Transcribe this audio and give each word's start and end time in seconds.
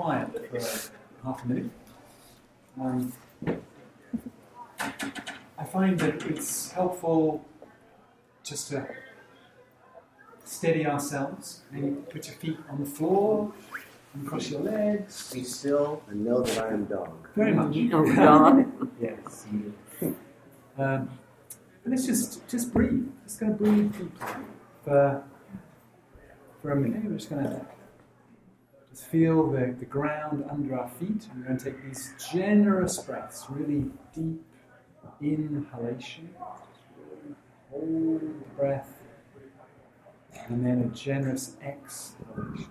quiet 0.00 0.28
for 0.50 0.92
half 1.24 1.44
a 1.44 1.48
minute. 1.48 1.70
Um, 2.80 3.12
I 5.58 5.64
find 5.64 5.98
that 5.98 6.24
it's 6.24 6.72
helpful 6.72 7.44
just 8.42 8.68
to 8.70 8.88
steady 10.44 10.86
ourselves. 10.86 11.60
Maybe 11.70 11.90
put 12.12 12.26
your 12.28 12.36
feet 12.36 12.56
on 12.70 12.80
the 12.82 12.90
floor 12.90 13.52
and 14.14 14.26
cross 14.26 14.50
your 14.50 14.62
legs. 14.62 15.30
Be 15.34 15.44
still 15.44 16.02
and 16.08 16.24
know 16.24 16.42
that 16.42 16.64
I 16.64 16.68
am 16.72 16.86
dog. 16.86 17.28
Very 17.36 17.52
much. 17.52 17.76
Oh, 17.92 18.14
God. 18.14 18.72
Yes. 19.00 19.46
Um, 20.78 21.10
but 21.82 21.90
let's 21.92 22.06
just 22.06 22.48
just 22.48 22.72
breathe. 22.72 23.06
Just 23.24 23.40
going 23.40 23.52
to 23.52 23.58
breathe 23.62 23.92
deeply 23.92 24.44
for 24.82 25.22
for 26.62 26.70
a 26.72 26.76
minute. 26.76 27.04
We're 27.04 27.18
just 27.18 27.28
going 27.28 27.44
to 27.44 27.66
just 28.90 29.06
feel 29.06 29.50
the, 29.50 29.74
the 29.78 29.84
ground 29.84 30.44
under 30.50 30.78
our 30.78 30.88
feet. 30.88 31.26
We're 31.36 31.44
going 31.44 31.58
to 31.58 31.64
take 31.64 31.84
these 31.84 32.12
generous 32.32 32.98
breaths, 32.98 33.46
really 33.48 33.90
deep 34.14 34.44
inhalation. 35.20 36.30
Hold 37.70 38.20
the 38.20 38.48
breath. 38.56 38.88
And 40.48 40.66
then 40.66 40.82
a 40.82 40.94
generous 40.94 41.56
exhalation. 41.62 42.66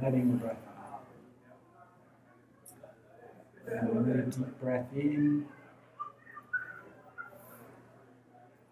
Letting 0.00 0.32
the 0.32 0.38
breath 0.38 0.56
out. 0.78 1.04
And 3.66 3.88
another 3.90 4.22
deep 4.22 4.60
breath 4.60 4.86
in. 4.94 5.46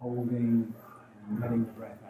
Holding 0.01 0.74
and 1.29 1.41
letting 1.41 1.65
the 1.65 1.73
breath 1.73 1.98
out. 2.07 2.09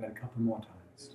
About 0.00 0.12
a 0.12 0.14
couple 0.14 0.40
more 0.40 0.60
times. 0.60 1.10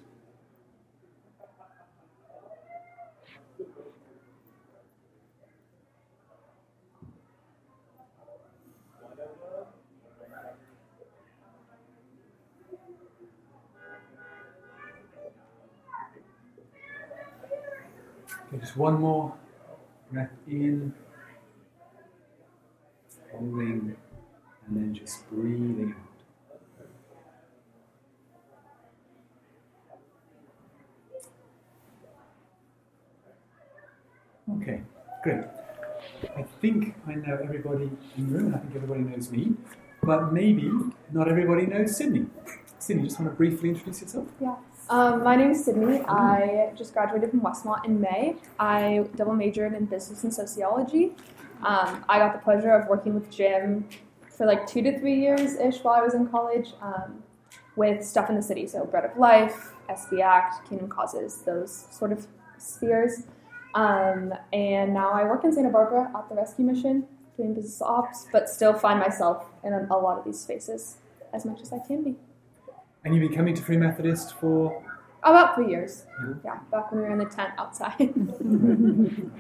Okay, 18.29 18.59
just 18.59 18.77
one 18.77 19.01
more 19.01 19.33
breath 20.11 20.29
in, 20.47 20.93
holding, 23.31 23.95
and 24.67 24.77
then 24.77 24.93
just 24.93 25.27
breathing 25.31 25.95
out. 25.97 26.14
Okay, 34.49 34.81
great. 35.23 35.43
I 36.37 36.43
think 36.61 36.95
I 37.07 37.15
know 37.15 37.39
everybody 37.43 37.89
in 38.17 38.31
the 38.31 38.37
room, 38.37 38.55
I 38.55 38.59
think 38.59 38.75
everybody 38.75 39.01
knows 39.01 39.31
me, 39.31 39.53
but 40.03 40.31
maybe 40.31 40.71
not 41.11 41.27
everybody 41.27 41.65
knows 41.65 41.97
Sydney. 41.97 42.27
Sydney, 42.77 43.03
just 43.03 43.19
want 43.19 43.31
to 43.31 43.35
briefly 43.35 43.69
introduce 43.69 44.01
yourself? 44.01 44.27
Yeah. 44.39 44.55
Um, 44.89 45.23
my 45.23 45.35
name 45.35 45.49
is 45.49 45.65
Sydney. 45.65 46.01
I 46.07 46.71
just 46.77 46.93
graduated 46.93 47.31
from 47.31 47.41
Westmont 47.41 47.85
in 47.85 47.99
May. 47.99 48.35
I 48.59 49.05
double 49.15 49.33
majored 49.33 49.73
in 49.73 49.85
business 49.85 50.23
and 50.23 50.31
sociology. 50.31 51.15
Um, 51.63 52.05
I 52.07 52.19
got 52.19 52.33
the 52.33 52.39
pleasure 52.39 52.71
of 52.71 52.87
working 52.87 53.15
with 53.15 53.31
Jim 53.31 53.89
for 54.29 54.45
like 54.45 54.67
two 54.67 54.83
to 54.83 54.99
three 54.99 55.19
years 55.19 55.55
ish 55.55 55.83
while 55.83 55.95
I 55.95 56.01
was 56.01 56.13
in 56.13 56.27
college 56.27 56.73
um, 56.81 57.23
with 57.75 58.05
stuff 58.05 58.29
in 58.29 58.35
the 58.35 58.43
city. 58.43 58.67
So, 58.67 58.85
Bread 58.85 59.05
of 59.05 59.17
Life, 59.17 59.71
SB 59.89 60.21
Act, 60.21 60.69
Kingdom 60.69 60.89
Causes, 60.89 61.41
those 61.41 61.87
sort 61.89 62.11
of 62.11 62.27
spheres. 62.59 63.23
Um, 63.75 64.33
and 64.53 64.93
now 64.93 65.11
I 65.11 65.25
work 65.25 65.43
in 65.43 65.51
Santa 65.51 65.69
Barbara 65.69 66.09
at 66.17 66.29
the 66.29 66.35
rescue 66.35 66.63
mission 66.65 67.05
doing 67.35 67.53
business 67.53 67.81
ops, 67.81 68.25
but 68.31 68.49
still 68.49 68.73
find 68.73 68.99
myself 68.99 69.45
in 69.65 69.73
a, 69.73 69.97
lot 69.97 70.17
of 70.17 70.23
these 70.23 70.39
spaces 70.39 70.95
as 71.33 71.45
much 71.45 71.61
as 71.61 71.73
I 71.73 71.79
can 71.79 72.01
be. 72.01 72.15
And 73.03 73.13
you've 73.13 73.27
been 73.27 73.37
coming 73.37 73.53
to 73.53 73.61
Free 73.61 73.75
Methodist 73.75 74.33
for 74.39 74.81
About 75.21 75.55
three 75.55 75.69
years. 75.69 76.05
Mhm. 76.21 76.39
Yeah, 76.45 76.59
back 76.71 76.91
when 76.91 77.01
we 77.01 77.07
were 77.07 77.13
in 77.13 77.17
the 77.19 77.25
tent 77.25 77.51
outside. 77.57 77.95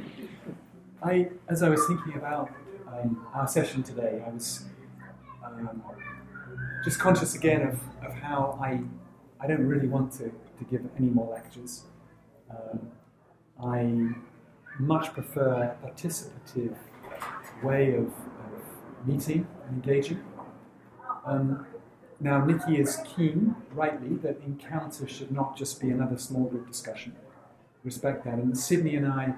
I, 1.03 1.29
as 1.47 1.63
I 1.63 1.69
was 1.69 1.87
thinking 1.87 2.15
about 2.15 2.51
um, 2.87 3.25
our 3.33 3.47
session 3.47 3.83
today, 3.83 4.21
I 4.25 4.29
was 4.31 4.65
um, 5.45 5.81
just 6.83 6.99
conscious 6.99 7.35
again 7.35 7.61
of, 7.61 7.79
of 8.05 8.13
how 8.15 8.59
I, 8.61 8.81
I 9.39 9.47
don't 9.47 9.65
really 9.65 9.87
want 9.87 10.11
to, 10.13 10.23
to 10.25 10.63
give 10.69 10.81
any 10.97 11.09
more 11.09 11.31
lectures. 11.31 11.83
Um, 12.49 12.91
I 13.63 14.09
much 14.79 15.13
prefer 15.13 15.75
a 15.81 15.87
participative 15.87 16.75
way 17.63 17.93
of, 17.95 18.07
of 18.07 19.07
meeting 19.07 19.47
and 19.67 19.85
engaging. 19.85 20.23
Um, 21.25 21.65
now, 22.19 22.43
Nikki 22.45 22.77
is 22.77 22.99
keen, 23.05 23.55
rightly, 23.73 24.15
that 24.17 24.37
encounter 24.45 25.07
should 25.07 25.31
not 25.31 25.57
just 25.57 25.81
be 25.81 25.89
another 25.89 26.17
small 26.17 26.45
group 26.45 26.67
discussion. 26.67 27.15
Respect 27.83 28.23
that. 28.25 28.35
And 28.35 28.57
Sydney 28.57 28.95
and 28.95 29.07
I 29.07 29.33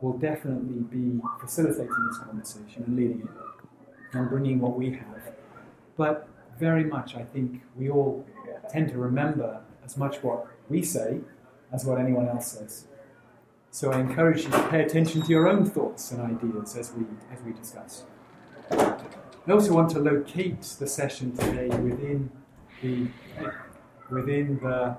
will 0.00 0.16
definitely 0.18 0.80
be 0.80 1.20
facilitating 1.40 2.06
this 2.08 2.18
conversation 2.18 2.84
and 2.86 2.96
leading 2.96 3.22
it 3.22 4.16
and 4.16 4.28
bringing 4.28 4.60
what 4.60 4.78
we 4.78 4.90
have. 4.90 5.32
But 5.96 6.28
very 6.58 6.84
much, 6.84 7.14
I 7.14 7.22
think 7.22 7.62
we 7.76 7.90
all 7.90 8.26
tend 8.70 8.88
to 8.90 8.98
remember 8.98 9.60
as 9.84 9.96
much 9.96 10.22
what 10.22 10.46
we 10.68 10.82
say 10.82 11.20
as 11.72 11.84
what 11.84 11.98
anyone 11.98 12.28
else 12.28 12.52
says. 12.52 12.86
So 13.74 13.90
I 13.90 14.00
encourage 14.00 14.44
you 14.44 14.50
to 14.50 14.68
pay 14.68 14.82
attention 14.82 15.22
to 15.22 15.28
your 15.28 15.48
own 15.48 15.64
thoughts 15.64 16.10
and 16.10 16.20
ideas 16.20 16.76
as 16.76 16.92
we, 16.92 17.06
as 17.32 17.40
we 17.42 17.54
discuss. 17.54 18.04
I 18.70 19.50
also 19.50 19.72
want 19.72 19.88
to 19.92 19.98
locate 19.98 20.60
the 20.78 20.86
session 20.86 21.34
today 21.34 21.68
within 21.78 22.30
the, 22.82 23.06
within 24.10 24.60
the, 24.62 24.94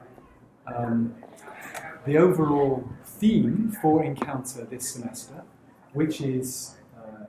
um, 0.65 1.13
the 2.07 2.17
overall 2.17 2.89
theme 3.05 3.77
for 3.79 4.03
Encounter 4.03 4.65
this 4.65 4.89
semester, 4.89 5.43
which 5.93 6.19
is 6.21 6.77
uh, 6.97 7.25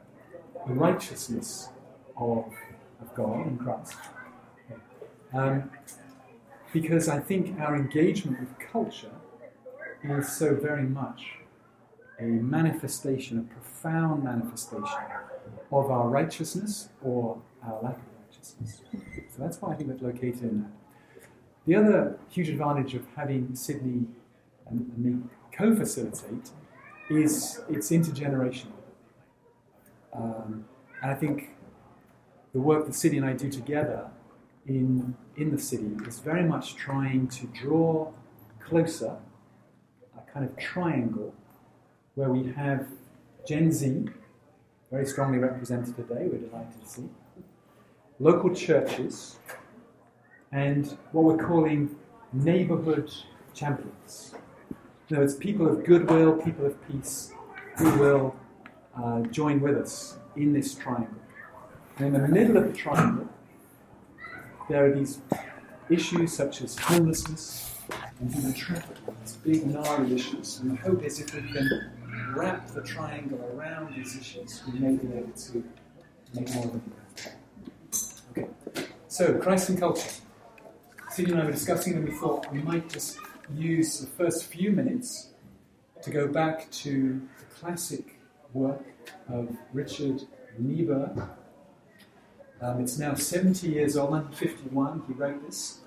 the 0.66 0.72
righteousness 0.72 1.69
of, 2.16 2.47
of 3.03 3.15
God 3.15 3.47
in 3.47 3.59
Christ. 3.59 3.97
Um, 5.34 5.71
because 6.72 7.06
I 7.06 7.19
think 7.19 7.61
our 7.61 7.76
engagement 7.76 8.41
with 8.41 8.59
culture 8.59 9.11
is 10.04 10.32
so 10.32 10.54
very 10.54 10.84
much 10.84 11.37
a 12.20 12.25
manifestation, 12.25 13.38
a 13.38 13.54
profound 13.54 14.22
manifestation 14.22 14.87
of 15.72 15.91
our 15.91 16.09
righteousness 16.09 16.88
or 17.03 17.41
our 17.66 17.82
lack 17.82 17.97
of 17.97 18.03
righteousness. 18.26 18.82
So 19.28 19.43
that's 19.43 19.60
why 19.60 19.72
I 19.72 19.76
think 19.76 19.91
it's 19.91 20.03
located 20.03 20.43
in 20.43 20.62
that. 20.62 20.70
The 21.66 21.75
other 21.76 22.19
huge 22.28 22.50
advantage 22.50 22.94
of 22.94 23.06
having 23.16 23.54
Sydney 23.54 24.06
and, 24.69 24.93
and 24.94 24.98
me 24.98 25.28
co 25.56 25.75
facilitate 25.75 26.50
is 27.10 27.60
it's 27.69 27.91
intergenerational. 27.91 28.72
Um, 30.12 30.66
and 31.03 31.10
I 31.10 31.14
think 31.14 31.56
the 32.53 32.60
work 32.60 32.87
that 32.87 32.94
Sydney 32.94 33.19
and 33.19 33.26
I 33.26 33.32
do 33.32 33.50
together 33.50 34.09
in, 34.66 35.16
in 35.37 35.50
the 35.50 35.59
city 35.59 35.91
is 36.06 36.19
very 36.19 36.44
much 36.44 36.76
trying 36.76 37.28
to 37.28 37.47
draw 37.48 38.12
closer 38.60 39.16
kind 40.34 40.45
of 40.45 40.56
triangle 40.56 41.33
where 42.17 42.28
we 42.28 42.53
have 42.53 42.89
Gen 43.47 43.71
Z, 43.71 44.06
very 44.91 45.06
strongly 45.06 45.38
represented 45.38 45.94
today, 45.97 46.29
we're 46.31 46.38
delighted 46.38 46.82
to 46.82 46.88
see, 46.88 47.08
local 48.19 48.53
churches, 48.53 49.38
and 50.50 50.97
what 51.12 51.25
we're 51.25 51.44
calling 51.44 51.94
neighborhood 52.32 53.12
champions. 53.55 54.35
In 55.08 55.17
other 55.17 55.25
words, 55.25 55.37
people 55.37 55.69
of 55.69 55.85
goodwill, 55.85 56.32
people 56.32 56.67
of 56.67 56.88
peace, 56.88 57.32
who 57.76 57.99
will 57.99 58.37
uh, 59.00 59.20
join 59.23 59.61
with 59.61 59.76
us 59.76 60.19
in 60.37 60.53
this 60.53 60.75
triangle. 60.75 61.14
And 61.99 62.14
in 62.17 62.23
the 62.23 62.29
middle 62.29 62.56
of 62.56 62.67
the 62.67 62.73
triangle, 62.73 63.29
there 64.69 64.87
are 64.87 64.93
these 64.93 65.20
issues 65.88 66.32
such 66.32 66.62
as 66.62 66.76
homelessness 66.76 67.74
and 68.20 68.32
human 68.32 68.55
trafficking, 68.55 69.16
these 69.20 69.37
big, 69.37 69.66
gnarly 69.66 70.14
issues. 70.14 70.61
And 70.61 70.72
the 70.72 70.76
hope 70.76 71.02
is 71.02 71.20
if 71.20 71.34
we 71.34 71.43
can 71.52 71.90
wrap 72.34 72.69
the 72.69 72.82
triangle 72.82 73.40
around 73.55 73.94
these 73.94 74.16
issues, 74.19 74.62
we 74.72 74.78
may 74.78 74.96
be 74.96 75.12
able 75.16 75.32
to 75.32 75.64
make 76.34 76.55
more 76.55 76.64
of 76.66 76.75
an 76.75 76.82
impact. 77.16 77.37
Okay, 78.31 78.49
so 79.08 79.38
Christ 79.38 79.69
and 79.69 79.78
culture. 79.78 80.11
Sydney 81.11 81.32
and 81.32 81.43
I 81.43 81.44
were 81.44 81.52
discussing, 81.52 82.02
we 82.05 82.11
thought 82.11 82.52
we 82.52 82.61
might 82.61 82.88
just 82.88 83.19
use 83.55 84.00
the 84.00 84.06
first 84.08 84.46
few 84.46 84.72
minutes 84.72 85.28
to 86.02 86.10
go 86.10 86.26
back 86.26 86.70
to 86.70 87.22
the 87.38 87.44
classic 87.55 88.19
work 88.52 88.84
of 89.28 89.56
Richard 89.72 90.22
Niebuhr. 90.58 91.31
Um, 92.60 92.81
it's 92.81 92.99
now 92.99 93.14
70 93.14 93.69
years 93.69 93.96
old, 93.96 94.10
1951, 94.10 95.05
he 95.06 95.12
wrote 95.12 95.46
this. 95.46 95.81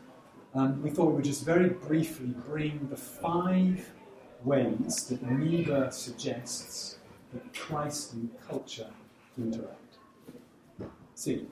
Um, 0.58 0.82
we 0.82 0.90
thought 0.90 1.08
we 1.08 1.16
would 1.16 1.24
just 1.24 1.46
very 1.46 1.70
briefly 1.70 2.34
bring 2.48 2.88
the 2.90 2.98
five 2.98 3.90
ways 4.44 5.06
that 5.08 5.22
Niebuhr 5.22 5.92
suggests 5.92 6.98
that 7.34 7.54
Christ 7.54 8.14
and 8.14 8.30
culture 8.48 8.90
interact. 9.38 9.98
See. 11.16 11.46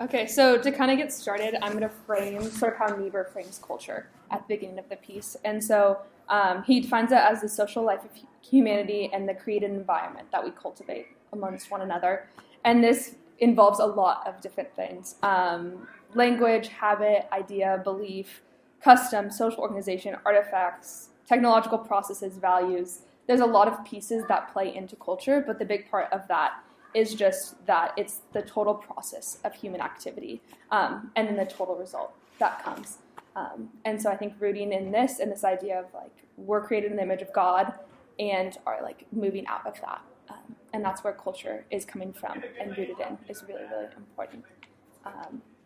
Okay, 0.00 0.26
so 0.28 0.58
to 0.58 0.70
kind 0.70 0.92
of 0.92 0.98
get 0.98 1.12
started, 1.12 1.56
I'm 1.60 1.72
going 1.72 1.82
to 1.82 1.88
frame 1.88 2.42
sort 2.50 2.74
of 2.74 2.78
how 2.78 2.94
Niebuhr 2.94 3.24
frames 3.24 3.60
culture 3.64 4.08
at 4.30 4.46
the 4.46 4.54
beginning 4.54 4.78
of 4.78 4.88
the 4.88 4.96
piece. 4.96 5.36
And 5.44 5.62
so 5.62 5.98
um, 6.28 6.62
he 6.62 6.80
defines 6.80 7.10
it 7.10 7.18
as 7.18 7.40
the 7.40 7.48
social 7.48 7.82
life 7.82 8.04
of 8.04 8.10
humanity 8.42 9.10
and 9.12 9.28
the 9.28 9.34
created 9.34 9.70
environment 9.70 10.30
that 10.30 10.44
we 10.44 10.50
cultivate 10.52 11.08
amongst 11.32 11.70
one 11.70 11.80
another. 11.80 12.28
And 12.64 12.84
this 12.84 13.16
involves 13.40 13.80
a 13.80 13.86
lot 13.86 14.26
of 14.26 14.40
different 14.40 14.74
things 14.74 15.16
um, 15.22 15.86
language, 16.14 16.68
habit, 16.68 17.28
idea, 17.32 17.80
belief, 17.84 18.42
custom, 18.82 19.30
social 19.30 19.60
organization, 19.60 20.16
artifacts, 20.24 21.08
technological 21.26 21.78
processes, 21.78 22.38
values. 22.38 23.00
There's 23.26 23.40
a 23.40 23.46
lot 23.46 23.68
of 23.68 23.84
pieces 23.84 24.24
that 24.28 24.52
play 24.52 24.74
into 24.74 24.96
culture, 24.96 25.42
but 25.46 25.58
the 25.58 25.64
big 25.64 25.90
part 25.90 26.10
of 26.12 26.26
that 26.28 26.62
is 26.94 27.14
just 27.14 27.64
that 27.66 27.92
it's 27.96 28.22
the 28.32 28.42
total 28.42 28.74
process 28.74 29.38
of 29.44 29.54
human 29.54 29.80
activity 29.80 30.40
um, 30.70 31.10
and 31.16 31.28
then 31.28 31.36
the 31.36 31.44
total 31.44 31.76
result 31.76 32.14
that 32.38 32.62
comes. 32.64 32.98
Um, 33.36 33.68
and 33.84 34.00
so 34.00 34.10
I 34.10 34.16
think 34.16 34.34
rooting 34.40 34.72
in 34.72 34.90
this 34.90 35.20
and 35.20 35.30
this 35.30 35.44
idea 35.44 35.78
of 35.78 35.86
like 35.94 36.10
we're 36.36 36.66
created 36.66 36.90
in 36.90 36.96
the 36.96 37.02
image 37.02 37.22
of 37.22 37.32
God 37.32 37.74
and 38.18 38.56
are 38.66 38.82
like 38.82 39.06
moving 39.12 39.46
out 39.46 39.66
of 39.66 39.74
that. 39.80 40.00
Um, 40.30 40.56
and 40.72 40.84
that's 40.84 41.04
where 41.04 41.12
culture 41.12 41.64
is 41.70 41.84
coming 41.84 42.12
from 42.12 42.42
and 42.60 42.76
rooted 42.76 42.96
in 42.98 43.18
is 43.28 43.44
really, 43.46 43.62
really 43.70 43.86
important. 43.96 44.44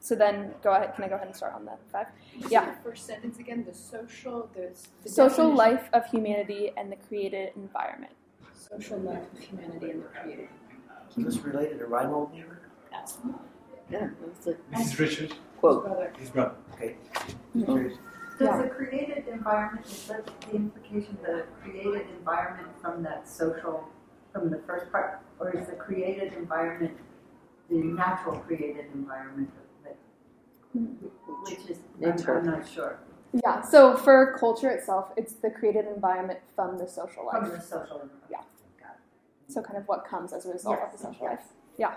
So 0.03 0.17
then 0.17 0.53
go 0.65 0.73
ahead. 0.73 0.95
Can 0.97 1.05
I 1.05 1.09
go 1.09 1.15
ahead 1.15 1.29
and 1.29 1.37
start 1.37 1.55
on 1.55 1.65
the 1.65 1.73
five? 1.93 2.09
Yeah. 2.51 2.75
The 2.75 2.83
first 2.83 3.07
sentence 3.07 3.39
again. 3.39 3.65
The 3.65 3.73
social. 3.73 4.51
The, 4.53 4.75
the 5.05 5.09
social 5.09 5.51
definition. 5.51 5.57
life 5.57 5.89
of 5.93 6.05
humanity 6.07 6.73
and 6.77 6.91
the 6.91 6.97
created 6.97 7.53
environment. 7.55 8.13
Social 8.53 8.99
life 8.99 9.23
of 9.33 9.39
humanity 9.39 9.91
and 9.93 10.03
the 10.03 10.09
created 10.09 10.49
is 11.17 11.25
this 11.25 11.39
related 11.45 11.79
to 11.79 11.87
Reinhold 11.87 12.33
Niebuhr? 12.33 12.59
Yes. 12.91 13.19
Yeah. 13.91 14.09
This 14.71 14.93
is 14.93 14.99
Richard. 14.99 15.35
Quote. 15.61 15.85
Brother. 15.85 16.13
His 16.19 16.31
brother. 16.31 16.55
Okay. 16.75 16.97
Mm-hmm. 17.57 17.89
Does 17.89 17.99
Yeah. 18.41 18.63
the 18.63 18.69
created 18.71 19.29
environment, 19.29 19.87
is 19.87 20.07
that 20.09 20.27
the 20.41 20.57
implication, 20.57 21.19
the 21.23 21.45
created 21.63 22.07
environment 22.19 22.69
from 22.81 23.03
that 23.03 23.29
social, 23.29 23.85
from 24.33 24.51
the 24.51 24.59
first 24.67 24.91
part? 24.91 25.21
Or 25.39 25.51
is 25.51 25.67
the 25.67 25.77
created 25.77 26.33
environment 26.33 26.97
the 27.69 27.77
natural 27.77 28.39
created 28.41 28.87
environment 28.95 29.51
that, 29.55 29.62
which 30.75 31.71
is, 31.71 31.79
I'm, 32.03 32.37
I'm 32.37 32.47
not 32.47 32.69
sure, 32.69 32.99
Yeah. 33.33 33.63
So 33.63 33.97
for 33.97 34.37
culture 34.39 34.71
itself, 34.71 35.11
it's 35.17 35.35
the 35.35 35.51
created 35.51 35.87
environment 35.87 36.41
from 36.55 36.79
the 36.79 36.89
social 36.89 37.27
life. 37.27 37.41
from 37.41 37.51
the 37.51 37.61
social. 37.61 37.83
environment. 37.83 38.13
Yeah. 38.31 38.39
So 39.49 39.61
kind 39.61 39.79
of 39.79 39.87
what 39.87 40.07
comes 40.07 40.33
as 40.33 40.47
a 40.47 40.53
result 40.53 40.79
of 40.81 40.93
the 40.93 40.99
social 40.99 41.29
yes. 41.29 41.31
life. 41.31 41.47
Yeah. 41.79 41.95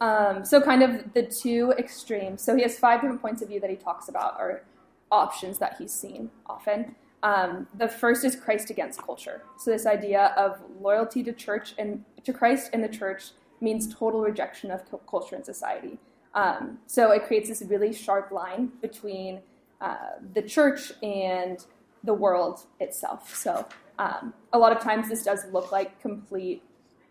Um, 0.00 0.44
so 0.44 0.60
kind 0.60 0.82
of 0.82 1.12
the 1.14 1.22
two 1.22 1.72
extremes. 1.78 2.42
So 2.42 2.54
he 2.56 2.62
has 2.62 2.78
five 2.78 3.00
different 3.00 3.22
points 3.22 3.40
of 3.40 3.48
view 3.48 3.60
that 3.60 3.70
he 3.70 3.76
talks 3.76 4.08
about, 4.08 4.34
or 4.38 4.64
options 5.10 5.58
that 5.58 5.76
he's 5.78 5.92
seen 5.92 6.30
often. 6.46 6.96
Um, 7.22 7.68
the 7.78 7.88
first 7.88 8.24
is 8.24 8.34
Christ 8.34 8.70
against 8.70 9.00
culture. 9.00 9.42
So 9.58 9.70
this 9.70 9.86
idea 9.86 10.34
of 10.36 10.60
loyalty 10.80 11.22
to 11.22 11.32
church 11.32 11.74
and 11.78 12.04
to 12.24 12.32
Christ 12.32 12.70
and 12.72 12.82
the 12.82 12.88
church 12.88 13.30
means 13.60 13.94
total 13.94 14.20
rejection 14.22 14.72
of 14.72 14.82
culture 15.08 15.36
and 15.36 15.46
society. 15.46 15.98
Um, 16.34 16.78
so 16.86 17.10
it 17.10 17.24
creates 17.26 17.48
this 17.48 17.62
really 17.62 17.92
sharp 17.92 18.30
line 18.30 18.72
between 18.80 19.40
uh, 19.80 19.96
the 20.34 20.42
church 20.42 20.92
and 21.02 21.64
the 22.04 22.14
world 22.14 22.60
itself. 22.80 23.34
So 23.34 23.66
um, 23.98 24.32
a 24.52 24.58
lot 24.58 24.74
of 24.74 24.82
times 24.82 25.08
this 25.08 25.22
does 25.22 25.44
look 25.52 25.70
like 25.70 26.00
complete 26.00 26.62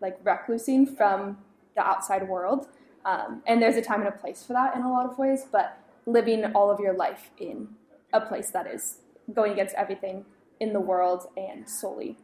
like 0.02 0.22
reclusing 0.24 0.98
from 0.98 1.38
the 1.76 1.82
outside 1.82 2.28
world. 2.28 2.68
Um, 3.06 3.42
and 3.46 3.62
there's 3.62 3.78
a 3.78 3.82
time 3.82 4.00
and 4.00 4.10
a 4.10 4.12
place 4.12 4.44
for 4.44 4.54
that 4.54 4.76
in 4.76 4.82
a 4.82 4.92
lot 4.92 5.10
of 5.10 5.18
ways, 5.18 5.46
but 5.52 5.78
living 6.06 6.44
all 6.56 6.70
of 6.70 6.80
your 6.80 6.94
life 6.94 7.30
in 7.38 7.70
a 8.14 8.22
place 8.22 8.50
that 8.52 8.68
is 8.68 8.98
going 9.34 9.54
against 9.54 9.76
everything 9.76 10.26
in 10.60 10.74
the 10.74 10.80
world 10.80 11.28
and 11.38 11.70
solely 11.70 12.18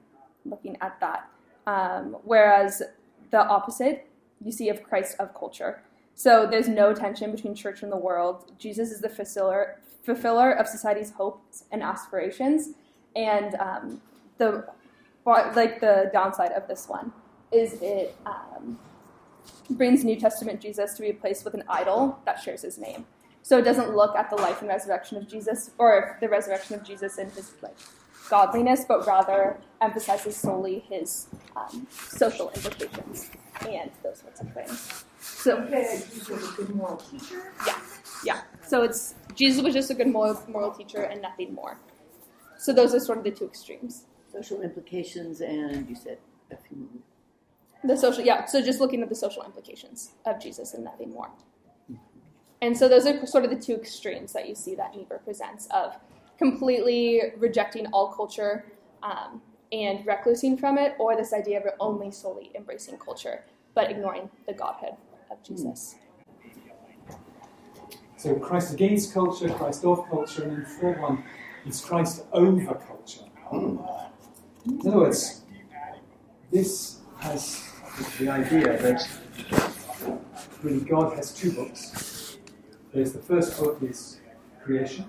looking 0.45 0.77
at 0.81 0.99
that. 0.99 1.29
Um, 1.65 2.17
whereas 2.23 2.81
the 3.31 3.39
opposite 3.39 4.07
you 4.43 4.51
see 4.51 4.69
of 4.69 4.83
Christ 4.83 5.15
of 5.19 5.33
culture. 5.33 5.81
So 6.17 6.47
there's 6.47 6.67
no 6.67 6.95
tension 6.95 7.31
between 7.31 7.53
church 7.53 7.83
and 7.83 7.91
the 7.91 7.97
world. 7.97 8.51
Jesus 8.57 8.89
is 8.89 9.01
the 9.01 9.07
fulfiller, 9.07 9.79
fulfiller 10.01 10.51
of 10.51 10.67
society's 10.67 11.11
hopes 11.11 11.65
and 11.71 11.83
aspirations. 11.83 12.69
And 13.15 13.53
um, 13.55 14.01
the 14.39 14.65
like 15.25 15.79
the 15.79 16.09
downside 16.11 16.53
of 16.53 16.67
this 16.67 16.89
one 16.89 17.13
is 17.51 17.73
it 17.83 18.15
um, 18.25 18.79
brings 19.69 20.03
New 20.03 20.15
Testament 20.15 20.59
Jesus 20.59 20.95
to 20.95 21.03
be 21.03 21.09
replaced 21.09 21.45
with 21.45 21.53
an 21.53 21.63
idol 21.69 22.17
that 22.25 22.41
shares 22.41 22.63
his 22.63 22.79
name. 22.79 23.05
So 23.43 23.59
it 23.59 23.61
doesn't 23.61 23.95
look 23.95 24.15
at 24.15 24.31
the 24.31 24.37
life 24.37 24.61
and 24.61 24.69
resurrection 24.69 25.17
of 25.17 25.27
Jesus 25.27 25.69
or 25.77 26.17
the 26.19 26.29
resurrection 26.29 26.73
of 26.73 26.83
Jesus 26.83 27.19
and 27.19 27.31
his 27.33 27.53
like 27.61 27.77
godliness, 28.27 28.85
but 28.87 29.05
rather 29.05 29.57
emphasizes 29.81 30.35
solely 30.35 30.79
his 30.89 31.27
um, 31.55 31.85
social 31.91 32.49
implications 32.55 33.29
and 33.69 33.91
those 34.01 34.17
sorts 34.17 34.41
of 34.41 34.51
things. 34.53 35.05
So 35.27 35.57
Okay, 35.59 36.01
Jesus 36.09 36.29
was 36.29 36.49
a 36.49 36.53
good 36.53 36.75
moral 36.75 36.97
teacher. 36.97 37.53
yeah, 38.23 38.41
so 38.65 38.81
it's 38.83 39.15
Jesus 39.35 39.63
was 39.63 39.73
just 39.73 39.89
a 39.91 39.93
good 39.93 40.07
moral, 40.07 40.41
moral 40.47 40.71
teacher 40.71 41.03
and 41.03 41.21
nothing 41.21 41.53
more. 41.53 41.77
So 42.57 42.73
those 42.73 42.93
are 42.95 42.99
sort 42.99 43.17
of 43.19 43.23
the 43.23 43.31
two 43.31 43.45
extremes. 43.45 44.05
social 44.31 44.61
implications 44.61 45.41
and 45.41 45.87
you 45.89 45.95
said 45.95 46.17
a 46.51 46.57
few 46.57 46.89
The 47.83 47.95
social, 47.95 48.23
yeah. 48.23 48.45
So 48.45 48.61
just 48.61 48.79
looking 48.79 49.01
at 49.03 49.09
the 49.09 49.15
social 49.15 49.43
implications 49.43 50.11
of 50.25 50.39
Jesus 50.41 50.73
and 50.73 50.83
nothing 50.83 51.11
more. 51.11 51.29
And 52.61 52.75
so 52.75 52.89
those 52.89 53.05
are 53.05 53.25
sort 53.27 53.43
of 53.45 53.51
the 53.51 53.59
two 53.59 53.75
extremes 53.75 54.33
that 54.33 54.49
you 54.49 54.55
see 54.55 54.73
that 54.75 54.95
Niebuhr 54.95 55.19
presents 55.19 55.67
of 55.71 55.95
completely 56.39 57.21
rejecting 57.37 57.85
all 57.87 58.07
culture 58.11 58.65
um, 59.03 59.41
and 59.71 59.99
reclusing 60.07 60.59
from 60.59 60.77
it, 60.79 60.95
or 60.97 61.15
this 61.15 61.33
idea 61.33 61.59
of 61.59 61.65
only 61.79 62.09
solely 62.11 62.51
embracing 62.55 62.97
culture 62.97 63.43
but 63.75 63.91
ignoring 63.91 64.27
the 64.47 64.53
Godhead 64.53 64.97
of 65.29 65.43
Jesus. 65.43 65.95
So 68.17 68.35
Christ 68.35 68.73
against 68.73 69.13
culture, 69.13 69.49
Christ 69.49 69.85
of 69.85 70.07
culture, 70.09 70.43
and 70.43 70.51
then 70.51 70.59
the 70.63 70.69
third 70.69 71.01
one 71.01 71.23
is 71.65 71.81
Christ 71.81 72.25
over 72.33 72.73
culture. 72.75 73.25
Hmm. 73.49 73.77
In 74.65 74.87
other 74.87 74.97
words, 74.97 75.43
this 76.51 76.99
has 77.19 77.63
the 78.19 78.29
idea 78.29 78.81
that 78.81 79.07
really 80.63 80.81
God 80.81 81.15
has 81.15 81.33
two 81.33 81.51
books. 81.51 82.37
There's 82.93 83.13
the 83.13 83.19
first 83.19 83.59
book 83.59 83.81
is 83.81 84.19
creation, 84.63 85.05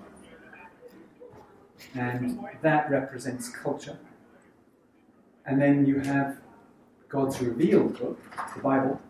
and 1.95 2.39
that 2.61 2.89
represents 2.89 3.49
culture. 3.49 3.97
And 5.45 5.59
then 5.59 5.85
you 5.85 5.99
have 5.99 6.37
God's 7.07 7.41
revealed 7.41 7.97
book, 7.97 8.19
the 8.55 8.61
Bible. 8.61 9.01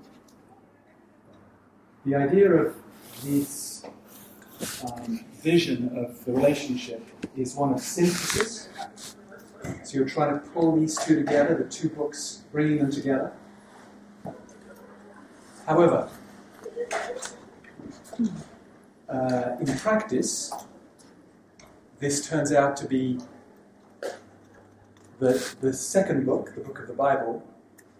The 2.05 2.15
idea 2.15 2.49
of 2.49 2.75
this 3.23 3.83
um, 4.83 5.25
vision 5.33 5.91
of 5.97 6.23
the 6.23 6.31
relationship 6.31 7.05
is 7.35 7.55
one 7.55 7.73
of 7.73 7.81
synthesis. 7.81 8.69
So 9.83 9.97
you're 9.97 10.07
trying 10.07 10.39
to 10.39 10.45
pull 10.51 10.77
these 10.77 10.97
two 10.97 11.17
together, 11.17 11.55
the 11.55 11.69
two 11.69 11.89
books, 11.89 12.43
bringing 12.53 12.77
them 12.77 12.91
together. 12.91 13.33
However, 15.65 16.09
uh, 19.09 19.57
in 19.59 19.77
practice, 19.77 20.53
this 21.99 22.27
turns 22.27 22.53
out 22.53 22.77
to 22.77 22.87
be 22.87 23.19
that 25.19 25.55
the 25.59 25.73
second 25.73 26.25
book, 26.25 26.55
the 26.55 26.61
book 26.61 26.79
of 26.79 26.87
the 26.87 26.93
Bible, 26.93 27.45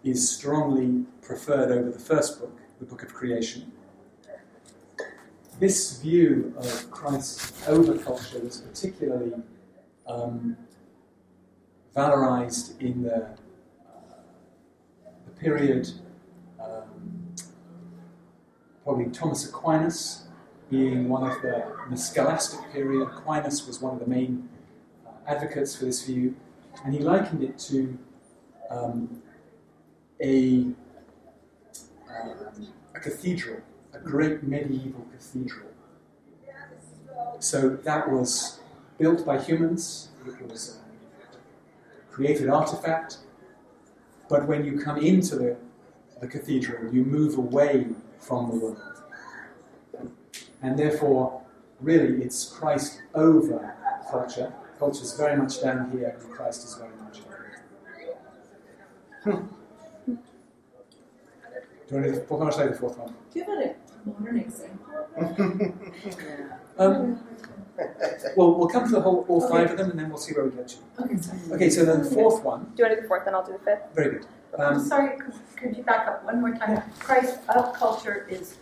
is 0.02 0.30
strongly 0.30 1.04
preferred 1.20 1.70
over 1.70 1.90
the 1.90 1.98
first 1.98 2.40
book, 2.40 2.58
the 2.78 2.86
book 2.86 3.02
of 3.02 3.12
creation. 3.12 3.70
This 5.60 6.00
view 6.00 6.54
of 6.56 6.90
Christ's 6.90 7.68
over 7.68 7.98
culture 7.98 8.38
was 8.38 8.62
particularly 8.62 9.34
um, 10.06 10.56
valorized 11.94 12.80
in 12.80 13.02
the, 13.02 13.24
uh, 13.24 13.28
the 15.26 15.32
period, 15.38 15.90
um, 16.58 17.34
probably 18.84 19.10
Thomas 19.10 19.46
Aquinas 19.46 20.28
being 20.70 21.10
one 21.10 21.30
of 21.30 21.42
the, 21.42 21.62
the 21.90 21.96
scholastic 21.98 22.60
period. 22.72 23.02
Aquinas 23.02 23.66
was 23.66 23.82
one 23.82 23.92
of 23.92 24.00
the 24.00 24.06
main 24.06 24.48
uh, 25.06 25.10
advocates 25.26 25.76
for 25.76 25.84
this 25.84 26.02
view, 26.06 26.34
and 26.86 26.94
he 26.94 27.00
likened 27.00 27.42
it 27.42 27.58
to 27.58 27.98
um, 28.70 29.22
a, 30.22 30.68
uh, 32.08 32.50
a 32.94 32.98
cathedral, 32.98 33.60
a 34.00 34.08
great 34.08 34.42
medieval 34.42 35.06
cathedral. 35.12 35.68
so 37.38 37.70
that 37.70 38.10
was 38.10 38.60
built 38.98 39.24
by 39.24 39.38
humans, 39.40 40.10
it 40.26 40.50
was 40.50 40.78
a 40.78 42.12
created 42.12 42.48
artifact, 42.48 43.18
but 44.28 44.46
when 44.46 44.64
you 44.64 44.78
come 44.80 44.98
into 44.98 45.36
the, 45.36 45.56
the 46.20 46.26
cathedral, 46.26 46.92
you 46.92 47.04
move 47.04 47.38
away 47.38 47.86
from 48.18 48.50
the 48.50 48.56
world. 48.56 48.80
And 50.62 50.78
therefore, 50.78 51.42
really, 51.80 52.22
it's 52.22 52.44
Christ 52.44 53.00
over 53.14 53.74
culture. 54.10 54.52
Culture 54.78 55.02
is 55.02 55.14
very 55.14 55.36
much 55.36 55.62
down 55.62 55.90
here, 55.90 56.16
and 56.20 56.30
Christ 56.30 56.64
is 56.64 56.74
very 56.74 56.94
much 57.02 57.20
over 57.26 57.62
here. 57.98 58.12
Hmm. 59.24 59.46
Do 61.88 61.96
you 61.96 62.02
want 62.02 62.14
to, 62.14 62.20
what 62.28 62.38
can 62.38 62.46
I 62.46 62.50
say 62.50 62.68
the 62.68 62.78
fourth 62.78 62.98
one? 62.98 63.14
Do 63.32 63.38
you 63.38 63.44
have 63.44 63.58
a 63.58 63.74
modern 64.06 64.38
example? 64.38 64.86
Um, 66.78 67.20
well, 68.36 68.54
we'll 68.54 68.68
come 68.68 68.84
to 68.86 68.90
the 68.92 69.00
whole, 69.00 69.24
all 69.28 69.46
five 69.48 69.70
of 69.70 69.76
them, 69.78 69.90
and 69.90 69.98
then 69.98 70.08
we'll 70.10 70.18
see 70.18 70.34
where 70.34 70.44
we 70.44 70.50
get 70.50 70.68
to. 70.68 70.76
Okay, 71.02 71.16
sorry. 71.16 71.38
Okay, 71.52 71.70
so 71.70 71.84
then 71.84 72.02
the 72.02 72.10
fourth 72.10 72.42
one, 72.44 72.64
Do 72.76 72.82
you 72.82 72.84
want 72.84 72.90
to 72.92 72.96
do 72.96 73.02
the 73.02 73.08
fourth, 73.08 73.24
then 73.24 73.34
I'll 73.34 73.44
do 73.46 73.52
the 73.52 73.58
fifth? 73.58 73.94
very 73.94 74.10
good. 74.18 74.26
I'm 74.58 74.74
Um, 74.76 74.84
sorry, 74.86 75.16
could, 75.18 75.34
could 75.56 75.76
you 75.76 75.82
back 75.84 76.06
up 76.08 76.24
one 76.24 76.40
more 76.40 76.54
time? 76.54 76.82
Christ 76.98 77.38
of 77.54 77.72
culture 77.72 78.26
is 78.28 78.56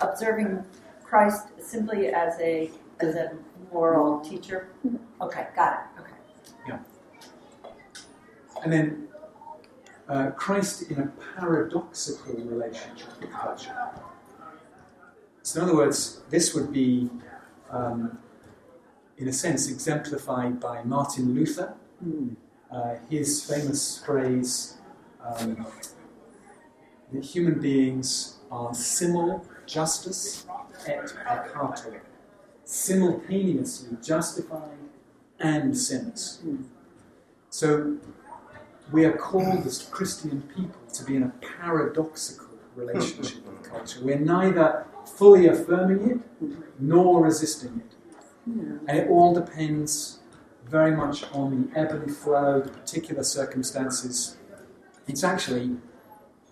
observing 0.00 0.64
Christ 1.02 1.46
simply 1.60 2.08
as 2.08 2.38
a 2.40 2.70
as 3.00 3.14
a 3.16 3.32
moral 3.72 4.20
teacher. 4.20 4.68
Okay, 5.20 5.48
got 5.56 5.72
it. 5.96 6.00
Okay. 6.00 6.12
Yeah. 6.68 6.78
And 8.62 8.72
then 8.72 9.08
uh, 10.08 10.30
Christ 10.30 10.90
in 10.90 11.00
a 11.00 11.12
paradoxical 11.36 12.34
relationship 12.36 13.08
with 13.20 13.30
culture. 13.32 13.74
So, 15.46 15.60
in 15.60 15.68
other 15.68 15.76
words, 15.76 16.22
this 16.28 16.54
would 16.54 16.72
be, 16.72 17.08
um, 17.70 18.18
in 19.16 19.28
a 19.28 19.32
sense, 19.32 19.70
exemplified 19.70 20.58
by 20.58 20.82
Martin 20.82 21.36
Luther. 21.36 21.72
Uh, 22.68 22.96
his 23.08 23.44
famous 23.44 24.04
phrase 24.04 24.78
um, 25.24 25.64
that 27.12 27.24
human 27.24 27.60
beings 27.60 28.38
are 28.50 28.74
simul 28.74 29.46
justus 29.66 30.46
et 30.88 31.14
peccator, 31.24 32.00
simultaneously 32.64 33.96
justified 34.02 34.80
and 35.38 35.78
sinners. 35.78 36.42
So 37.50 37.98
we 38.90 39.04
are 39.04 39.16
called 39.16 39.64
as 39.64 39.84
Christian 39.92 40.42
people 40.56 40.80
to 40.92 41.04
be 41.04 41.14
in 41.14 41.22
a 41.22 41.32
paradoxical 41.40 42.48
relationship 42.74 43.46
with 43.46 43.62
culture. 43.62 44.00
We're 44.02 44.18
neither 44.18 44.86
fully 45.06 45.46
affirming 45.46 46.10
it 46.40 46.48
nor 46.78 47.22
resisting 47.24 47.82
it. 47.84 47.92
And 48.46 48.90
it 48.98 49.08
all 49.08 49.34
depends 49.34 50.20
very 50.68 50.94
much 50.94 51.24
on 51.32 51.68
the 51.70 51.78
ebb 51.78 51.90
and 51.92 52.14
flow, 52.14 52.60
the 52.60 52.70
particular 52.70 53.22
circumstances. 53.24 54.36
It's 55.08 55.24
actually 55.24 55.76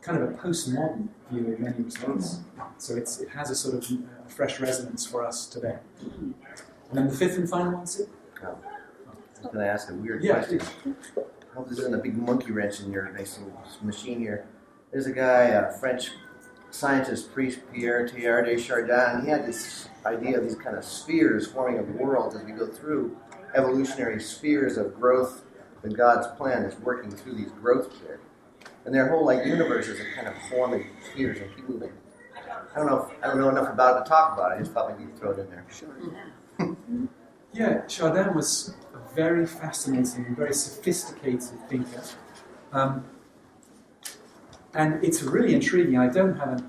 kind 0.03 0.21
of 0.23 0.31
a 0.31 0.33
postmodern 0.35 1.09
view 1.31 1.55
in 1.55 1.63
many 1.63 1.83
respects. 1.85 2.41
So 2.79 2.97
it's, 2.97 3.21
it 3.21 3.29
has 3.31 3.51
a 3.51 3.55
sort 3.55 3.75
of 3.77 3.85
uh, 3.91 4.29
fresh 4.29 4.61
resonance 4.61 5.07
for 5.07 5.25
us 5.25 5.47
today. 5.47 5.79
And 6.01 6.35
then 6.93 7.09
the 7.09 7.15
fifth 7.15 7.37
and 7.39 7.49
final 7.49 7.73
one, 7.73 7.87
Sid? 7.87 8.09
I 8.43 8.47
was 8.47 9.53
going 9.53 9.65
to 9.65 9.67
ask 9.67 9.91
a 9.91 9.95
weird 9.95 10.23
Yeah, 10.23 10.35
question. 10.35 10.59
please. 10.59 10.97
I 11.17 11.55
hope 11.57 11.69
this 11.69 11.79
isn't 11.79 11.95
a 11.95 11.99
big 11.99 12.17
monkey 12.17 12.51
wrench 12.53 12.81
in 12.81 12.91
your 12.93 13.11
nice 13.11 13.39
little 13.39 13.61
machine 13.83 14.19
here. 14.21 14.47
There's 14.91 15.07
a 15.07 15.13
guy, 15.13 15.45
a 15.45 15.73
French 15.79 16.11
scientist, 16.75 17.33
priest 17.33 17.61
Pierre 17.73 18.07
Teilhard 18.07 18.47
de 18.47 18.59
Chardin. 18.59 19.25
He 19.25 19.31
had 19.31 19.47
this 19.47 19.89
idea 20.05 20.39
of 20.39 20.45
these 20.45 20.57
kind 20.57 20.77
of 20.77 20.85
spheres 20.85 21.47
forming 21.47 21.79
a 21.79 21.83
world 21.83 22.35
as 22.35 22.43
we 22.43 22.51
go 22.51 22.67
through 22.67 23.17
evolutionary 23.55 24.21
spheres 24.21 24.77
of 24.77 24.95
growth. 24.95 25.45
And 25.85 25.97
God's 25.97 26.27
plan 26.37 26.65
is 26.65 26.75
working 26.81 27.11
through 27.11 27.35
these 27.35 27.51
growth 27.53 27.95
spheres. 27.95 28.21
And 28.85 28.95
their 28.95 29.09
whole 29.09 29.25
like 29.25 29.47
universes 29.47 30.01
are 30.01 30.15
kind 30.15 30.27
of 30.27 30.35
forming 30.51 30.87
spheres 31.13 31.39
and 31.39 31.55
keep 31.55 31.69
moving. 31.69 31.93
I 32.75 32.79
don't 32.79 32.87
know. 32.87 33.05
If, 33.05 33.23
I 33.23 33.29
don't 33.29 33.39
know 33.39 33.51
enough 33.51 33.73
about 33.73 34.01
it 34.01 34.05
to 34.05 34.09
talk 34.09 34.37
about 34.37 34.53
it. 34.53 34.55
I 34.57 34.59
just 34.59 34.73
thought 34.73 34.91
maybe 34.91 35.05
you'd 35.05 35.19
throw 35.19 35.31
it 35.31 35.39
in 35.39 35.51
there. 35.51 35.65
Sure. 35.71 35.97
yeah, 37.53 37.87
Chardin 37.87 38.35
was 38.35 38.75
a 38.95 39.15
very 39.15 39.47
fascinating, 39.47 40.35
very 40.35 40.55
sophisticated 40.55 41.43
thinker. 41.69 42.03
Um, 42.73 43.05
and 44.75 45.05
it's 45.05 45.23
really 45.23 45.55
intriguing. 45.55 45.99
I 45.99 46.09
don't 46.09 46.37
have 46.37 46.61
a, 46.61 46.65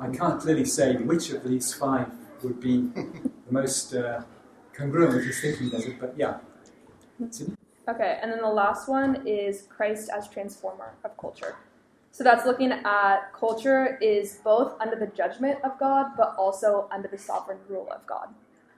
I 0.00 0.08
can't 0.08 0.40
clearly 0.40 0.64
say 0.64 0.96
which 0.96 1.30
of 1.30 1.44
these 1.44 1.72
five 1.72 2.10
would 2.42 2.60
be 2.60 2.88
the 2.94 3.50
most 3.50 3.94
uh, 3.94 4.22
congruent 4.72 5.14
with 5.14 5.24
his 5.24 5.40
thinking, 5.40 5.70
does 5.70 5.86
it? 5.86 6.00
But 6.00 6.14
yeah. 6.16 6.38
Okay, 7.88 8.18
and 8.22 8.32
then 8.32 8.40
the 8.40 8.48
last 8.48 8.88
one 8.88 9.26
is 9.26 9.66
Christ 9.68 10.10
as 10.14 10.28
transformer 10.28 10.94
of 11.04 11.16
culture. 11.16 11.56
So 12.12 12.22
that's 12.22 12.46
looking 12.46 12.72
at 12.72 13.32
culture 13.32 13.98
is 14.00 14.40
both 14.44 14.80
under 14.80 14.96
the 14.96 15.08
judgment 15.08 15.58
of 15.64 15.78
God, 15.78 16.12
but 16.16 16.34
also 16.38 16.88
under 16.92 17.08
the 17.08 17.18
sovereign 17.18 17.58
rule 17.68 17.88
of 17.90 18.06
God. 18.06 18.28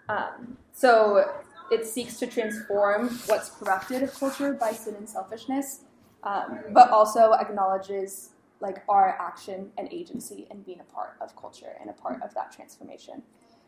Um, 0.08 0.56
so 0.72 1.30
it 1.70 1.84
seeks 1.86 2.18
to 2.20 2.26
transform 2.26 3.10
what's 3.26 3.50
corrupted 3.50 4.02
of 4.02 4.14
culture 4.14 4.54
by 4.54 4.72
sin 4.72 4.94
and 4.94 5.08
selfishness, 5.08 5.80
um, 6.22 6.60
but 6.72 6.90
also 6.90 7.32
acknowledges 7.32 8.30
like 8.60 8.82
our 8.88 9.16
action 9.20 9.70
and 9.76 9.88
agency 9.92 10.46
and 10.50 10.64
being 10.64 10.80
a 10.80 10.94
part 10.94 11.16
of 11.20 11.36
culture 11.36 11.76
and 11.80 11.90
a 11.90 11.92
part 11.92 12.22
of 12.22 12.32
that 12.34 12.52
transformation. 12.52 13.22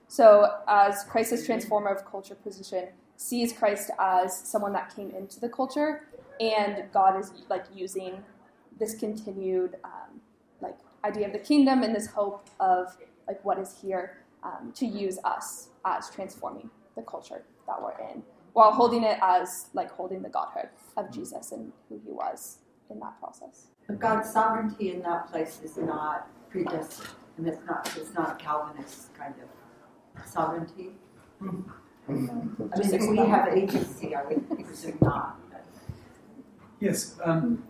So 0.08 0.60
as 0.66 1.04
Christ's 1.04 1.44
transformer 1.44 1.90
of 1.90 2.04
culture 2.06 2.34
position 2.34 2.88
sees 3.16 3.52
Christ 3.52 3.90
as 3.98 4.36
someone 4.36 4.72
that 4.72 4.94
came 4.94 5.10
into 5.10 5.38
the 5.40 5.48
culture, 5.48 6.08
and 6.40 6.84
God 6.92 7.18
is 7.18 7.32
like 7.50 7.64
using 7.74 8.22
this 8.78 8.94
continued 8.94 9.76
um, 9.84 10.20
like 10.60 10.76
idea 11.04 11.26
of 11.26 11.32
the 11.32 11.38
kingdom 11.38 11.82
and 11.82 11.94
this 11.94 12.06
hope 12.06 12.48
of 12.60 12.96
like 13.26 13.44
what 13.44 13.58
is 13.58 13.76
here 13.82 14.18
um, 14.42 14.72
to 14.74 14.86
use 14.86 15.18
us 15.24 15.68
as 15.84 16.10
transforming 16.10 16.70
the 16.96 17.02
culture 17.02 17.42
that 17.66 17.82
we're 17.82 17.98
in, 18.10 18.22
while 18.54 18.72
holding 18.72 19.02
it 19.04 19.18
as 19.20 19.66
like 19.74 19.90
holding 19.90 20.22
the 20.22 20.28
godhood 20.28 20.68
of 20.96 21.12
Jesus 21.12 21.52
and 21.52 21.72
who 21.88 22.00
He 22.04 22.10
was 22.10 22.58
in 22.88 22.98
that 23.00 23.18
process. 23.20 23.66
But 23.88 24.00
God's 24.00 24.30
sovereignty 24.30 24.92
in 24.92 25.00
that 25.02 25.30
place 25.30 25.60
is 25.64 25.78
not 25.78 26.28
predestined, 26.50 27.08
and 27.38 27.48
it's 27.48 27.64
not 27.66 27.90
it's 27.96 28.12
not 28.12 28.38
Calvinist 28.38 29.14
kind 29.14 29.34
of 29.42 30.26
sovereignty. 30.26 30.90
I 31.40 32.12
mean, 32.12 32.54
if 32.76 33.08
we 33.08 33.16
have 33.16 33.48
agency, 33.48 34.14
I 34.14 34.24
would 34.24 34.46
presume 34.64 34.98
not. 35.00 35.40
Yes. 36.80 37.16
Um, 37.24 37.64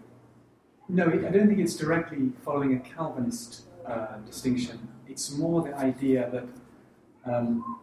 no, 0.89 1.05
I 1.05 1.31
don't 1.31 1.49
think 1.49 1.61
it's 1.61 1.77
directly 1.77 2.33
following 2.45 2.75
a 2.75 2.81
Calvinist 2.81 3.63
uh, 3.87 4.17
distinction. 4.27 4.89
It's 5.07 5.37
more 5.37 5.63
the 5.63 5.75
idea 5.77 6.31
that 6.33 7.33
um, 7.33 7.79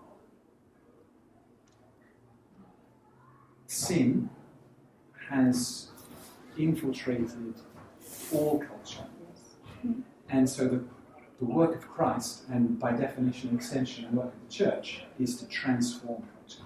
sin 3.68 4.30
has 5.30 5.89
infiltrated 6.58 7.56
all 8.34 8.60
culture. 8.60 9.05
And 10.29 10.50
so 10.50 10.67
the, 10.67 10.84
the 11.39 11.45
work 11.45 11.75
of 11.75 11.88
Christ, 11.88 12.43
and 12.50 12.79
by 12.79 12.91
definition, 12.91 13.53
extension, 13.55 14.07
the 14.12 14.17
work 14.17 14.34
of 14.34 14.48
the 14.48 14.53
church, 14.53 15.03
is 15.19 15.38
to 15.38 15.48
transform 15.48 16.24
culture. 16.34 16.63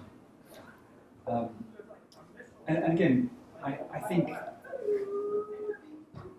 Um, 1.26 1.48
and, 2.66 2.78
and 2.78 2.92
again, 2.92 3.30
I, 3.62 3.78
I 3.92 4.00
think 4.00 4.30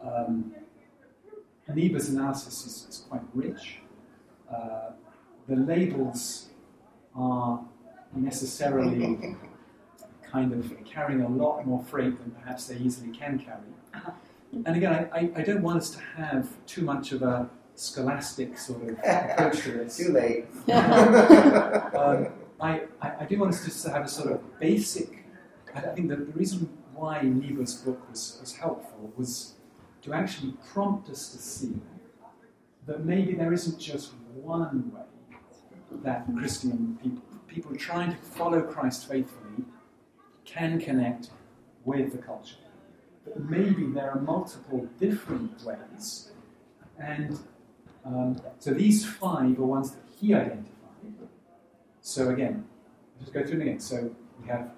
um, 0.04 0.54
Niebuhr's 1.74 2.10
analysis 2.10 2.66
is, 2.66 2.88
is 2.90 3.06
quite 3.08 3.22
rich. 3.34 3.78
Uh, 4.52 4.92
the 5.48 5.56
labels 5.56 6.50
are 7.16 7.64
necessarily 8.14 9.36
kind 10.30 10.54
of 10.54 10.74
carrying 10.86 11.22
a 11.22 11.30
lot 11.30 11.66
more 11.66 11.84
freight 11.84 12.20
than 12.20 12.32
perhaps 12.32 12.68
they 12.68 12.78
easily 12.78 13.16
can 13.16 13.40
carry. 13.40 14.04
And 14.54 14.76
again, 14.76 15.10
I, 15.14 15.32
I, 15.36 15.44
don't 15.44 15.62
want 15.62 15.78
us 15.78 15.92
to 15.92 16.00
have 16.18 16.48
too 16.66 16.82
much 16.82 17.14
of 17.14 17.22
a 17.22 17.50
scholastic 17.76 18.58
sort 18.58 18.84
of 18.84 18.90
approach 19.04 19.62
to 19.64 19.72
this. 19.72 19.98
Too 19.98 20.12
late. 20.12 20.46
Um, 22.02 22.28
I, 22.60 22.82
I, 23.02 23.26
do 23.26 23.40
want 23.40 23.54
us 23.54 23.66
just 23.66 23.84
to 23.86 23.92
have 23.92 24.06
a 24.06 24.08
sort 24.08 24.32
of 24.32 24.60
basic. 24.60 25.26
I 25.74 25.80
I 25.80 25.82
think 25.96 26.10
that 26.10 26.20
the 26.20 26.34
reason 26.34 26.70
why 26.94 27.22
Niebuhr's 27.22 27.76
book 27.76 28.08
was, 28.10 28.38
was 28.40 28.56
helpful 28.56 29.12
was 29.18 29.56
to 30.04 30.14
actually 30.14 30.54
prompt 30.72 31.10
us 31.10 31.32
to 31.32 31.38
see 31.40 31.74
that 32.86 33.04
maybe 33.04 33.34
there 33.34 33.52
isn't 33.52 33.80
just 33.80 34.12
one 34.34 34.92
way 34.94 35.38
that 36.04 36.26
Christian 36.38 36.98
people, 37.02 37.24
people 37.48 37.76
trying 37.76 38.12
to 38.12 38.18
follow 38.18 38.62
Christ 38.62 39.10
faithfully, 39.10 39.66
can 40.46 40.80
connect 40.80 41.30
with 41.84 42.12
the 42.12 42.18
culture. 42.18 42.61
But 43.26 43.50
maybe 43.50 43.86
there 43.88 44.12
are 44.12 44.20
multiple 44.20 44.88
different 45.00 45.64
ways. 45.64 46.32
And 47.00 47.40
um, 48.06 48.42
so 48.60 48.72
these 48.72 49.06
five 49.06 49.60
are 49.60 49.66
ones 49.66 49.92
that 49.92 50.04
he 50.20 50.34
identified. 50.34 50.66
So 52.02 52.30
again, 52.30 52.66
Just 53.22 53.34
go 53.34 53.42
through 53.42 53.60
them 53.60 53.62
again. 53.62 53.80
So 53.80 54.14
we 54.42 54.48
have 54.48 54.72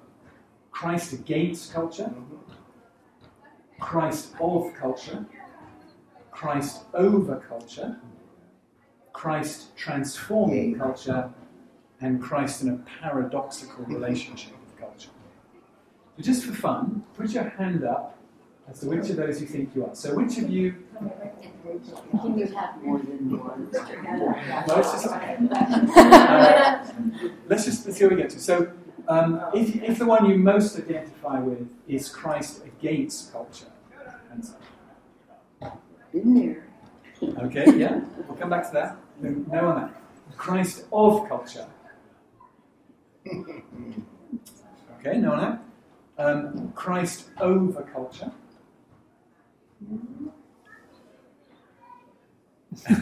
Christ 0.71 1.13
against 1.13 1.73
culture, 1.73 2.13
Christ 3.79 4.33
of 4.39 4.73
culture, 4.75 5.25
Christ 6.31 6.83
over 6.93 7.37
culture, 7.37 7.97
Christ 9.13 9.75
transforming 9.77 10.77
culture, 10.77 11.31
and 12.01 12.21
Christ 12.21 12.63
in 12.63 12.69
a 12.69 12.77
paradoxical 13.01 13.85
relationship 13.85 14.51
with 14.59 14.77
culture. 14.77 15.09
So 16.17 16.23
just 16.23 16.43
for 16.43 16.53
fun, 16.53 17.03
put 17.13 17.29
your 17.29 17.49
hand 17.49 17.85
up 17.85 18.12
as 18.69 18.79
to 18.79 18.87
which 18.87 19.09
of 19.09 19.17
those 19.17 19.41
you 19.41 19.47
think 19.47 19.75
you 19.75 19.85
are. 19.85 19.95
So 19.95 20.15
which 20.15 20.37
of 20.37 20.49
you 20.49 20.75
Can 22.21 22.37
you 22.37 22.47
have 22.47 22.81
more 22.81 22.99
than 22.99 23.37
one? 23.39 23.69
No, 24.67 24.75
it's 24.79 24.91
just- 24.91 25.07
uh, 25.07 26.83
let's 27.47 27.65
just 27.65 27.85
let's 27.85 27.97
see 27.97 28.05
what 28.05 28.15
we 28.15 28.21
get 28.21 28.29
to. 28.31 28.39
So, 28.39 28.71
um, 29.07 29.41
if, 29.53 29.75
if 29.83 29.99
the 29.99 30.05
one 30.05 30.29
you 30.29 30.37
most 30.37 30.77
identify 30.77 31.39
with 31.39 31.67
is 31.87 32.07
Christ 32.09 32.61
against 32.65 33.31
culture, 33.33 33.67
hands 34.29 34.53
up. 35.61 35.81
Been 36.11 36.33
there. 36.33 36.67
okay, 37.45 37.65
yeah, 37.77 37.99
we'll 38.27 38.37
come 38.37 38.49
back 38.49 38.65
to 38.67 38.73
that. 38.73 38.97
No, 39.21 39.29
no 39.29 39.67
on 39.69 39.81
that. 39.81 40.37
Christ 40.37 40.85
of 40.91 41.27
culture. 41.27 41.67
Okay, 45.05 45.17
no 45.17 45.33
on 45.33 45.39
that. 46.17 46.23
Um, 46.25 46.71
Christ 46.71 47.25
over 47.41 47.81
culture. 47.81 48.31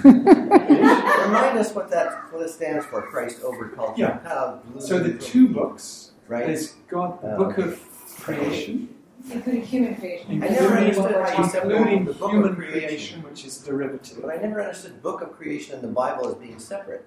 Remind 0.03 1.57
us 1.57 1.73
what 1.73 1.89
that 1.91 2.31
what 2.33 2.43
it 2.43 2.49
stands 2.49 2.85
for. 2.85 3.01
Christ 3.03 3.41
over 3.43 3.69
culture. 3.69 4.01
Yeah. 4.01 4.19
How 4.23 4.59
So 4.79 4.99
the 4.99 5.13
two 5.17 5.47
books. 5.47 6.11
right. 6.27 6.45
There's 6.47 6.73
God, 6.89 7.21
the 7.21 7.35
Oh, 7.35 7.37
book 7.37 7.57
of 7.57 7.79
creation, 8.19 8.89
Including 9.31 9.61
human 9.63 9.95
creation. 9.95 10.43
I 10.43 10.47
never 10.49 10.77
understood 10.77 11.11
how 11.15 11.43
you 11.43 11.49
separate 11.49 11.71
including 11.77 12.05
the 12.05 12.13
book 12.13 12.29
of 12.29 12.31
human 12.35 12.55
creation. 12.55 12.79
creation, 12.87 13.23
which 13.23 13.45
is 13.45 13.57
derivative. 13.59 14.19
But 14.21 14.31
I 14.31 14.37
never 14.37 14.61
understood 14.61 15.01
book 15.01 15.21
of 15.21 15.31
creation 15.33 15.75
and 15.75 15.83
the 15.83 15.87
Bible 15.87 16.27
as 16.27 16.35
being 16.35 16.59
separate. 16.59 17.05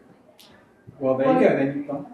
Well, 0.99 1.16
there 1.16 1.33
you 1.33 1.40
go. 1.40 1.57
Then 1.57 1.76
you've 1.76 1.87
gone. 1.88 2.07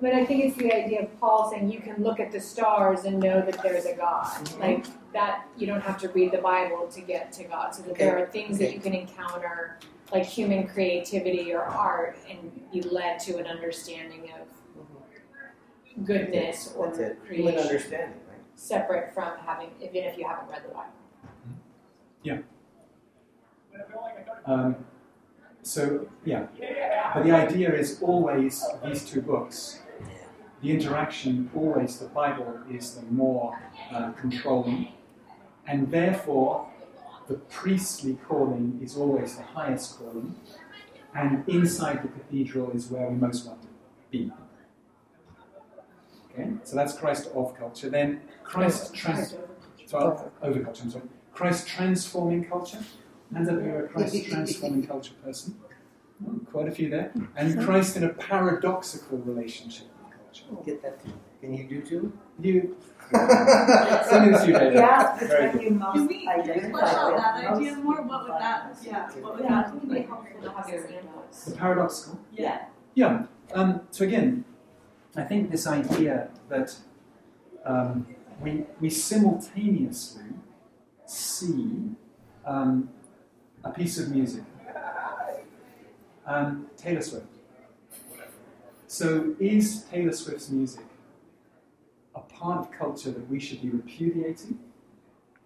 But 0.00 0.12
I 0.12 0.26
think 0.26 0.44
it's 0.44 0.56
the 0.58 0.74
idea 0.74 1.02
of 1.04 1.20
Paul 1.20 1.50
saying 1.50 1.70
you 1.70 1.80
can 1.80 2.02
look 2.02 2.20
at 2.20 2.30
the 2.30 2.40
stars 2.40 3.04
and 3.04 3.18
know 3.18 3.40
that 3.40 3.62
there's 3.62 3.86
a 3.86 3.94
God. 3.94 4.26
Mhm. 4.26 4.60
Like 4.60 4.84
that, 5.16 5.46
you 5.56 5.66
don't 5.66 5.80
have 5.82 5.98
to 6.02 6.08
read 6.10 6.30
the 6.32 6.38
Bible 6.38 6.86
to 6.88 7.00
get 7.00 7.32
to 7.32 7.44
God. 7.44 7.74
So 7.74 7.82
that 7.84 7.96
there 7.96 8.18
are 8.22 8.26
things 8.26 8.56
Okay. 8.56 8.66
that 8.66 8.74
you 8.74 8.80
can 8.80 8.94
encounter, 8.94 9.78
like 10.12 10.24
human 10.24 10.68
creativity 10.68 11.52
or 11.54 11.62
art, 11.62 12.16
and 12.30 12.40
be 12.72 12.82
led 12.82 13.18
to 13.20 13.38
an 13.38 13.46
understanding 13.46 14.30
of 14.38 14.46
goodness 16.04 16.74
or 16.76 16.88
That's 16.88 16.98
it. 16.98 17.18
Human 17.30 17.54
creation, 17.54 17.68
understanding, 17.70 18.18
right? 18.28 18.38
separate 18.54 19.14
from 19.14 19.32
having, 19.44 19.70
even 19.80 20.04
if 20.04 20.18
you 20.18 20.26
haven't 20.28 20.48
read 20.50 20.62
the 20.64 20.74
Bible. 20.74 20.92
Um, 24.46 24.76
so 25.62 26.06
yeah, 26.24 26.46
but 27.14 27.24
the 27.24 27.32
idea 27.32 27.74
is 27.74 28.00
always 28.02 28.64
these 28.84 29.04
two 29.04 29.20
books. 29.20 29.80
The 30.62 30.70
interaction 30.70 31.50
always 31.54 31.98
the 31.98 32.06
Bible 32.08 32.58
is 32.70 32.94
the 32.94 33.02
more 33.06 33.60
uh, 33.92 34.12
controlling, 34.12 34.88
and 35.66 35.90
therefore 35.90 36.68
the 37.28 37.34
priestly 37.34 38.18
calling 38.28 38.78
is 38.82 38.96
always 38.96 39.36
the 39.36 39.42
highest 39.42 39.98
calling, 39.98 40.34
and 41.14 41.48
inside 41.48 42.02
the 42.02 42.08
cathedral 42.08 42.70
is 42.72 42.88
where 42.88 43.08
we 43.08 43.16
most 43.16 43.46
want 43.46 43.62
to 43.62 43.68
be. 44.10 44.30
Okay, 46.32 46.50
so 46.62 46.76
that's 46.76 46.92
Christ 46.92 47.30
of 47.34 47.56
culture. 47.56 47.88
Then 47.88 48.20
Christ 48.44 48.94
trans. 48.94 49.34
So, 49.86 50.30
over 50.42 50.60
culture, 50.60 50.82
I'm 50.84 50.90
sorry. 50.90 51.04
Christ 51.32 51.68
transforming 51.68 52.44
culture. 52.44 52.78
Hands 53.32 53.48
up 53.48 53.58
if 53.58 53.64
you're 53.64 53.86
a 53.86 53.88
Christ 53.88 54.26
transforming 54.28 54.86
culture 54.86 55.14
person. 55.24 55.56
Oh, 56.26 56.40
quite 56.50 56.68
a 56.68 56.70
few 56.70 56.88
there. 56.88 57.12
And 57.36 57.62
Christ 57.62 57.96
in 57.96 58.04
a 58.04 58.08
paradoxical 58.08 59.18
relationship 59.18 59.88
with 60.04 60.14
culture. 60.16 60.64
Get 60.64 60.82
that. 60.82 61.00
Can 61.40 61.54
you 61.54 61.64
do 61.64 61.82
two? 61.82 62.12
You. 62.40 62.76
Send 63.12 64.34
it 64.34 64.38
to 64.40 64.46
you 64.46 64.54
later. 64.54 64.72
Yeah, 64.74 65.18
Very 65.18 65.46
it's 65.46 65.54
when 65.54 65.64
you 65.64 65.70
most 65.70 65.94
Can 65.94 66.06
we 66.06 66.28
identify 66.28 66.70
flesh 66.70 66.94
out 66.94 67.12
with 67.12 67.22
that 67.22 67.50
most 67.50 67.58
idea 67.60 67.76
more? 67.76 68.02
What 68.02 68.22
would 68.24 68.32
that, 68.32 68.76
yeah, 68.82 69.10
what 69.20 69.36
would 69.36 69.48
that 69.48 69.70
think 69.70 69.82
look 69.84 69.92
it'd 69.92 70.04
be 70.04 70.08
helpful 70.08 70.42
to 70.42 70.50
have 70.50 70.68
examples. 70.68 71.44
The 71.44 71.56
paradoxical. 71.56 72.20
Yeah. 72.32 72.64
Yeah. 72.94 73.26
Um, 73.54 73.80
so 73.90 74.04
again, 74.04 74.44
I 75.14 75.22
think 75.22 75.50
this 75.50 75.66
idea 75.66 76.30
that 76.48 76.74
um, 77.64 78.06
we, 78.40 78.64
we 78.80 78.90
simultaneously 78.90 80.24
see 81.06 81.90
um, 82.44 82.90
a 83.64 83.70
piece 83.70 83.98
of 83.98 84.10
music, 84.10 84.42
um, 86.26 86.66
Taylor 86.76 87.02
Swift. 87.02 87.26
So 88.88 89.34
is 89.38 89.82
Taylor 89.84 90.12
Swift's 90.12 90.50
music 90.50 90.84
a 90.84 90.85
part 92.38 92.58
of 92.58 92.70
culture 92.70 93.10
that 93.10 93.28
we 93.28 93.40
should 93.40 93.62
be 93.62 93.70
repudiating 93.70 94.58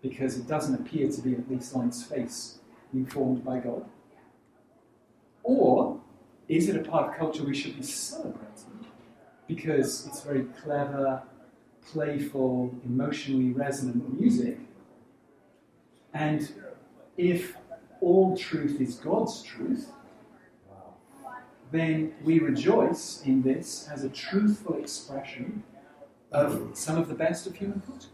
because 0.02 0.36
it 0.36 0.46
doesn't 0.46 0.74
appear 0.74 1.10
to 1.10 1.20
be, 1.20 1.34
at 1.34 1.48
least 1.50 1.74
on 1.74 1.88
its 1.88 2.02
face, 2.02 2.58
informed 2.92 3.44
by 3.44 3.58
God? 3.58 3.84
Or 5.42 6.00
is 6.48 6.68
it 6.68 6.76
a 6.76 6.88
part 6.88 7.10
of 7.10 7.18
culture 7.18 7.44
we 7.44 7.54
should 7.54 7.76
be 7.76 7.82
celebrating 7.82 8.86
because 9.46 10.06
it's 10.06 10.22
very 10.22 10.44
clever, 10.62 11.22
playful, 11.92 12.74
emotionally 12.84 13.52
resonant 13.52 14.18
music? 14.18 14.58
And 16.12 16.52
if 17.16 17.56
all 18.00 18.36
truth 18.36 18.80
is 18.80 18.96
God's 18.96 19.42
truth, 19.42 19.92
then 21.70 22.14
we 22.24 22.40
rejoice 22.40 23.22
in 23.24 23.42
this 23.42 23.88
as 23.92 24.02
a 24.02 24.08
truthful 24.08 24.74
expression 24.74 25.62
of 26.32 26.70
some 26.74 26.96
of 26.98 27.08
the 27.08 27.14
best 27.14 27.46
of 27.46 27.54
human 27.54 27.80
culture. 27.80 28.08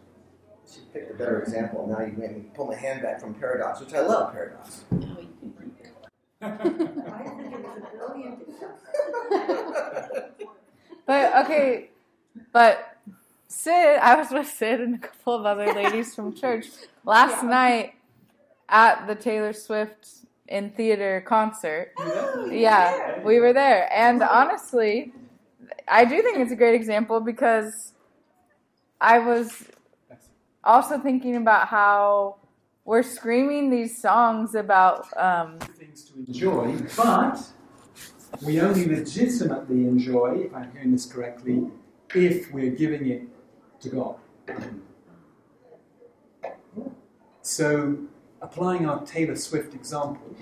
Should 0.72 0.92
pick 0.92 1.10
a 1.10 1.14
better 1.14 1.40
example. 1.40 1.86
Now 1.86 2.04
you 2.04 2.12
made 2.16 2.34
me 2.36 2.44
pull 2.54 2.66
my 2.66 2.74
hand 2.74 3.02
back 3.02 3.20
from 3.20 3.34
paradox, 3.34 3.80
which 3.80 3.94
I 3.94 4.00
love 4.00 4.32
paradox. 4.32 4.84
No, 4.90 4.98
you 4.98 5.28
can 5.38 5.52
keep 5.52 5.76
it. 5.80 5.88
I 6.42 6.56
think 6.56 7.54
it 7.54 7.62
was 7.62 7.82
a 7.82 7.96
brilliant. 7.96 8.42
But 11.06 11.44
okay, 11.44 11.90
but 12.52 12.98
Sid, 13.46 14.00
I 14.02 14.16
was 14.16 14.30
with 14.32 14.48
Sid 14.48 14.80
and 14.80 14.96
a 14.96 14.98
couple 14.98 15.34
of 15.34 15.46
other 15.46 15.72
ladies 15.72 16.16
from 16.16 16.34
church 16.34 16.66
last 17.04 17.44
night 17.44 17.94
at 18.68 19.06
the 19.06 19.14
Taylor 19.14 19.52
Swift 19.52 20.08
in 20.48 20.70
theater 20.70 21.22
concert. 21.24 21.92
Yeah, 22.50 23.22
we 23.22 23.38
were 23.38 23.52
there, 23.52 23.88
and 23.92 24.20
honestly, 24.20 25.12
I 25.86 26.04
do 26.04 26.20
think 26.22 26.38
it's 26.38 26.50
a 26.50 26.56
great 26.56 26.74
example 26.74 27.20
because 27.20 27.92
I 29.00 29.18
was 29.18 29.64
also 30.64 30.98
thinking 30.98 31.36
about 31.36 31.68
how 31.68 32.36
we're 32.84 33.02
screaming 33.02 33.70
these 33.70 34.00
songs 34.00 34.54
about 34.54 35.06
um, 35.16 35.58
things 35.58 36.04
to 36.04 36.18
enjoy, 36.18 36.76
but 36.96 37.40
we 38.42 38.60
only 38.60 38.86
legitimately 38.86 39.86
enjoy, 39.86 40.46
if 40.46 40.54
I'm 40.54 40.70
hearing 40.72 40.92
this 40.92 41.06
correctly, 41.06 41.66
if 42.14 42.52
we're 42.52 42.70
giving 42.70 43.08
it 43.08 43.22
to 43.80 43.88
God. 43.88 44.16
So, 47.42 47.98
applying 48.40 48.88
our 48.88 49.04
Taylor 49.04 49.36
Swift 49.36 49.74
example, 49.74 50.36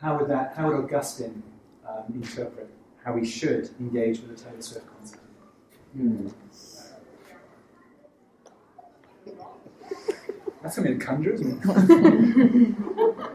how 0.00 0.18
would 0.18 0.28
that? 0.28 0.54
How 0.56 0.68
would 0.68 0.84
Augustine 0.84 1.42
um, 1.88 2.04
interpret 2.14 2.70
how 3.04 3.12
we 3.12 3.26
should 3.26 3.70
engage 3.80 4.20
with 4.20 4.40
a 4.40 4.44
Taylor 4.44 4.62
Swift 4.62 4.86
concert? 4.96 5.20
That's 10.62 10.76
gonna 10.76 10.88
be 10.88 10.94
a 10.94 10.98
conjure. 10.98 11.36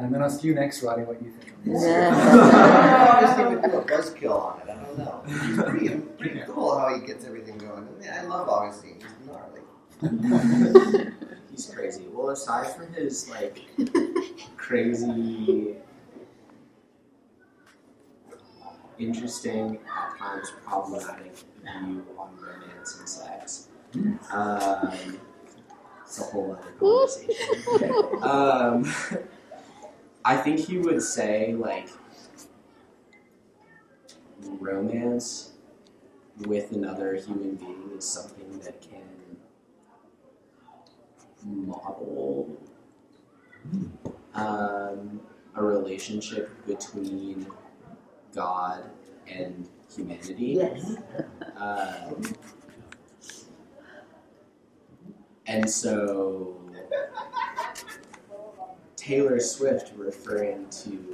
And 0.00 0.06
I'm 0.06 0.12
going 0.14 0.26
to 0.26 0.34
ask 0.34 0.42
you 0.42 0.54
next, 0.54 0.82
Riley, 0.82 1.02
what 1.02 1.22
you 1.22 1.30
think. 1.30 1.52
on 1.52 1.74
this. 1.74 1.84
I 1.84 3.20
just 3.20 3.36
think 3.36 3.50
we 3.50 3.56
do 3.56 3.76
a 3.76 3.84
buzzkill 3.84 4.40
on 4.40 4.60
it. 4.62 4.70
I 4.70 4.82
don't 4.82 4.96
know. 4.96 5.22
It's 5.26 5.62
pretty, 5.68 5.88
pretty 6.18 6.40
cool 6.46 6.78
how 6.78 6.98
he 6.98 7.06
gets 7.06 7.26
everything 7.26 7.58
going. 7.58 7.86
I, 7.86 8.00
mean, 8.00 8.10
I 8.10 8.22
love 8.22 8.48
Augustine. 8.48 8.96
He's 8.96 9.26
gnarly. 9.26 9.60
He's 11.50 11.66
crazy. 11.66 12.06
Well, 12.10 12.30
aside 12.30 12.74
from 12.74 12.90
his 12.94 13.28
like 13.28 13.60
crazy, 14.56 15.74
interesting, 19.00 19.78
at 19.96 20.18
times 20.18 20.52
problematic 20.64 21.34
view 21.62 22.04
on 22.18 22.36
romance 22.36 22.98
and 22.98 23.08
sex, 23.08 23.68
um, 24.30 25.18
it's 26.04 26.20
a 26.20 26.24
whole 26.24 26.58
other 26.58 26.72
conversation. 26.72 28.22
um, 28.22 28.92
I 30.24 30.36
think 30.36 30.60
he 30.60 30.78
would 30.78 31.02
say 31.02 31.54
like 31.54 31.88
romance 34.58 35.52
with 36.46 36.72
another 36.72 37.14
human 37.14 37.56
being 37.56 37.90
is 37.96 38.04
something 38.04 38.58
that 38.60 38.80
can 38.80 39.00
model 41.44 42.48
um, 44.34 45.20
a 45.54 45.62
relationship 45.62 46.50
between 46.66 47.46
God 48.34 48.90
and 49.28 49.68
humanity. 49.94 50.58
Yes. 50.58 50.96
Um, 51.56 52.22
and 55.46 55.68
so 55.68 56.56
Taylor 58.96 59.40
Swift 59.40 59.92
referring 59.96 60.68
to 60.70 61.12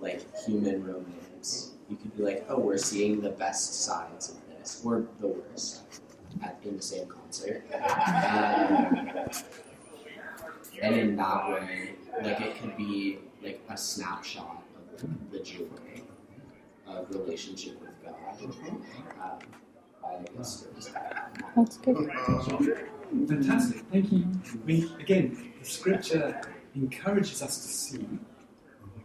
like 0.00 0.24
human 0.44 0.84
romance, 0.84 1.74
you 1.88 1.96
could 1.96 2.16
be 2.16 2.22
like, 2.22 2.46
oh, 2.48 2.58
we're 2.58 2.78
seeing 2.78 3.20
the 3.20 3.30
best 3.30 3.84
sides 3.84 4.30
of 4.30 4.36
this, 4.48 4.80
or 4.84 5.06
the 5.20 5.28
worst, 5.28 5.82
at, 6.42 6.58
in 6.64 6.76
the 6.76 6.82
same 6.82 7.06
concert. 7.06 7.62
Um, 7.74 9.10
and 10.82 10.94
in 10.96 11.16
that 11.16 11.50
way, 11.50 11.94
like 12.22 12.40
it 12.40 12.56
could 12.60 12.76
be 12.76 13.18
like 13.42 13.62
a 13.68 13.76
snapshot 13.76 14.59
the 15.30 15.40
joy 15.40 15.64
of 16.86 17.10
relationship 17.10 17.80
with 17.80 17.94
God. 18.04 18.14
Um, 19.22 19.38
I 20.04 20.36
guess 20.36 20.66
there's. 20.72 20.90
That's 21.56 21.76
good. 21.78 22.10
Fantastic, 23.28 23.82
thank 23.90 24.12
you. 24.12 24.24
I 24.52 24.66
mean, 24.66 24.90
again, 25.00 25.52
the 25.58 25.64
scripture 25.64 26.40
encourages 26.74 27.42
us 27.42 27.56
to 27.58 27.68
see 27.68 28.06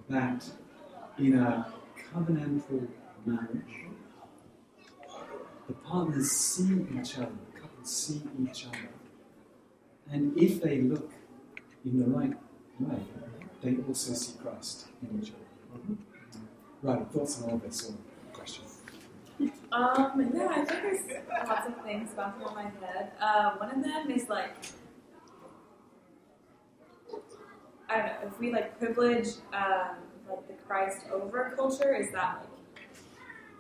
that 0.10 0.45
in 1.17 1.39
a 1.39 1.74
covenantal 2.13 2.88
marriage, 3.26 3.88
the 5.67 5.74
partners 5.74 6.30
see 6.32 6.86
each 7.00 7.17
other, 7.17 7.32
the 7.54 7.60
couples 7.60 7.95
see 7.95 8.21
each 8.43 8.67
other, 8.67 8.89
and 10.12 10.38
if 10.38 10.62
they 10.62 10.82
look 10.82 11.12
in 11.84 12.00
the 12.00 12.06
right 12.06 12.34
way, 12.80 13.02
they 13.63 13.78
also 13.88 14.13
see 14.13 14.38
Christ 14.39 14.88
in 15.02 15.19
each 15.19 15.30
other. 15.32 15.44
Right, 16.82 17.08
thoughts 17.12 17.42
on 17.42 17.52
all 17.52 17.58
this 17.58 17.90
or 17.90 17.96
questions? 18.32 18.82
Um, 19.72 20.32
yeah, 20.34 20.48
I 20.50 20.64
think 20.64 20.70
there's 20.70 21.24
lots 21.48 21.68
of 21.68 21.84
things 21.84 22.12
bouncing 22.16 22.44
on 22.44 22.56
my 22.56 22.64
head. 22.64 23.12
Uh, 23.20 23.52
one 23.58 23.72
of 23.72 23.84
them 23.84 24.12
is 24.12 24.30
like, 24.30 24.54
I 27.90 27.98
don't 27.98 28.06
know, 28.06 28.28
if 28.28 28.40
we 28.40 28.54
like 28.54 28.80
privilege 28.80 29.28
um, 29.52 29.98
like 30.30 30.48
the 30.48 30.54
Christ 30.66 31.08
over 31.12 31.54
culture, 31.56 31.94
is 31.96 32.12
that 32.14 32.40
like 32.40 32.88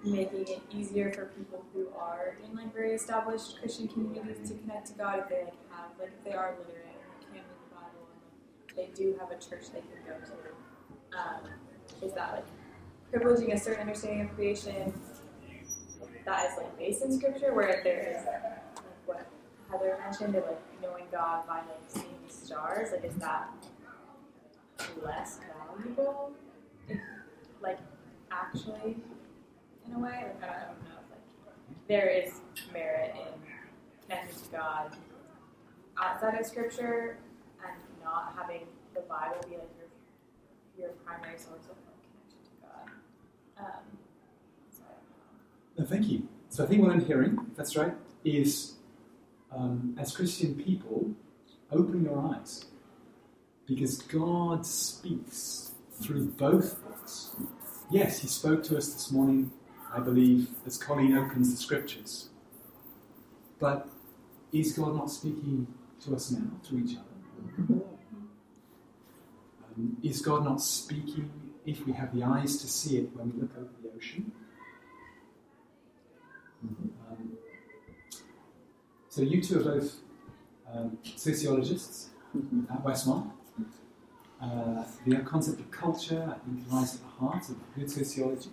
making 0.03 0.47
it 0.47 0.61
easier 0.71 1.11
for 1.11 1.25
people 1.25 1.65
who 1.73 1.87
are 1.97 2.37
in 2.45 2.55
like 2.55 2.73
very 2.73 2.93
established 2.93 3.59
Christian 3.59 3.87
communities 3.87 4.49
to 4.49 4.55
connect 4.55 4.87
to 4.87 4.93
God 4.93 5.19
if 5.19 5.29
they 5.29 5.43
like 5.43 5.53
have 5.71 5.89
like 5.99 6.11
if 6.17 6.23
they 6.23 6.33
are 6.33 6.53
literate 6.59 6.85
and 6.85 7.25
can 7.25 7.33
read 7.33 7.43
the 7.43 7.75
Bible 7.75 8.07
and 8.13 8.77
like 8.77 8.95
they 8.95 9.03
do 9.03 9.17
have 9.19 9.31
a 9.31 9.35
church 9.35 9.71
they 9.73 9.81
can 9.81 9.99
go 10.07 10.13
to? 10.13 11.17
Um, 11.17 11.49
is 12.05 12.13
that 12.13 12.33
like 12.33 12.45
privileging 13.13 13.53
a 13.53 13.59
certain 13.59 13.81
understanding 13.81 14.21
of 14.21 14.35
creation 14.35 14.93
that 16.25 16.51
is 16.51 16.57
like 16.57 16.77
based 16.77 17.03
in 17.03 17.11
scripture 17.17 17.53
where 17.53 17.81
there 17.83 18.17
is 18.17 18.25
like 18.25 18.43
what 19.05 19.27
Heather 19.71 19.97
mentioned 20.01 20.35
of 20.35 20.43
like 20.43 20.61
knowing 20.81 21.05
God 21.11 21.47
by 21.47 21.57
like 21.57 21.81
seeing 21.87 22.05
the 22.27 22.33
stars, 22.33 22.91
like 22.91 23.03
is 23.05 23.15
that 23.15 23.49
less 25.03 25.39
valuable 25.77 26.31
if 26.87 26.97
like 27.61 27.79
actually 28.31 28.97
in 29.87 29.93
a 29.93 29.99
way? 29.99 30.25
Like 30.41 30.43
I 30.43 30.45
don't, 30.45 30.49
I 30.49 30.65
don't 30.67 30.83
know 30.83 30.99
if 31.01 31.11
like 31.11 31.87
there 31.87 32.09
is 32.09 32.41
merit 32.73 33.15
in 33.15 33.39
connecting 34.03 34.43
to 34.43 34.51
God 34.51 34.95
outside 36.01 36.39
of 36.39 36.45
scripture 36.45 37.17
and 37.63 37.75
not 38.03 38.33
having 38.37 38.67
the 38.93 39.01
Bible 39.01 39.37
be 39.47 39.55
like 39.55 39.69
your 39.77 39.87
your 40.77 40.89
primary 41.05 41.37
source 41.37 41.65
of 41.69 41.77
like, 41.87 42.01
connection 42.03 42.39
to 42.43 42.55
God. 42.61 42.91
Um, 43.57 43.65
so 44.69 44.83
I 44.83 44.91
don't 45.77 45.77
know. 45.77 45.83
No, 45.83 45.85
thank 45.85 46.11
you. 46.11 46.27
So 46.49 46.63
I 46.63 46.67
think 46.67 46.81
what 46.83 46.91
I'm 46.91 47.05
hearing, 47.05 47.37
if 47.51 47.57
that's 47.57 47.75
right, 47.75 47.93
is 48.23 48.75
um, 49.51 49.95
as 49.99 50.15
Christian 50.15 50.55
people, 50.55 51.11
open 51.71 52.03
your 52.03 52.19
eyes. 52.19 52.65
Because 53.65 53.97
God 54.01 54.65
speaks 54.65 55.71
through 56.01 56.27
both 56.31 56.83
books. 56.83 57.35
Yes, 57.89 58.19
He 58.19 58.27
spoke 58.27 58.63
to 58.65 58.77
us 58.77 58.93
this 58.93 59.11
morning, 59.11 59.51
I 59.93 59.99
believe, 59.99 60.49
as 60.65 60.77
Colleen 60.77 61.17
opens 61.17 61.51
the 61.51 61.57
scriptures. 61.57 62.29
But 63.59 63.87
is 64.51 64.73
God 64.73 64.95
not 64.95 65.09
speaking 65.09 65.67
to 66.01 66.15
us 66.15 66.31
now 66.31 66.47
to 66.69 66.77
each 66.77 66.97
other? 66.97 67.81
Um, 69.77 69.97
is 70.03 70.21
God 70.21 70.45
not 70.45 70.61
speaking 70.61 71.31
if 71.65 71.85
we 71.85 71.93
have 71.93 72.13
the 72.15 72.23
eyes 72.23 72.57
to 72.57 72.67
see 72.67 72.97
it 72.97 73.09
when 73.15 73.33
we 73.33 73.41
look 73.41 73.51
over 73.57 73.69
the 73.81 73.89
ocean? 73.95 74.31
Um, 76.63 77.37
so 79.09 79.21
you 79.21 79.41
two 79.41 79.59
are 79.59 79.63
both 79.63 79.95
um, 80.71 80.97
sociologists 81.15 82.09
at 82.71 82.83
Westmont. 82.83 83.31
Uh, 84.41 84.83
the 85.05 85.17
concept 85.17 85.59
of 85.59 85.71
culture, 85.71 86.23
I 86.29 86.37
think, 86.45 86.71
lies 86.71 86.95
at 86.95 87.01
the 87.01 87.07
heart 87.07 87.49
of 87.49 87.55
good 87.73 87.89
sociology. 87.89 88.49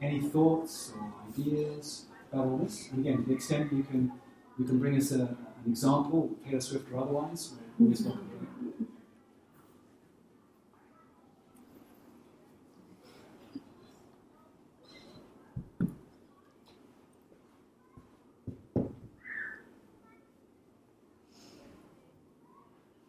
Any 0.00 0.20
thoughts 0.20 0.92
or 0.94 1.12
ideas 1.28 2.04
about 2.30 2.46
all 2.46 2.58
this? 2.58 2.88
And 2.90 3.00
again, 3.00 3.22
to 3.22 3.28
the 3.28 3.34
extent 3.34 3.72
you 3.72 3.82
can, 3.82 4.12
you 4.58 4.64
can 4.66 4.78
bring 4.78 4.96
us 4.96 5.10
a, 5.12 5.20
an 5.22 5.36
example, 5.66 6.30
Taylor 6.44 6.60
Swift 6.60 6.92
or 6.92 7.00
otherwise, 7.00 7.54
we're 7.78 7.86
always 7.86 8.02
welcome. 8.02 8.30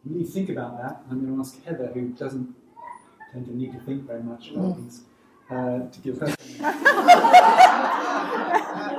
Really 0.08 0.24
think 0.24 0.48
about 0.50 0.78
that. 0.78 1.02
I'm 1.10 1.20
going 1.24 1.34
to 1.34 1.40
ask 1.40 1.62
Heather, 1.64 1.88
who 1.94 2.08
doesn't 2.08 2.54
tend 3.32 3.46
to 3.46 3.56
need 3.56 3.72
to 3.72 3.80
think 3.80 4.04
very 4.06 4.22
much 4.22 4.50
about 4.50 4.76
things, 4.76 5.02
uh, 5.50 5.80
to 5.90 6.00
give 6.02 6.18
her. 6.18 6.26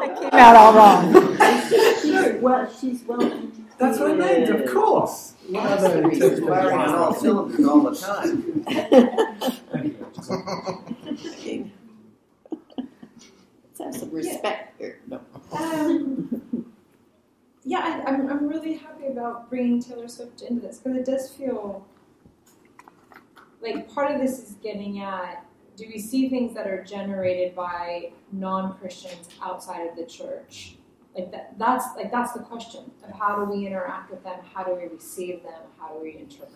I 0.01 0.15
came 0.19 0.39
out 0.39 0.55
all 0.55 0.73
wrong. 0.73 1.13
She's 2.01 2.41
well, 2.41 2.71
she's 2.79 3.03
well. 3.03 3.41
That's 3.77 3.99
what 3.99 4.11
I 4.11 4.13
meant, 4.15 4.49
of 4.49 4.65
course. 4.71 5.33
What 5.47 5.65
other 5.65 6.09
He's 6.09 6.17
interpretation? 6.21 6.47
firing 6.47 6.77
on 6.79 6.95
all 6.95 7.13
cylinders 7.13 7.65
all 7.65 7.81
the 7.81 7.95
time. 7.95 8.63
Thank 9.71 9.85
you. 9.85 10.05
Giselle. 10.15 11.71
Let's 13.79 13.79
have 13.79 13.95
some 13.95 14.11
respect 14.11 14.77
here. 14.79 14.99
No. 15.07 15.21
Um, 15.53 16.65
yeah, 17.63 18.03
I, 18.05 18.09
I'm, 18.09 18.29
I'm 18.29 18.47
really 18.47 18.75
happy 18.75 19.07
about 19.07 19.49
bringing 19.49 19.81
Taylor 19.81 20.07
Swift 20.07 20.41
into 20.41 20.61
this 20.61 20.77
because 20.77 20.97
it 20.97 21.05
does 21.05 21.29
feel 21.31 21.85
like 23.61 23.89
part 23.93 24.11
of 24.11 24.21
this 24.21 24.39
is 24.39 24.55
getting 24.63 25.01
at 25.01 25.45
do 25.75 25.85
we 25.87 25.97
see 25.97 26.27
things 26.27 26.53
that 26.55 26.67
are 26.67 26.83
generated 26.83 27.55
by 27.55 28.11
non-Christians 28.33 29.29
outside 29.41 29.87
of 29.87 29.95
the 29.95 30.05
church? 30.05 30.75
Like 31.15 31.31
that, 31.31 31.57
that's 31.57 31.85
like 31.95 32.11
that's 32.11 32.33
the 32.33 32.39
question 32.39 32.91
of 33.03 33.11
how 33.17 33.37
do 33.37 33.49
we 33.49 33.65
interact 33.65 34.11
with 34.11 34.23
them? 34.23 34.39
How 34.53 34.63
do 34.63 34.75
we 34.75 34.87
receive 34.87 35.41
them? 35.41 35.61
How 35.79 35.89
do 35.93 36.01
we 36.01 36.17
interpret 36.17 36.51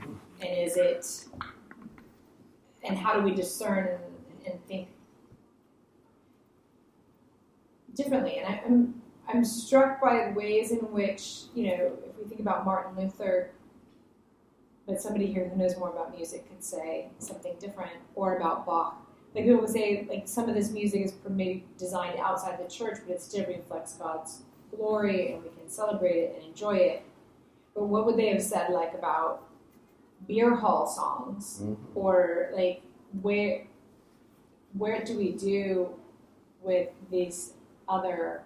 them? 0.00 0.20
And 0.40 0.58
is 0.58 0.76
it 0.76 1.26
and 2.82 2.98
how 2.98 3.14
do 3.14 3.22
we 3.22 3.34
discern 3.34 3.98
and, 4.46 4.52
and 4.52 4.66
think 4.66 4.88
differently? 7.94 8.38
And 8.38 8.48
I, 8.48 8.62
I'm 8.66 9.02
I'm 9.28 9.44
struck 9.44 10.00
by 10.00 10.26
the 10.26 10.32
ways 10.32 10.70
in 10.70 10.78
which, 10.78 11.42
you 11.54 11.68
know, 11.68 11.92
if 12.08 12.16
we 12.18 12.24
think 12.28 12.40
about 12.40 12.64
Martin 12.64 12.96
Luther, 12.96 13.50
but 14.86 15.00
somebody 15.00 15.26
here 15.26 15.48
who 15.48 15.56
knows 15.56 15.76
more 15.78 15.90
about 15.90 16.14
music 16.14 16.48
could 16.48 16.62
say 16.62 17.08
something 17.18 17.54
different, 17.58 17.92
or 18.14 18.36
about 18.36 18.66
Bach. 18.66 19.00
Like 19.34 19.44
people 19.44 19.60
would 19.60 19.70
say, 19.70 20.06
like 20.08 20.28
some 20.28 20.48
of 20.48 20.54
this 20.54 20.70
music 20.70 21.06
is 21.06 21.14
maybe 21.28 21.64
designed 21.78 22.18
outside 22.20 22.58
the 22.64 22.70
church, 22.70 22.98
but 23.06 23.14
it 23.14 23.22
still 23.22 23.46
reflects 23.46 23.94
God's 23.94 24.42
glory, 24.70 25.32
and 25.32 25.42
we 25.42 25.48
can 25.50 25.68
celebrate 25.68 26.18
it 26.18 26.36
and 26.36 26.44
enjoy 26.46 26.76
it. 26.76 27.02
But 27.74 27.84
what 27.84 28.06
would 28.06 28.16
they 28.16 28.28
have 28.28 28.42
said, 28.42 28.70
like 28.70 28.94
about 28.94 29.48
beer 30.28 30.54
hall 30.54 30.86
songs, 30.86 31.60
mm-hmm. 31.62 31.98
or 31.98 32.50
like 32.52 32.82
where 33.22 33.66
where 34.74 35.04
do 35.04 35.16
we 35.16 35.32
do 35.32 35.88
with 36.62 36.88
these 37.10 37.52
other 37.88 38.42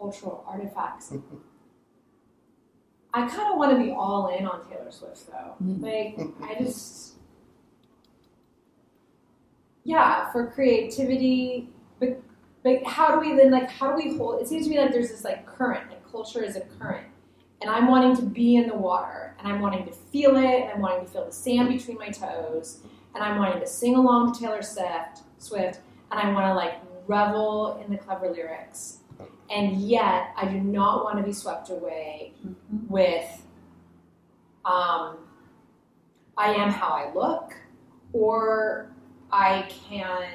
cultural 0.00 0.44
artifacts 0.48 1.12
I 3.12 3.26
kind 3.26 3.52
of 3.52 3.58
want 3.58 3.76
to 3.76 3.82
be 3.84 3.90
all 3.90 4.28
in 4.28 4.46
on 4.46 4.64
Taylor 4.68 4.90
Swift 4.90 5.26
though. 5.26 5.54
Mhm. 5.62 5.82
Like 5.82 6.48
I 6.48 6.62
just, 6.62 7.14
yeah, 9.84 10.30
for 10.30 10.46
creativity. 10.46 11.68
But 11.98 12.22
but 12.62 12.84
how 12.84 13.14
do 13.14 13.20
we 13.20 13.34
then 13.36 13.50
like 13.50 13.68
how 13.68 13.90
do 13.90 13.96
we 13.96 14.16
hold? 14.16 14.40
It 14.40 14.46
seems 14.48 14.66
to 14.66 14.70
me 14.70 14.78
like 14.78 14.92
there's 14.92 15.10
this 15.10 15.24
like 15.24 15.44
current. 15.44 15.90
Like 15.90 16.08
culture 16.10 16.44
is 16.44 16.54
a 16.56 16.60
current, 16.60 17.08
and 17.60 17.68
I'm 17.68 17.88
wanting 17.88 18.14
to 18.16 18.22
be 18.22 18.54
in 18.56 18.68
the 18.68 18.76
water, 18.76 19.34
and 19.40 19.48
I'm 19.48 19.60
wanting 19.60 19.84
to 19.86 19.92
feel 19.92 20.36
it, 20.36 20.62
and 20.62 20.70
I'm 20.70 20.80
wanting 20.80 21.04
to 21.04 21.10
feel 21.10 21.24
the 21.26 21.32
sand 21.32 21.68
between 21.68 21.98
my 21.98 22.10
toes, 22.10 22.78
and 23.16 23.24
I'm 23.24 23.38
wanting 23.38 23.60
to 23.60 23.66
sing 23.66 23.96
along 23.96 24.34
to 24.34 24.40
Taylor 24.40 24.62
Swift, 24.62 25.22
Swift, 25.38 25.80
and 26.12 26.20
I 26.20 26.32
want 26.32 26.46
to 26.46 26.54
like 26.54 26.74
revel 27.08 27.82
in 27.84 27.90
the 27.90 27.98
clever 27.98 28.30
lyrics. 28.30 28.99
And 29.50 29.82
yet, 29.82 30.32
I 30.36 30.46
do 30.46 30.60
not 30.60 31.04
want 31.04 31.18
to 31.18 31.24
be 31.24 31.32
swept 31.32 31.70
away 31.70 32.32
with 32.88 33.42
um, 34.64 35.18
I 36.36 36.54
am 36.54 36.70
how 36.70 36.88
I 36.88 37.12
look, 37.12 37.54
or 38.12 38.90
I 39.32 39.68
can 39.88 40.28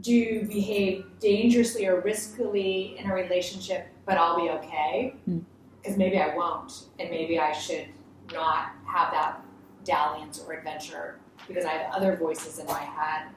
do 0.00 0.46
behave 0.46 1.06
dangerously 1.20 1.86
or 1.86 2.02
riskily 2.02 2.96
in 2.96 3.10
a 3.10 3.14
relationship, 3.14 3.88
but 4.06 4.18
I'll 4.18 4.36
be 4.36 4.50
okay. 4.50 5.14
Hmm. 5.24 5.38
Because 5.80 5.96
maybe 5.96 6.18
I 6.18 6.34
won't, 6.34 6.86
and 6.98 7.08
maybe 7.10 7.38
I 7.38 7.52
should 7.52 7.88
not 8.32 8.72
have 8.84 9.12
that 9.12 9.42
dalliance 9.84 10.40
or 10.40 10.52
adventure 10.52 11.18
because 11.46 11.64
I 11.64 11.70
have 11.70 11.94
other 11.94 12.16
voices 12.16 12.58
in 12.58 12.66
my 12.66 12.80
head. 12.80 13.28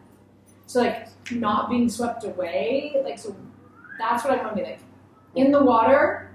So 0.65 0.81
like 0.81 1.07
not 1.31 1.69
being 1.69 1.87
swept 1.87 2.23
away, 2.23 2.95
like 3.03 3.19
so 3.19 3.35
that's 3.99 4.23
what 4.23 4.33
I 4.33 4.43
want 4.43 4.55
to 4.57 4.63
be 4.63 4.69
like. 4.69 4.79
In 5.35 5.51
the 5.51 5.63
water, 5.63 6.31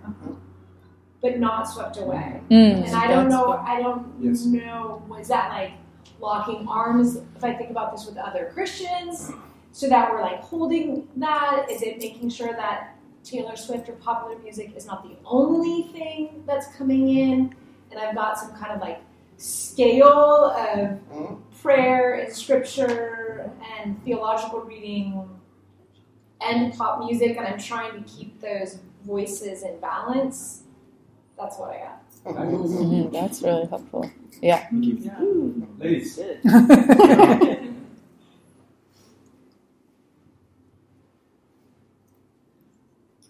but 1.20 1.38
not 1.38 1.64
swept 1.68 1.96
away. 1.98 2.40
Mm, 2.50 2.86
And 2.86 2.94
I 2.96 3.06
don't 3.08 3.28
know. 3.28 3.46
good. 3.46 3.60
I 3.60 3.82
don't 3.82 4.12
Yes. 4.20 4.44
know. 4.44 5.02
Was 5.08 5.28
that 5.28 5.50
like 5.50 5.72
locking 6.20 6.66
arms? 6.68 7.16
If 7.36 7.44
I 7.44 7.52
think 7.54 7.70
about 7.70 7.92
this 7.92 8.06
with 8.06 8.16
other 8.16 8.50
Christians, 8.54 9.32
so 9.72 9.88
that 9.88 10.10
we're 10.10 10.22
like 10.22 10.40
holding 10.40 11.06
that. 11.16 11.66
Is 11.70 11.82
it 11.82 11.98
making 11.98 12.30
sure 12.30 12.52
that 12.54 12.94
Taylor 13.24 13.56
Swift 13.56 13.88
or 13.88 13.92
popular 13.94 14.38
music 14.38 14.72
is 14.76 14.86
not 14.86 15.02
the 15.02 15.16
only 15.26 15.82
thing 15.92 16.42
that's 16.46 16.68
coming 16.76 17.08
in, 17.10 17.54
and 17.90 18.00
I've 18.00 18.14
got 18.14 18.38
some 18.38 18.52
kind 18.52 18.72
of 18.72 18.80
like 18.80 19.00
scale 19.36 20.06
of 20.56 20.98
Mhm. 21.12 21.38
prayer 21.60 22.14
and 22.14 22.32
scripture 22.32 23.50
and 23.78 24.02
theological 24.04 24.60
reading 24.60 25.28
and 26.40 26.72
pop 26.74 27.00
music, 27.04 27.36
and 27.36 27.46
I'm 27.46 27.58
trying 27.58 28.02
to 28.02 28.08
keep 28.10 28.40
those 28.40 28.78
voices 29.04 29.62
in 29.62 29.78
balance. 29.80 30.62
That's 31.38 31.58
what 31.58 31.70
I 31.70 31.78
got. 31.78 32.02
Mhm, 32.34 33.12
that's 33.12 33.42
really 33.42 33.66
helpful. 33.66 34.10
Yeah. 34.42 34.68
Thank 34.70 35.04
you. 35.04 35.68
Ladies. 35.78 36.18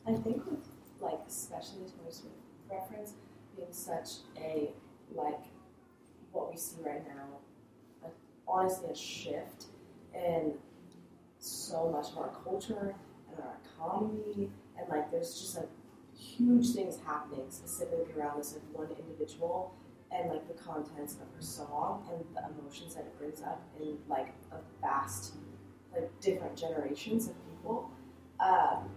I 0.06 0.12
think 0.14 0.44
with 0.46 0.60
like 1.00 1.20
especially 1.28 1.84
the 1.84 1.90
Taylor 1.90 2.10
Swift 2.10 2.34
reference 2.70 3.12
being 3.56 3.68
such 3.72 4.08
a 4.38 4.70
like 5.14 5.40
what 6.32 6.50
we 6.52 6.58
see 6.58 6.76
right 6.84 7.06
now, 7.08 7.38
a, 8.04 8.08
honestly 8.50 8.90
a 8.90 8.94
shift 8.96 9.66
in 10.14 10.54
so 11.46 11.88
much 11.90 12.10
of 12.12 12.18
our 12.18 12.30
culture 12.44 12.94
and 13.30 13.40
our 13.40 13.56
economy, 13.64 14.50
and 14.78 14.88
like 14.88 15.10
there's 15.10 15.40
just 15.40 15.56
like 15.56 15.68
huge 16.14 16.72
things 16.74 16.98
happening 17.06 17.44
specifically 17.50 18.12
around 18.16 18.38
this 18.38 18.54
like 18.54 18.62
one 18.72 18.96
individual 18.98 19.74
and 20.10 20.30
like 20.30 20.46
the 20.48 20.54
contents 20.54 21.14
of 21.14 21.28
her 21.34 21.42
song 21.42 22.08
and 22.10 22.24
the 22.34 22.58
emotions 22.58 22.94
that 22.94 23.02
it 23.02 23.18
brings 23.18 23.42
up 23.42 23.62
in 23.80 23.98
like 24.08 24.28
a 24.52 24.56
vast 24.80 25.34
like 25.92 26.08
different 26.20 26.56
generations 26.56 27.28
of 27.28 27.34
people. 27.50 27.90
Um, 28.40 28.90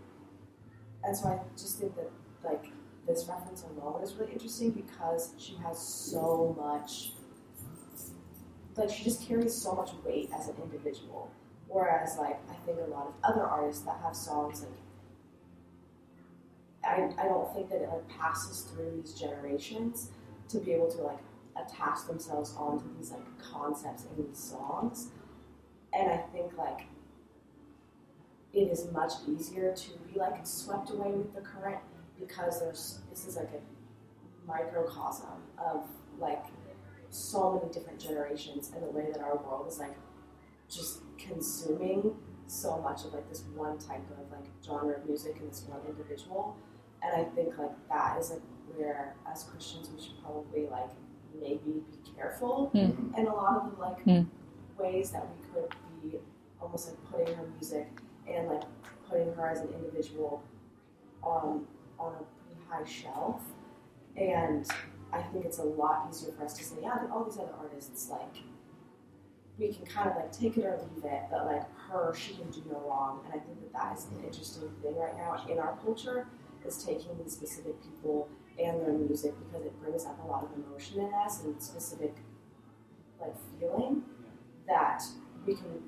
and 1.03 1.15
so 1.15 1.27
I 1.27 1.39
just 1.57 1.79
think 1.79 1.95
that 1.95 2.09
like 2.43 2.65
this 3.07 3.25
reference 3.27 3.63
alone 3.63 4.01
is 4.03 4.13
really 4.15 4.33
interesting 4.33 4.71
because 4.71 5.33
she 5.38 5.55
has 5.63 5.79
so 5.79 6.55
much 6.59 7.13
like 8.75 8.89
she 8.89 9.03
just 9.03 9.27
carries 9.27 9.53
so 9.53 9.73
much 9.73 9.91
weight 10.05 10.29
as 10.38 10.47
an 10.47 10.55
individual. 10.63 11.29
Whereas 11.69 12.17
like 12.17 12.39
I 12.49 12.55
think 12.65 12.79
a 12.79 12.89
lot 12.89 13.08
of 13.08 13.13
other 13.23 13.43
artists 13.43 13.84
that 13.84 13.99
have 14.03 14.15
songs 14.15 14.62
like 14.62 14.71
I, 16.84 17.10
I 17.21 17.25
don't 17.25 17.53
think 17.53 17.69
that 17.69 17.82
it 17.82 17.89
like 17.89 18.08
passes 18.10 18.62
through 18.62 19.01
these 19.01 19.13
generations 19.13 20.10
to 20.49 20.58
be 20.58 20.73
able 20.73 20.89
to 20.91 21.01
like 21.01 21.19
attach 21.55 22.08
themselves 22.08 22.55
onto 22.58 22.86
these 22.97 23.12
like 23.12 23.39
concepts 23.39 24.05
in 24.05 24.25
these 24.25 24.38
songs. 24.38 25.10
And 25.93 26.12
I 26.12 26.17
think 26.17 26.58
like 26.58 26.88
it 28.53 28.71
is 28.71 28.91
much 28.91 29.13
easier 29.27 29.75
to 29.75 29.89
be 30.12 30.17
like 30.17 30.45
swept 30.45 30.89
away 30.89 31.12
with 31.12 31.36
the 31.36 31.41
current 31.41 31.79
because 32.19 32.60
there's 32.60 32.99
this 33.10 33.25
is 33.25 33.36
like 33.36 33.49
a 33.53 34.47
microcosm 34.47 35.43
of 35.58 35.84
like 36.19 36.45
so 37.10 37.53
many 37.60 37.71
different 37.71 37.99
generations 37.99 38.71
and 38.73 38.84
the 38.84 38.89
way 38.89 39.08
that 39.12 39.21
our 39.21 39.38
world 39.38 39.67
is 39.67 39.79
like 39.79 39.95
just 40.69 40.99
consuming 41.27 42.13
so 42.47 42.77
much 42.79 43.05
of 43.05 43.13
like 43.13 43.27
this 43.29 43.43
one 43.55 43.77
type 43.77 44.01
of 44.12 44.32
like 44.32 44.45
genre 44.65 44.95
of 44.95 45.05
music 45.05 45.38
and 45.39 45.49
this 45.51 45.63
one 45.67 45.79
individual 45.88 46.58
and 47.03 47.13
i 47.21 47.23
think 47.36 47.58
like 47.58 47.71
that 47.89 48.17
is 48.19 48.32
like 48.32 48.41
where 48.75 49.15
as 49.32 49.43
christians 49.43 49.89
we 49.95 50.01
should 50.01 50.21
probably 50.23 50.65
like 50.67 50.89
maybe 51.39 51.84
be 51.91 52.12
careful 52.17 52.69
Hmm. 52.73 53.13
and 53.15 53.27
a 53.27 53.32
lot 53.34 53.58
of 53.65 53.75
the 53.75 53.82
like 53.82 54.01
Hmm. 54.03 54.21
ways 54.82 55.12
that 55.12 55.25
we 55.27 55.53
could 55.53 55.69
be 56.01 56.17
almost 56.62 56.89
like 56.89 56.97
putting 57.12 57.36
her 57.36 57.45
music 57.55 57.88
and 58.27 58.47
like 58.47 58.63
putting 59.08 59.32
her 59.34 59.47
as 59.47 59.62
an 59.62 59.69
individual 59.77 60.41
on 61.23 61.65
on 61.99 62.13
a 62.13 62.17
pretty 62.17 62.62
high 62.69 62.84
shelf. 62.86 63.41
And 64.17 64.65
I 65.12 65.21
think 65.21 65.45
it's 65.45 65.60
a 65.60 65.63
lot 65.63 66.08
easier 66.10 66.32
for 66.34 66.43
us 66.45 66.53
to 66.58 66.63
say, 66.63 66.75
yeah, 66.82 67.08
all 67.12 67.23
these 67.23 67.38
other 67.38 67.53
artists, 67.60 68.10
like 68.10 68.36
we 69.60 69.74
can 69.74 69.86
kind 69.86 70.10
of 70.10 70.15
like 70.15 70.32
take 70.32 70.58
it 70.58 70.65
or 70.65 70.80
leave 70.95 71.04
it, 71.04 71.24
but 71.30 71.45
like 71.45 71.65
her, 71.89 72.13
she 72.15 72.34
can 72.34 72.50
do 72.50 72.63
no 72.72 72.80
wrong. 72.88 73.22
And 73.26 73.34
I 73.34 73.43
think 73.43 73.60
that 73.62 73.74
that 73.74 73.98
is 73.98 74.06
an 74.06 74.24
interesting 74.24 74.69
thing 74.82 74.95
right 74.95 75.15
now 75.17 75.43
in 75.50 75.60
our 75.60 75.78
culture 75.84 76.28
is 76.65 76.84
taking 76.84 77.17
these 77.22 77.34
specific 77.34 77.76
people 77.84 78.30
and 78.58 78.82
their 78.82 78.93
music 78.93 79.34
because 79.45 79.65
it 79.65 79.80
brings 79.82 80.06
up 80.06 80.19
a 80.24 80.28
lot 80.28 80.43
of 80.43 80.50
emotion 80.56 81.02
in 81.02 81.13
us 81.13 81.43
and 81.43 81.62
specific 81.62 82.15
like 83.19 83.36
feeling 83.60 84.04
that 84.67 85.04
we 85.45 85.56
can 85.56 85.82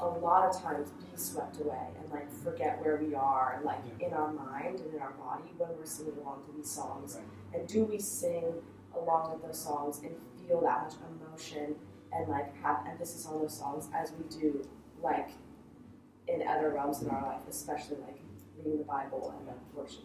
a 0.00 0.06
lot 0.06 0.48
of 0.48 0.60
times 0.60 0.90
be 0.90 1.06
swept 1.16 1.60
away 1.60 1.86
and 2.00 2.10
like 2.12 2.30
forget 2.42 2.80
where 2.82 2.96
we 2.96 3.14
are 3.14 3.60
like 3.64 3.78
in 4.00 4.12
our 4.12 4.32
mind 4.32 4.80
and 4.80 4.94
in 4.94 5.00
our 5.00 5.12
body 5.12 5.50
when 5.58 5.68
we're 5.78 5.84
singing 5.84 6.14
along 6.22 6.42
to 6.44 6.56
these 6.56 6.70
songs. 6.70 7.18
And 7.54 7.68
do 7.68 7.84
we 7.84 7.98
sing 7.98 8.52
along 8.96 9.32
with 9.32 9.42
those 9.42 9.62
songs 9.62 10.00
and 10.02 10.14
feel 10.40 10.60
that 10.62 10.84
much 10.84 10.94
emotion 11.20 11.76
and 12.14 12.28
like 12.28 12.54
have 12.62 12.78
emphasis 12.88 13.26
on 13.26 13.40
those 13.40 13.56
songs 13.56 13.88
as 13.94 14.12
we 14.12 14.24
do 14.40 14.66
like 15.02 15.30
in 16.28 16.46
other 16.46 16.70
realms 16.70 17.02
in 17.02 17.08
our 17.10 17.22
life 17.22 17.40
especially 17.48 17.96
like 18.06 18.18
reading 18.56 18.78
the 18.78 18.84
bible 18.84 19.34
and 19.38 19.46
like 19.46 19.56
worship 19.74 20.04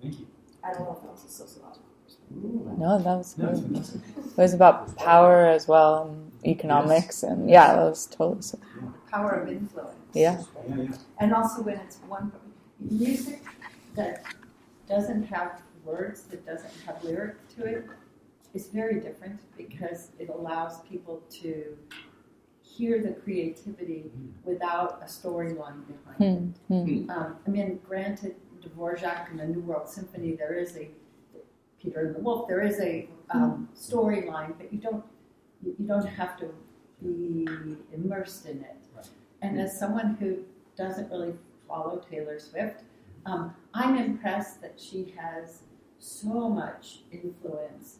Thank 0.00 0.18
you. 0.18 0.26
i 0.64 0.72
don't 0.72 0.82
know 0.82 0.96
if 0.96 1.02
that 1.02 1.12
was 1.12 1.24
a 1.24 1.28
sociological 1.28 1.86
No, 2.78 2.98
that 2.98 3.16
was 3.18 3.34
good. 3.34 3.56
fantastic. 3.58 4.00
It 4.16 4.36
was 4.36 4.54
about 4.54 4.96
power 4.96 5.46
as 5.46 5.68
well 5.68 6.08
and 6.08 6.32
economics 6.46 7.22
and 7.22 7.48
yeah, 7.50 7.76
that 7.76 7.84
was 7.84 8.06
totally 8.06 8.42
so. 8.42 8.58
Power 9.10 9.32
of 9.42 9.48
influence. 9.48 9.94
Yeah. 10.14 10.42
Yeah, 10.68 10.76
yeah. 10.76 10.96
And 11.20 11.34
also 11.34 11.62
when 11.62 11.76
it's 11.84 11.98
one 12.08 12.32
music 12.80 13.42
that 13.96 14.24
doesn't 14.88 15.24
have 15.24 15.60
words, 15.84 16.22
that 16.30 16.44
doesn't 16.46 16.72
have 16.86 16.96
lyric 17.04 17.34
to 17.56 17.64
it, 17.66 17.86
is 18.54 18.68
very 18.68 19.00
different 19.00 19.40
because 19.56 20.10
it 20.18 20.28
allows 20.28 20.80
people 20.82 21.22
to 21.42 21.76
hear 22.62 23.02
the 23.02 23.12
creativity 23.12 24.10
without 24.44 25.00
a 25.02 25.06
storyline 25.06 25.82
behind 25.86 26.54
Hmm. 26.68 26.74
it. 26.74 27.04
Hmm. 27.04 27.10
Um, 27.10 27.36
I 27.46 27.50
mean, 27.50 27.80
granted, 27.86 28.36
Dvorak 28.60 29.30
and 29.30 29.40
the 29.40 29.46
New 29.46 29.60
World 29.60 29.88
Symphony, 29.88 30.34
there 30.36 30.54
is 30.54 30.76
a 30.76 30.90
Peter 31.80 32.06
and 32.06 32.14
the 32.14 32.20
Wolf, 32.20 32.46
there 32.48 32.62
is 32.62 32.78
a 32.80 33.08
um, 33.30 33.68
storyline, 33.74 34.56
but 34.56 34.72
you 34.72 34.78
don't 34.78 35.04
you, 35.62 35.74
you 35.78 35.86
don't 35.86 36.06
have 36.06 36.36
to 36.38 36.46
be 37.02 37.46
immersed 37.92 38.46
in 38.46 38.58
it. 38.60 38.76
And 39.42 39.58
as 39.60 39.76
someone 39.78 40.16
who 40.20 40.44
doesn't 40.76 41.10
really 41.10 41.34
follow 41.66 42.00
Taylor 42.08 42.38
Swift, 42.38 42.82
um, 43.26 43.54
I'm 43.74 43.96
impressed 43.96 44.60
that 44.62 44.78
she 44.80 45.12
has 45.16 45.62
so 45.98 46.48
much 46.48 47.00
influence. 47.10 47.98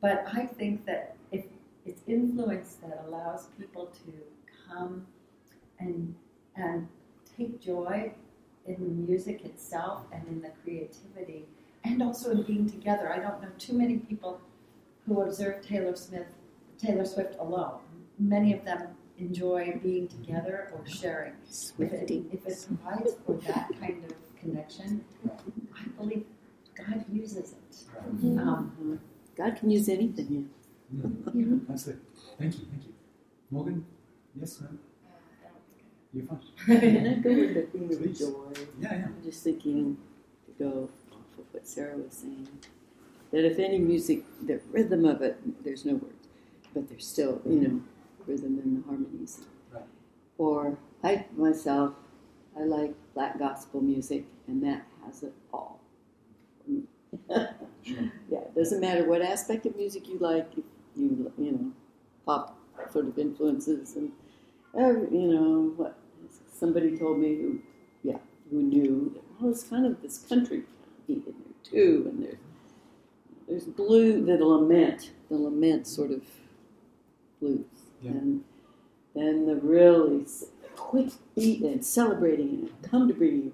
But 0.00 0.24
I 0.32 0.46
think 0.46 0.86
that 0.86 1.16
if 1.32 1.44
it's 1.84 2.02
influence 2.06 2.76
that 2.82 3.04
allows 3.06 3.48
people 3.58 3.86
to 3.86 4.12
come 4.68 5.06
and 5.78 6.14
and 6.56 6.88
take 7.36 7.60
joy 7.60 8.12
in 8.66 8.74
the 8.74 9.10
music 9.10 9.44
itself 9.44 10.04
and 10.12 10.26
in 10.28 10.42
the 10.42 10.50
creativity 10.62 11.46
and 11.84 12.02
also 12.02 12.30
in 12.32 12.42
being 12.42 12.68
together. 12.68 13.12
I 13.12 13.18
don't 13.18 13.40
know 13.40 13.48
too 13.58 13.72
many 13.72 13.98
people 13.98 14.40
who 15.06 15.22
observe 15.22 15.64
Taylor 15.64 15.96
Smith, 15.96 16.26
Taylor 16.78 17.04
Swift 17.04 17.36
alone. 17.38 17.78
Many 18.18 18.52
of 18.52 18.64
them 18.64 18.88
enjoy 19.18 19.78
being 19.82 20.08
together 20.08 20.70
or 20.74 20.86
sharing. 20.86 21.34
If 21.78 21.92
it, 21.92 22.10
if 22.32 22.46
it 22.46 22.66
provides 22.66 23.12
for 23.24 23.34
that 23.46 23.70
kind 23.80 24.04
of 24.04 24.40
connection, 24.40 25.04
I 25.74 25.88
believe 25.96 26.24
God 26.76 27.04
uses 27.12 27.52
it. 27.52 27.84
Um, 28.38 29.00
God 29.38 29.56
can 29.56 29.70
use 29.70 29.88
anything. 29.88 30.48
Yeah. 30.92 31.02
Mm. 31.32 31.70
Absolutely. 31.70 32.02
Thank 32.38 32.58
you. 32.58 32.66
Thank 32.70 32.84
you. 32.86 32.92
Morgan? 33.50 33.86
Yes, 34.38 34.60
ma'am? 34.60 34.78
You're 36.12 36.26
fine. 36.26 36.40
Can 36.80 37.06
I 37.06 37.14
go 37.14 37.30
with 37.30 37.54
the 37.54 37.62
theme 37.62 37.90
of 37.90 38.02
Please. 38.02 38.18
joy? 38.18 38.34
Yeah, 38.80 38.94
yeah. 38.94 39.04
I'm 39.04 39.22
just 39.22 39.44
thinking 39.44 39.96
to 40.46 40.64
go 40.64 40.88
off 41.12 41.38
of 41.38 41.44
what 41.52 41.68
Sarah 41.68 41.96
was 41.96 42.14
saying. 42.14 42.48
That 43.30 43.44
if 43.44 43.58
any 43.58 43.78
music, 43.78 44.24
the 44.44 44.60
rhythm 44.72 45.04
of 45.04 45.22
it, 45.22 45.38
there's 45.62 45.84
no 45.84 45.94
words, 45.94 46.26
but 46.74 46.88
there's 46.88 47.06
still, 47.06 47.40
you 47.46 47.60
know, 47.60 47.80
rhythm 48.26 48.58
and 48.64 48.82
the 48.82 48.88
harmonies. 48.88 49.40
Right. 49.72 49.82
Or 50.38 50.78
I 51.04 51.26
myself, 51.36 51.94
I 52.58 52.62
like 52.64 52.94
black 53.14 53.38
gospel 53.38 53.82
music, 53.82 54.24
and 54.48 54.62
that 54.64 54.86
has 55.04 55.22
it 55.22 55.34
all. 55.52 55.77
Yeah, 58.30 58.40
it 58.40 58.54
doesn't 58.54 58.80
matter 58.80 59.04
what 59.08 59.22
aspect 59.22 59.66
of 59.66 59.76
music 59.76 60.08
you 60.08 60.18
like. 60.18 60.48
If 60.56 60.64
you 60.96 61.32
you 61.38 61.52
know, 61.52 61.72
pop 62.26 62.58
sort 62.92 63.06
of 63.06 63.18
influences 63.18 63.96
and 63.96 64.12
every, 64.78 65.10
you 65.10 65.28
know 65.28 65.72
what 65.76 65.98
somebody 66.52 66.96
told 66.98 67.18
me 67.18 67.36
who 67.36 67.60
yeah 68.02 68.18
who 68.50 68.62
knew 68.62 69.10
that 69.14 69.22
well 69.40 69.50
it's 69.50 69.64
kind 69.64 69.86
of 69.86 70.00
this 70.02 70.18
country 70.18 70.64
beat 71.06 71.26
in 71.26 71.34
there 71.44 71.54
too, 71.64 72.06
and 72.10 72.24
there's 72.24 72.36
there's 73.48 73.64
blue 73.64 74.24
the 74.24 74.36
lament 74.44 75.12
the 75.28 75.36
lament 75.36 75.86
sort 75.86 76.10
of 76.10 76.22
blues 77.40 77.64
Yeah. 78.02 78.12
and 78.12 78.44
then 79.14 79.46
the 79.46 79.56
really 79.56 80.26
quick 80.76 81.10
beat 81.34 81.62
and 81.62 81.84
celebrating 81.84 82.50
and 82.50 82.70
I've 82.84 82.90
come 82.90 83.08
to 83.08 83.14
bring 83.14 83.36
you 83.36 83.52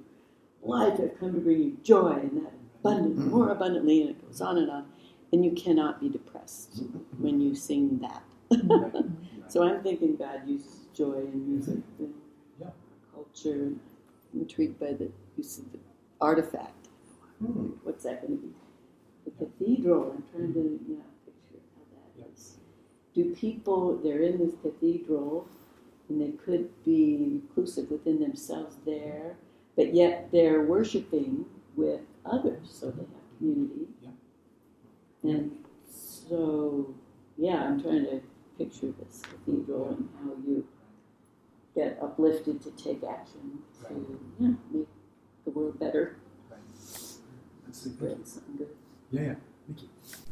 life 0.62 1.00
I've 1.00 1.18
come 1.18 1.34
to 1.34 1.40
bring 1.40 1.62
you 1.62 1.76
joy 1.82 2.12
and 2.22 2.44
that 2.46 2.52
abundant 2.84 3.16
mm-hmm. 3.18 3.30
more 3.30 3.50
abundantly 3.50 4.00
and 4.02 4.10
it 4.10 4.26
goes 4.26 4.40
on 4.40 4.58
and 4.58 4.70
on 4.70 4.86
and 5.32 5.44
you 5.44 5.52
cannot 5.52 6.00
be 6.00 6.08
depressed 6.08 6.82
mm-hmm. 6.82 7.22
when 7.22 7.40
you 7.40 7.54
sing 7.54 7.98
that 8.00 8.22
Right. 8.64 8.92
so 9.48 9.62
I'm 9.62 9.82
thinking 9.82 10.16
God 10.16 10.42
uses 10.46 10.86
joy 10.94 11.20
in 11.20 11.50
music 11.50 11.74
mm-hmm. 11.76 12.04
and 12.04 12.14
Yeah. 12.60 12.70
culture. 13.14 13.72
I'm 14.32 14.40
intrigued 14.40 14.78
by 14.78 14.92
the 14.92 15.10
use 15.36 15.58
of 15.58 15.72
the 15.72 15.78
artifact. 16.20 16.88
Hmm. 17.38 17.70
What's 17.82 18.04
that 18.04 18.26
going 18.26 18.38
to 18.38 18.46
be? 18.46 18.52
The 19.24 19.30
cathedral. 19.44 20.12
I'm 20.16 20.24
trying 20.32 20.52
to 20.54 20.80
yeah, 20.88 20.96
picture 21.24 21.62
how 21.74 21.82
that 21.94 22.10
Yeah. 22.18 22.32
is. 22.34 22.56
Do 23.14 23.34
people, 23.34 23.96
they're 23.96 24.22
in 24.22 24.38
this 24.38 24.54
cathedral 24.62 25.48
and 26.08 26.20
they 26.20 26.32
could 26.32 26.68
be 26.84 27.40
reclusive 27.42 27.90
within 27.90 28.20
themselves 28.20 28.76
there, 28.84 29.36
but 29.76 29.94
yet 29.94 30.30
they're 30.32 30.62
worshiping 30.62 31.46
with 31.76 32.00
others, 32.26 32.68
so 32.70 32.90
they 32.90 33.02
have 33.02 33.38
community. 33.38 33.86
Yeah. 34.02 34.10
And 35.22 35.52
so, 35.90 36.94
yeah, 37.36 37.64
I'm 37.64 37.82
trying 37.82 38.04
to 38.04 38.20
picture 38.58 38.92
this 38.98 39.22
cathedral 39.22 39.88
and 39.90 40.08
how 40.18 40.32
you 40.46 40.66
get 41.74 41.98
uplifted 42.02 42.62
to 42.62 42.70
take 42.72 43.02
action 43.02 43.58
to 43.88 44.20
yeah, 44.38 44.48
make 44.72 44.86
the 45.44 45.50
world 45.50 45.78
better, 45.78 46.16
Right. 46.50 46.60
Absolutely. 47.68 48.08
Thank 48.08 48.46
build 48.46 48.58
good. 48.58 48.68
Yeah, 49.10 49.20
yeah. 49.22 49.34
Thank 49.66 49.82
you. 49.82 49.88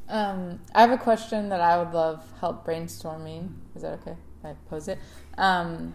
Um, 0.08 0.60
I 0.74 0.82
have 0.82 0.90
a 0.90 0.98
question 0.98 1.48
that 1.48 1.60
I 1.60 1.78
would 1.78 1.92
love 1.92 2.24
help 2.38 2.66
brainstorming. 2.66 3.52
Is 3.74 3.82
that 3.82 3.94
okay? 4.00 4.16
if 4.42 4.50
I 4.50 4.54
pose 4.68 4.88
it. 4.88 4.98
Um, 5.38 5.94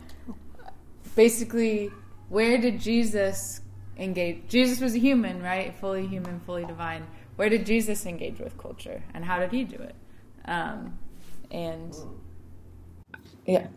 basically, 1.16 1.92
where 2.30 2.58
did 2.58 2.80
Jesus 2.80 3.62
engage? 3.98 4.48
Jesus 4.48 4.80
was 4.80 4.96
a 4.96 5.00
human, 5.00 5.42
right? 5.42 5.76
Fully 5.80 6.08
human, 6.08 6.40
fully 6.42 6.66
divine. 6.66 7.06
Where 7.36 7.50
did 7.50 7.66
Jesus 7.66 8.06
engage 8.06 8.40
with 8.40 8.58
culture, 8.58 9.04
and 9.14 9.24
how 9.26 9.40
did 9.40 9.52
he 9.52 9.64
do 9.64 9.78
it? 9.78 9.96
Um, 10.46 10.98
and 11.52 11.96
yeah, 13.46 13.68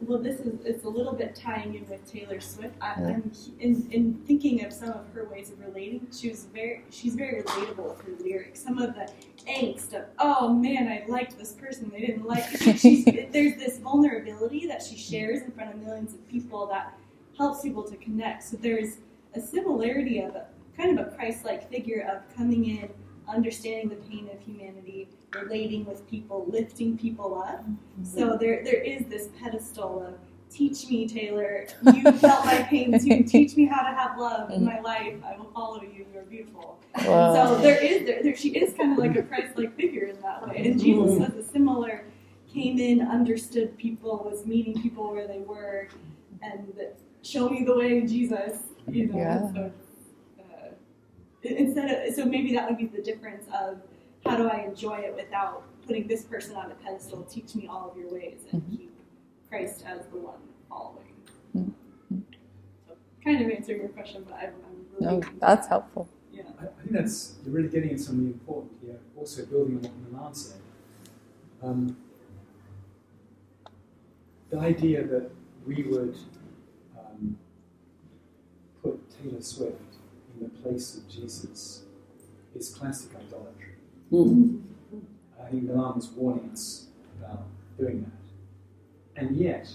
well, 0.00 0.18
this 0.18 0.40
is 0.40 0.64
it's 0.64 0.84
a 0.84 0.88
little 0.88 1.12
bit 1.12 1.34
tying 1.34 1.74
in 1.74 1.88
with 1.88 2.10
Taylor 2.10 2.40
Swift. 2.40 2.74
I, 2.80 2.92
I'm 2.94 3.32
in, 3.60 3.88
in 3.90 4.14
thinking 4.26 4.64
of 4.64 4.72
some 4.72 4.90
of 4.90 5.06
her 5.12 5.28
ways 5.28 5.50
of 5.50 5.60
relating. 5.60 6.06
She 6.12 6.30
was 6.30 6.44
very 6.46 6.84
she's 6.90 7.14
very 7.14 7.42
relatable 7.42 7.96
with 7.96 8.00
her 8.02 8.24
lyrics. 8.24 8.62
Some 8.62 8.78
of 8.78 8.94
the 8.94 9.10
angst 9.48 9.94
of 9.94 10.04
oh 10.18 10.52
man, 10.52 10.88
I 10.88 11.10
liked 11.10 11.38
this 11.38 11.52
person, 11.52 11.90
they 11.90 12.00
didn't 12.00 12.24
like. 12.24 12.44
She, 12.56 12.72
she's, 12.76 13.04
there's 13.32 13.56
this 13.56 13.78
vulnerability 13.78 14.66
that 14.68 14.82
she 14.82 14.96
shares 14.96 15.42
in 15.42 15.50
front 15.52 15.74
of 15.74 15.80
millions 15.80 16.14
of 16.14 16.26
people 16.28 16.66
that 16.68 16.98
helps 17.36 17.62
people 17.62 17.82
to 17.84 17.96
connect. 17.96 18.44
So 18.44 18.56
there's 18.56 18.98
a 19.34 19.40
similarity 19.40 20.20
of 20.20 20.34
a, 20.34 20.46
kind 20.76 20.98
of 20.98 21.06
a 21.06 21.10
Christ-like 21.10 21.70
figure 21.70 22.08
of 22.10 22.36
coming 22.36 22.64
in, 22.64 22.90
understanding 23.28 23.88
the 23.88 23.96
pain 23.96 24.28
of 24.32 24.40
humanity, 24.40 25.08
relating 25.34 25.84
with 25.84 26.08
people, 26.08 26.46
lifting 26.48 26.96
people 26.96 27.42
up. 27.42 27.60
Mm-hmm. 27.60 28.04
So 28.04 28.36
there, 28.36 28.64
there 28.64 28.80
is 28.80 29.06
this 29.06 29.28
pedestal 29.40 30.02
of 30.02 30.14
teach 30.50 30.88
me, 30.88 31.06
Taylor. 31.06 31.66
You 31.94 32.12
felt 32.12 32.44
my 32.44 32.62
pain 32.62 32.98
too. 32.98 33.22
Teach 33.24 33.56
me 33.56 33.66
how 33.66 33.82
to 33.82 33.94
have 33.94 34.18
love 34.18 34.50
in 34.50 34.64
my 34.64 34.80
life. 34.80 35.14
I 35.24 35.36
will 35.36 35.50
follow 35.54 35.82
you. 35.82 36.06
You're 36.12 36.22
beautiful. 36.24 36.78
And 36.94 37.04
so 37.04 37.58
there 37.60 37.82
is 37.82 38.06
there, 38.06 38.22
there 38.22 38.36
she 38.36 38.50
is 38.50 38.74
kind 38.74 38.92
of 38.92 38.98
like 38.98 39.16
a 39.16 39.22
Christ-like 39.22 39.76
figure 39.76 40.06
in 40.06 40.20
that 40.22 40.48
way. 40.48 40.56
And 40.56 40.80
Jesus 40.80 41.12
mm-hmm. 41.12 41.36
was 41.36 41.46
a 41.46 41.48
similar. 41.48 42.04
Came 42.52 42.78
in, 42.78 43.02
understood 43.02 43.76
people, 43.76 44.22
was 44.24 44.46
meeting 44.46 44.80
people 44.82 45.12
where 45.12 45.28
they 45.28 45.40
were, 45.40 45.88
and 46.40 46.72
show 47.22 47.50
me 47.50 47.62
the 47.62 47.76
way, 47.76 48.00
Jesus. 48.06 48.56
You 48.90 49.06
know. 49.06 49.16
Yeah. 49.16 49.52
So, 49.52 49.72
uh, 50.40 50.68
instead 51.42 52.08
of 52.08 52.14
so 52.14 52.24
maybe 52.24 52.54
that 52.54 52.68
would 52.68 52.78
be 52.78 52.86
the 52.86 53.02
difference 53.02 53.46
of 53.54 53.80
how 54.24 54.36
do 54.36 54.48
I 54.48 54.64
enjoy 54.64 54.98
it 54.98 55.14
without 55.14 55.64
putting 55.86 56.06
this 56.06 56.24
person 56.24 56.56
on 56.56 56.70
a 56.70 56.74
pedestal? 56.74 57.22
Teach 57.24 57.54
me 57.54 57.66
all 57.68 57.90
of 57.90 57.96
your 57.96 58.12
ways 58.12 58.40
and 58.52 58.62
keep 58.70 58.92
Christ 59.48 59.84
as 59.86 60.06
the 60.06 60.18
one 60.18 60.40
following. 60.68 61.74
So, 62.86 62.94
kind 63.24 63.44
of 63.44 63.50
answering 63.50 63.80
your 63.80 63.88
question, 63.88 64.24
but 64.28 64.34
I'm, 64.34 64.52
I'm 64.66 65.06
really 65.06 65.20
no, 65.20 65.28
that's 65.40 65.66
helpful. 65.68 66.08
yeah. 66.32 66.42
I, 66.60 66.64
I 66.64 66.66
think 66.82 66.92
that's 66.92 67.34
you're 67.44 67.54
really 67.54 67.68
getting 67.68 67.92
at 67.92 68.00
something 68.00 68.26
important 68.26 68.72
here. 68.84 68.98
Also, 69.16 69.44
building 69.46 69.76
on 69.76 69.82
what 69.82 70.12
Milan 70.12 70.34
said, 70.34 70.60
um, 71.62 71.96
the 74.50 74.58
idea 74.58 75.04
that 75.04 75.30
we 75.66 75.82
would 75.82 76.14
put 76.14 76.37
Taylor 79.22 79.42
Swift 79.42 79.96
in 80.34 80.44
the 80.44 80.48
place 80.62 80.96
of 80.96 81.08
Jesus 81.08 81.82
is 82.54 82.70
classic 82.70 83.10
idolatry. 83.16 83.74
Mm-hmm. 84.12 84.58
I 85.40 85.50
think 85.50 85.64
Milan 85.64 85.96
was 85.96 86.08
warning 86.10 86.50
us 86.52 86.86
about 87.18 87.44
doing 87.78 88.02
that, 88.02 89.22
and 89.22 89.36
yet 89.36 89.68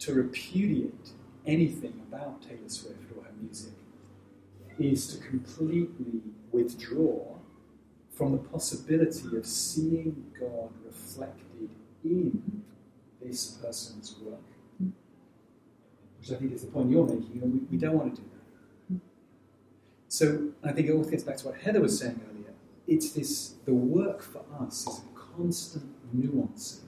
to 0.00 0.14
repudiate 0.14 1.10
anything 1.46 2.00
about 2.08 2.42
Taylor 2.42 2.68
Swift 2.68 3.10
or 3.16 3.24
her 3.24 3.32
music 3.40 3.72
is 4.78 5.14
to 5.14 5.18
completely 5.26 6.20
withdraw 6.52 7.34
from 8.12 8.32
the 8.32 8.38
possibility 8.38 9.36
of 9.36 9.46
seeing 9.46 10.32
God 10.38 10.70
reflected 10.84 11.70
in 12.04 12.62
this 13.20 13.58
person's 13.62 14.16
work. 14.20 14.40
Which 16.20 16.32
I 16.32 16.34
think 16.36 16.52
is 16.52 16.62
the 16.62 16.68
point 16.68 16.90
you're 16.90 17.06
making. 17.06 17.40
We, 17.40 17.60
we 17.70 17.76
don't 17.78 17.96
want 17.96 18.14
to 18.14 18.20
do 18.20 18.28
that. 18.28 18.38
So 20.08 20.48
I 20.64 20.72
think 20.72 20.88
it 20.88 20.92
all 20.92 21.04
gets 21.04 21.22
back 21.22 21.36
to 21.38 21.46
what 21.48 21.56
Heather 21.56 21.80
was 21.80 21.98
saying 21.98 22.20
earlier. 22.30 22.52
It's 22.86 23.12
this 23.12 23.54
the 23.64 23.74
work 23.74 24.22
for 24.22 24.42
us 24.60 24.86
is 24.86 25.00
a 25.00 25.36
constant 25.36 25.84
nuancing. 26.16 26.84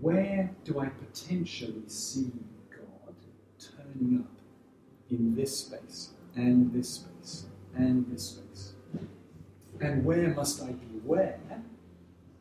Where 0.00 0.50
do 0.64 0.80
I 0.80 0.86
potentially 0.86 1.82
see 1.86 2.32
God 2.70 3.14
turning 3.58 4.20
up 4.20 4.32
in 5.10 5.34
this 5.34 5.58
space 5.58 6.10
and 6.34 6.72
this 6.72 6.88
space 6.88 7.44
and 7.76 8.06
this 8.10 8.30
space? 8.30 8.72
And 9.80 10.04
where 10.04 10.28
must 10.28 10.62
I 10.62 10.72
beware 10.72 11.38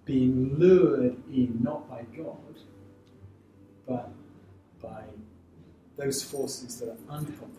being 0.06 0.56
lured 0.58 1.22
in 1.32 1.60
not 1.62 1.90
by 1.90 2.04
God, 2.18 2.38
but 3.88 4.12
by 4.82 5.04
those 5.98 6.24
forces 6.24 6.80
that 6.80 6.90
are 6.90 7.18
unhelpful 7.18 7.50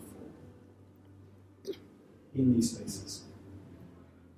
in 2.34 2.54
these 2.54 2.70
spaces? 2.72 3.22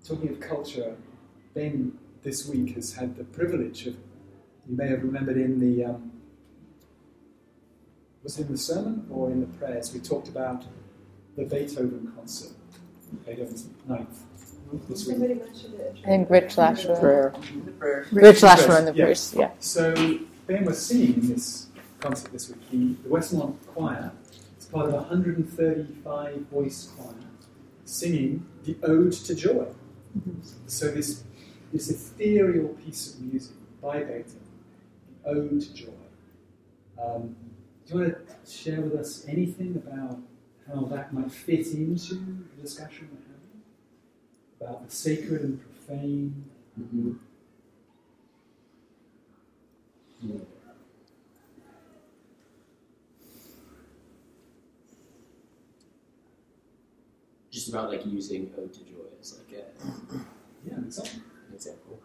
Talking 0.04 0.30
of 0.30 0.40
culture, 0.40 0.96
Ben 1.54 1.96
this 2.22 2.48
week 2.48 2.74
has 2.74 2.92
had 2.94 3.16
the 3.16 3.24
privilege 3.24 3.86
of, 3.86 3.94
you 4.68 4.76
may 4.76 4.88
have 4.88 5.02
remembered 5.02 5.36
in 5.36 5.58
the, 5.58 5.84
um, 5.84 6.12
was 8.22 8.38
it 8.38 8.46
in 8.46 8.52
the 8.52 8.58
sermon 8.58 9.06
or 9.10 9.30
in 9.30 9.40
the 9.40 9.46
prayers, 9.58 9.92
we 9.92 10.00
talked 10.00 10.28
about 10.28 10.64
the 11.36 11.44
Beethoven 11.44 12.12
concert 12.16 12.52
May 13.26 13.34
9th 13.34 14.06
this 14.88 15.06
week. 15.06 15.16
Somebody 15.16 15.34
mentioned 15.34 15.74
it. 15.74 15.96
I 16.02 16.06
think 16.06 16.30
Rich 16.30 16.56
Lashua. 16.56 16.98
Prayer. 16.98 17.34
The 17.64 17.72
prayer. 17.72 18.06
Rich 18.12 18.42
Lashua 18.42 18.78
in 18.78 18.84
the 18.86 18.94
Yeah. 18.94 19.06
verse. 19.06 19.34
Yeah. 19.34 19.50
So 19.60 20.18
Ben 20.46 20.64
was 20.64 20.80
singing 20.84 21.14
in 21.14 21.28
this 21.28 21.66
concert 22.02 22.32
this 22.32 22.48
week. 22.48 22.58
He, 22.70 22.96
the 23.02 23.08
Westmont 23.08 23.56
Choir 23.68 24.12
is 24.58 24.66
part 24.66 24.88
of 24.88 24.94
a 24.94 24.96
135 24.98 26.36
voice 26.50 26.90
choir 26.96 27.14
singing 27.84 28.46
the 28.64 28.76
Ode 28.82 29.12
to 29.12 29.34
Joy. 29.34 29.66
So 30.66 30.90
this 30.90 31.24
this 31.72 31.90
ethereal 31.90 32.68
piece 32.68 33.14
of 33.14 33.22
music 33.22 33.56
by 33.80 34.00
Beethoven, 34.00 34.40
the 35.24 35.30
Ode 35.30 35.60
to 35.60 35.74
Joy. 35.74 35.88
Um, 37.02 37.36
do 37.86 37.94
you 37.94 38.00
want 38.00 38.28
to 38.28 38.50
share 38.50 38.80
with 38.80 38.94
us 38.94 39.24
anything 39.26 39.76
about 39.76 40.18
how 40.68 40.82
that 40.86 41.12
might 41.12 41.32
fit 41.32 41.66
into 41.68 42.14
the 42.14 42.62
discussion 42.62 43.08
we're 43.10 43.26
having 43.32 43.62
about 44.60 44.88
the 44.88 44.94
sacred 44.94 45.42
and 45.42 45.60
profane? 45.60 46.44
Mm-hmm. 46.78 47.12
Just 57.52 57.68
about 57.68 57.90
like 57.90 58.04
using 58.06 58.50
Ode 58.58 58.72
to 58.72 58.80
Joy 58.80 59.06
as 59.20 59.38
like 59.38 59.60
a, 59.60 59.64
Yeah, 60.66 60.78
exactly. 60.78 61.20
an 61.48 61.54
example. 61.54 62.00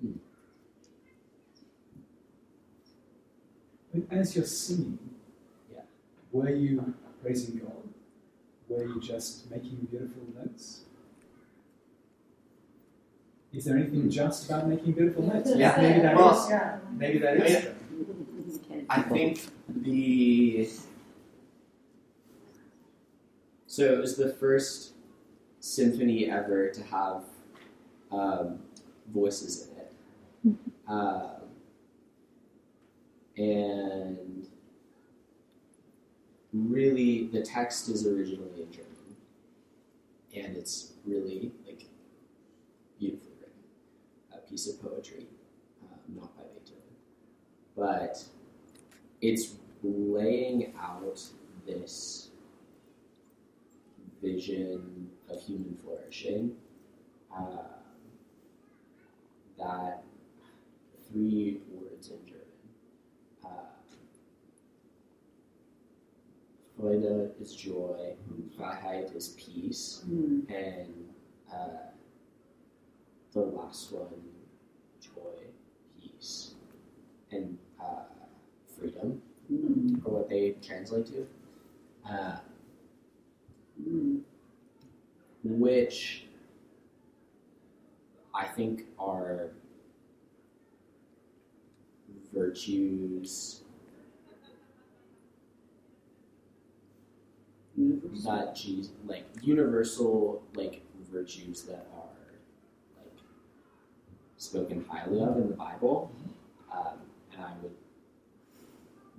Hmm. 0.00 0.12
But 3.92 4.16
As 4.16 4.36
you're 4.36 4.44
singing, 4.44 4.98
Yeah. 5.72 5.80
were 6.32 6.50
you 6.50 6.94
praising 7.22 7.58
God? 7.58 7.88
Were 8.68 8.84
you 8.84 9.00
just 9.00 9.50
making 9.50 9.86
beautiful 9.90 10.22
notes? 10.34 10.84
Is 13.52 13.64
there 13.66 13.76
anything 13.78 14.10
just 14.10 14.46
about 14.50 14.68
making 14.68 14.92
beautiful 14.92 15.22
notes? 15.22 15.50
Yeah. 15.54 15.76
Maybe 15.80 16.00
that 16.02 16.16
Well, 16.16 16.36
is. 16.44 16.50
Yeah. 16.50 16.78
Maybe 16.98 17.18
that 17.18 17.36
is. 17.46 17.52
Yeah. 17.64 17.72
I 18.88 19.02
think 19.02 19.46
the 19.68 20.68
so 23.66 23.84
it 23.84 23.98
was 23.98 24.16
the 24.16 24.32
first 24.34 24.92
symphony 25.60 26.30
ever 26.30 26.68
to 26.68 26.82
have 26.84 27.24
um, 28.12 28.60
voices 29.12 29.68
in 29.68 29.76
it, 29.76 29.92
um, 30.86 31.42
and 33.36 34.46
really 36.52 37.26
the 37.32 37.42
text 37.42 37.88
is 37.88 38.06
originally 38.06 38.62
in 38.62 38.70
German, 38.72 39.16
and 40.36 40.56
it's 40.56 40.92
really 41.04 41.50
like 41.66 41.86
beautifully 42.98 43.32
written, 43.40 43.62
a 44.32 44.38
piece 44.48 44.68
of 44.68 44.80
poetry, 44.80 45.26
um, 45.82 45.98
not 46.14 46.36
by 46.36 46.44
Beethoven, 46.44 46.94
but 47.76 48.24
it's 49.24 49.54
laying 49.82 50.74
out 50.78 51.18
this 51.66 52.28
vision 54.22 55.08
of 55.30 55.40
human 55.40 55.76
flourishing 55.82 56.54
uh, 57.34 57.62
that 59.58 60.02
three 61.10 61.60
words 61.72 62.10
in 62.10 62.18
German. 62.26 62.40
Uh, 63.44 63.48
Freude 66.78 67.30
is 67.40 67.54
joy, 67.54 68.14
Freiheit 68.58 69.14
is 69.16 69.28
peace, 69.38 70.04
Mm. 70.06 70.50
and 70.50 71.08
uh, 71.52 71.88
the 73.32 73.40
last 73.40 73.90
one, 73.92 74.22
joy, 75.00 75.36
peace, 76.00 76.54
and 77.30 77.58
uh, 77.80 78.02
freedom, 78.78 79.20
Mm. 79.52 80.00
or 80.06 80.12
what 80.20 80.28
they 80.28 80.52
translate 80.62 81.06
to, 81.06 81.26
uh, 82.06 82.38
Mm. 83.80 84.22
which 85.44 86.26
I 88.34 88.46
think 88.48 88.86
are 88.98 89.50
virtues 92.32 93.62
Universal. 97.76 98.32
that 98.32 98.54
Jesus, 98.56 98.92
like 99.06 99.24
universal, 99.42 100.42
like 100.54 100.82
virtues 101.10 101.62
that 101.64 101.86
are 101.94 102.32
like 102.96 103.12
spoken 104.36 104.84
highly 104.84 105.20
of 105.20 105.36
in 105.36 105.48
the 105.50 105.54
Bible, 105.56 106.10
um, 106.72 106.98
and 107.32 107.42
I 107.42 107.52
would, 107.62 107.72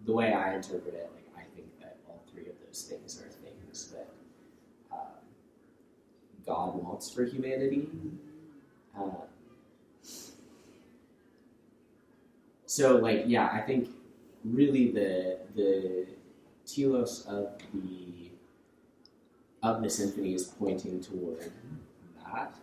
the 0.06 0.14
way 0.14 0.34
I 0.34 0.56
interpret 0.56 0.94
it, 0.94 1.10
like 1.14 1.28
I 1.36 1.56
think 1.56 1.68
that 1.82 1.98
all 2.08 2.24
three 2.32 2.44
of 2.44 2.56
those 2.66 2.84
things 2.84 3.22
are 3.22 3.30
things 3.30 3.92
that 3.92 4.10
um, 4.92 5.00
God 6.46 6.76
wants 6.82 7.12
for 7.12 7.26
humanity. 7.26 7.90
Um, 8.98 9.16
so, 12.66 12.98
like, 12.98 13.24
yeah, 13.26 13.50
I 13.52 13.62
think 13.62 13.90
really 14.44 14.92
the 14.92 15.40
the 15.56 16.06
telos 16.66 17.26
of 17.28 17.54
the 17.74 18.32
of 19.64 19.82
the 19.82 19.90
symphony 19.90 20.34
is 20.34 20.46
pointing 20.46 21.02
toward 21.02 21.52
that. 22.24 22.54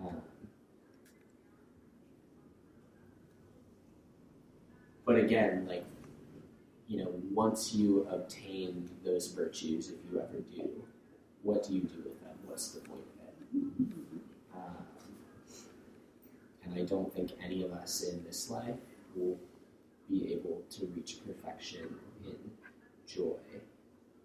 Um, 0.00 0.22
but 5.04 5.16
again, 5.16 5.66
like 5.68 5.84
you 6.92 6.98
know, 6.98 7.10
once 7.32 7.72
you 7.72 8.06
obtain 8.10 8.86
those 9.02 9.28
virtues, 9.28 9.88
if 9.88 9.96
you 10.12 10.20
ever 10.20 10.42
do, 10.54 10.68
what 11.42 11.66
do 11.66 11.72
you 11.72 11.80
do 11.80 12.02
with 12.04 12.20
them? 12.20 12.36
What's 12.44 12.72
the 12.72 12.80
point 12.80 13.00
of 13.00 13.32
it? 13.40 13.62
Um, 14.54 14.76
and 16.64 16.74
I 16.74 16.84
don't 16.84 17.10
think 17.14 17.30
any 17.42 17.64
of 17.64 17.72
us 17.72 18.02
in 18.02 18.22
this 18.24 18.50
life 18.50 18.76
will 19.16 19.38
be 20.10 20.34
able 20.34 20.62
to 20.72 20.84
reach 20.94 21.20
perfection 21.26 21.96
in 22.26 22.36
joy 23.06 23.38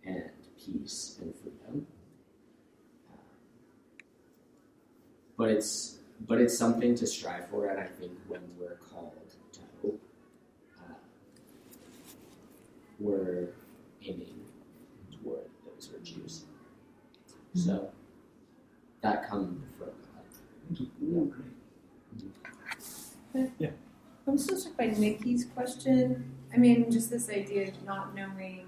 and 0.06 0.30
peace 0.58 1.20
and 1.22 1.34
freedom. 1.36 1.88
Um, 3.10 3.20
but 5.38 5.52
it's 5.52 6.00
but 6.28 6.42
it's 6.42 6.58
something 6.58 6.96
to 6.96 7.08
strive 7.08 7.48
for, 7.48 7.68
and 7.68 7.80
I 7.80 7.86
think 7.86 8.12
when 8.28 8.42
we're 8.60 8.76
called 8.76 9.14
to 9.54 9.60
hope, 9.82 10.02
uh, 10.80 10.94
we're 13.00 13.50
aiming 14.04 14.42
toward 15.12 15.46
those 15.66 15.88
virtues. 15.88 16.46
So 17.54 17.90
that 19.02 19.30
comes 19.30 19.64
from 19.78 19.90
God. 21.10 21.34
Yeah. 23.34 23.46
yeah. 23.60 23.70
I'm 24.28 24.38
still 24.38 24.58
struck 24.58 24.78
by 24.78 24.88
Nikki's 24.88 25.46
question. 25.46 26.34
I 26.54 26.58
mean, 26.58 26.92
just 26.92 27.10
this 27.10 27.30
idea 27.30 27.70
of 27.70 27.84
not 27.84 28.16
knowing, 28.16 28.68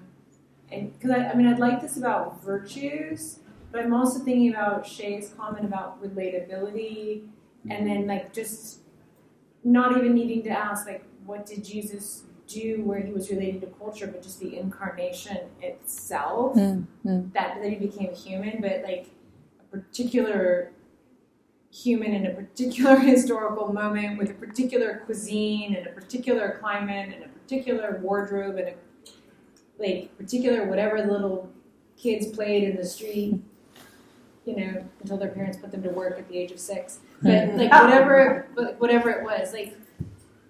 and 0.71 0.93
because 0.93 1.11
I, 1.11 1.29
I 1.29 1.33
mean, 1.35 1.47
I'd 1.47 1.59
like 1.59 1.81
this 1.81 1.97
about 1.97 2.43
virtues, 2.43 3.39
but 3.71 3.81
I'm 3.81 3.93
also 3.93 4.19
thinking 4.19 4.49
about 4.51 4.85
Shay's 4.85 5.33
comment 5.37 5.65
about 5.65 6.01
relatability, 6.01 7.27
and 7.69 7.87
then 7.87 8.07
like 8.07 8.31
just 8.33 8.79
not 9.63 9.97
even 9.97 10.13
needing 10.13 10.43
to 10.43 10.49
ask 10.49 10.87
like, 10.87 11.03
what 11.25 11.45
did 11.45 11.63
Jesus 11.63 12.23
do 12.49 12.81
where 12.83 12.99
he 12.99 13.11
was 13.11 13.29
relating 13.29 13.61
to 13.61 13.67
culture, 13.67 14.07
but 14.07 14.21
just 14.21 14.39
the 14.39 14.57
incarnation 14.57 15.37
itself 15.61 16.55
Mm, 16.55 16.85
mm. 17.05 17.33
that 17.33 17.61
that 17.61 17.69
he 17.69 17.75
became 17.75 18.13
human, 18.13 18.59
but 18.59 18.81
like 18.83 19.07
a 19.59 19.63
particular 19.77 20.71
human 21.71 22.13
in 22.13 22.25
a 22.25 22.31
particular 22.31 22.95
historical 23.13 23.71
moment 23.71 24.17
with 24.17 24.31
a 24.31 24.33
particular 24.33 25.03
cuisine 25.05 25.75
and 25.75 25.87
a 25.87 25.91
particular 25.91 26.57
climate 26.59 27.13
and 27.13 27.23
a 27.23 27.27
particular 27.27 27.99
wardrobe 28.01 28.57
and 28.57 28.69
a 28.69 28.73
like 29.77 30.15
particular 30.17 30.65
whatever 30.65 31.01
the 31.01 31.11
little 31.11 31.49
kids 31.97 32.27
played 32.27 32.63
in 32.63 32.75
the 32.75 32.85
street, 32.85 33.39
you 34.45 34.55
know, 34.55 34.85
until 35.01 35.17
their 35.17 35.29
parents 35.29 35.57
put 35.57 35.71
them 35.71 35.83
to 35.83 35.89
work 35.89 36.17
at 36.17 36.27
the 36.27 36.37
age 36.37 36.51
of 36.51 36.59
six. 36.59 36.99
But 37.21 37.55
like 37.55 37.71
whatever 37.71 38.47
whatever 38.77 39.09
it 39.09 39.23
was, 39.23 39.53
like 39.53 39.77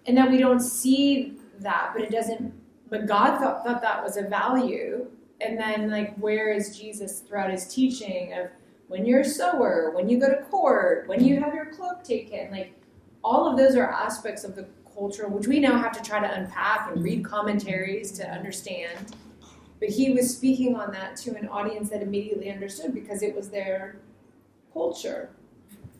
and 0.05 0.17
that 0.17 0.29
we 0.29 0.37
don't 0.37 0.59
see 0.59 1.38
that, 1.61 1.91
but 1.93 2.01
it 2.01 2.11
doesn't 2.11 2.53
but 2.89 3.05
God 3.05 3.39
thought, 3.39 3.63
thought 3.63 3.81
that 3.81 4.03
was 4.03 4.17
a 4.17 4.23
value. 4.23 5.07
And 5.41 5.57
then 5.57 5.89
like 5.89 6.15
where 6.17 6.51
is 6.51 6.77
Jesus 6.77 7.19
throughout 7.19 7.51
his 7.51 7.67
teaching 7.67 8.33
of 8.33 8.49
when 8.87 9.05
you're 9.05 9.21
a 9.21 9.25
sower, 9.25 9.91
when 9.93 10.09
you 10.09 10.19
go 10.19 10.27
to 10.29 10.41
court, 10.43 11.07
when 11.07 11.23
you 11.23 11.39
have 11.39 11.53
your 11.53 11.67
cloak 11.67 12.03
taken, 12.03 12.51
like 12.51 12.73
all 13.23 13.47
of 13.49 13.57
those 13.57 13.75
are 13.75 13.89
aspects 13.89 14.43
of 14.43 14.55
the 14.55 14.65
cultural, 14.93 15.29
which 15.29 15.47
we 15.47 15.59
now 15.59 15.77
have 15.77 15.91
to 15.91 16.01
try 16.01 16.19
to 16.19 16.33
unpack 16.33 16.91
and 16.91 17.03
read 17.03 17.23
commentaries 17.23 18.11
to 18.13 18.27
understand. 18.27 19.15
But 19.79 19.89
he 19.89 20.11
was 20.11 20.35
speaking 20.35 20.75
on 20.75 20.91
that 20.91 21.15
to 21.17 21.35
an 21.35 21.47
audience 21.47 21.89
that 21.91 22.01
immediately 22.01 22.51
understood 22.51 22.93
because 22.93 23.21
it 23.21 23.33
was 23.33 23.49
their 23.49 23.97
culture. 24.73 25.29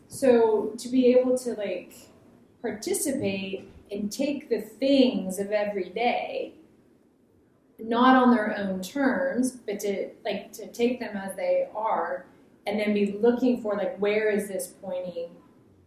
So 0.10 0.74
to 0.78 0.90
be 0.90 1.14
able 1.16 1.38
to 1.38 1.54
like 1.54 1.94
participate 2.62 3.72
and 3.92 4.12
take 4.12 4.50
the 4.50 4.62
things 4.62 5.40
of 5.40 5.52
every 5.52 5.90
day, 5.90 6.54
not 7.80 8.16
on 8.16 8.32
their 8.32 8.58
own 8.58 8.82
terms, 8.82 9.52
but 9.52 9.80
to 9.82 10.10
like 10.26 10.52
to 10.54 10.68
take 10.68 11.00
them 11.00 11.16
as 11.16 11.36
they 11.36 11.68
are, 11.76 12.26
and 12.68 12.80
then 12.80 12.94
be 12.94 13.18
looking 13.20 13.62
for 13.62 13.76
like 13.76 13.98
where 13.98 14.30
is 14.30 14.48
this 14.48 14.74
pointing 14.82 15.30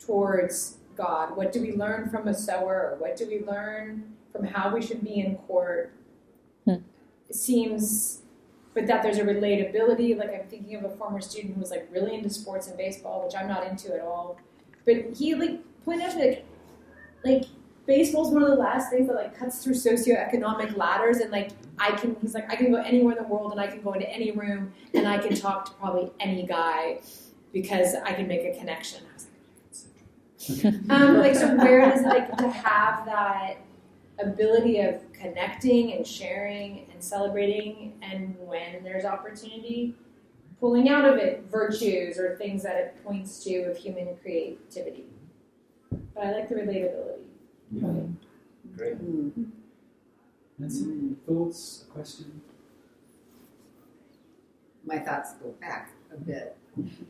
towards 0.05 0.79
God? 0.97 1.37
What 1.37 1.53
do 1.53 1.61
we 1.61 1.73
learn 1.73 2.11
from 2.11 2.29
a 2.29 2.35
sower? 2.35 2.97
What 2.99 3.17
do 3.17 3.27
we 3.27 3.41
learn 3.41 4.15
from 4.33 4.45
how 4.45 4.75
we 4.75 4.83
should 4.83 5.03
be 5.03 5.21
in 5.21 5.37
court? 5.37 5.93
Hmm. 6.65 6.77
It 7.29 7.37
seems, 7.37 8.23
but 8.75 8.87
that 8.87 9.03
there's 9.03 9.19
a 9.19 9.25
relatability. 9.25 10.17
Like 10.17 10.35
I'm 10.35 10.49
thinking 10.49 10.77
of 10.77 10.85
a 10.85 10.97
former 10.97 11.21
student 11.21 11.55
who 11.55 11.61
was 11.61 11.71
like 11.71 11.89
really 11.91 12.15
into 12.15 12.31
sports 12.31 12.69
and 12.69 12.77
baseball, 12.77 13.25
which 13.25 13.35
I'm 13.37 13.49
not 13.49 13.67
into 13.67 13.95
at 13.95 14.01
all. 14.01 14.39
But 14.85 15.17
he 15.17 15.35
like 15.35 15.61
pointed 15.85 16.09
out 16.09 16.17
like, 16.17 16.45
like 17.25 17.45
baseball's 17.87 18.33
one 18.33 18.43
of 18.43 18.49
the 18.49 18.57
last 18.57 18.91
things 18.91 19.09
that 19.09 19.15
like 19.15 19.37
cuts 19.37 19.63
through 19.63 19.75
socioeconomic 19.75 20.77
ladders, 20.77 21.19
and 21.19 21.31
like 21.31 21.51
I 21.79 21.93
can. 21.93 22.17
He's 22.21 22.35
like 22.35 22.51
I 22.51 22.57
can 22.57 22.71
go 22.71 22.79
anywhere 22.79 23.17
in 23.17 23.23
the 23.23 23.29
world, 23.29 23.53
and 23.53 23.61
I 23.61 23.67
can 23.67 23.83
go 23.83 23.93
into 23.93 24.09
any 24.09 24.31
room, 24.33 24.73
and 24.95 25.07
I 25.07 25.19
can 25.19 25.35
talk 25.35 25.67
to 25.67 25.73
probably 25.73 26.11
any 26.21 26.47
guy 26.47 27.01
because 27.53 27.95
I 27.95 28.13
can 28.13 28.27
make 28.27 28.45
a 28.45 28.59
connection. 28.59 29.05
I 29.05 29.15
was 29.15 30.65
like, 30.65 30.75
um, 30.91 31.19
like 31.19 31.35
so 31.35 31.55
where 31.57 31.91
does 31.91 32.03
like 32.03 32.37
to 32.39 32.49
have 32.49 33.05
that 33.07 33.57
ability 34.19 34.81
of 34.81 35.01
connecting 35.13 35.93
and 35.93 36.07
sharing 36.07 36.87
and 36.93 37.03
celebrating 37.03 37.95
and 38.03 38.37
when 38.39 38.83
there's 38.83 39.05
opportunity 39.05 39.95
pulling 40.61 40.89
out 40.89 41.05
of 41.05 41.17
it 41.17 41.45
virtues 41.51 42.19
or 42.19 42.37
things 42.37 42.63
that 42.63 42.77
it 42.77 43.05
points 43.05 43.43
to 43.43 43.63
of 43.63 43.77
human 43.77 44.17
creativity 44.23 45.07
but 46.15 46.25
i 46.25 46.33
like 46.33 46.49
the 46.49 46.55
relatability 46.55 47.25
Yeah. 47.73 47.89
Great. 48.77 48.99
Mm. 48.99 49.51
Nancy, 50.59 51.17
thoughts, 51.27 51.85
a 51.89 51.93
question? 51.93 52.43
my 54.85 54.99
thoughts 54.99 55.35
go 55.35 55.51
back 55.61 55.91
a 56.13 56.17
bit. 56.17 56.57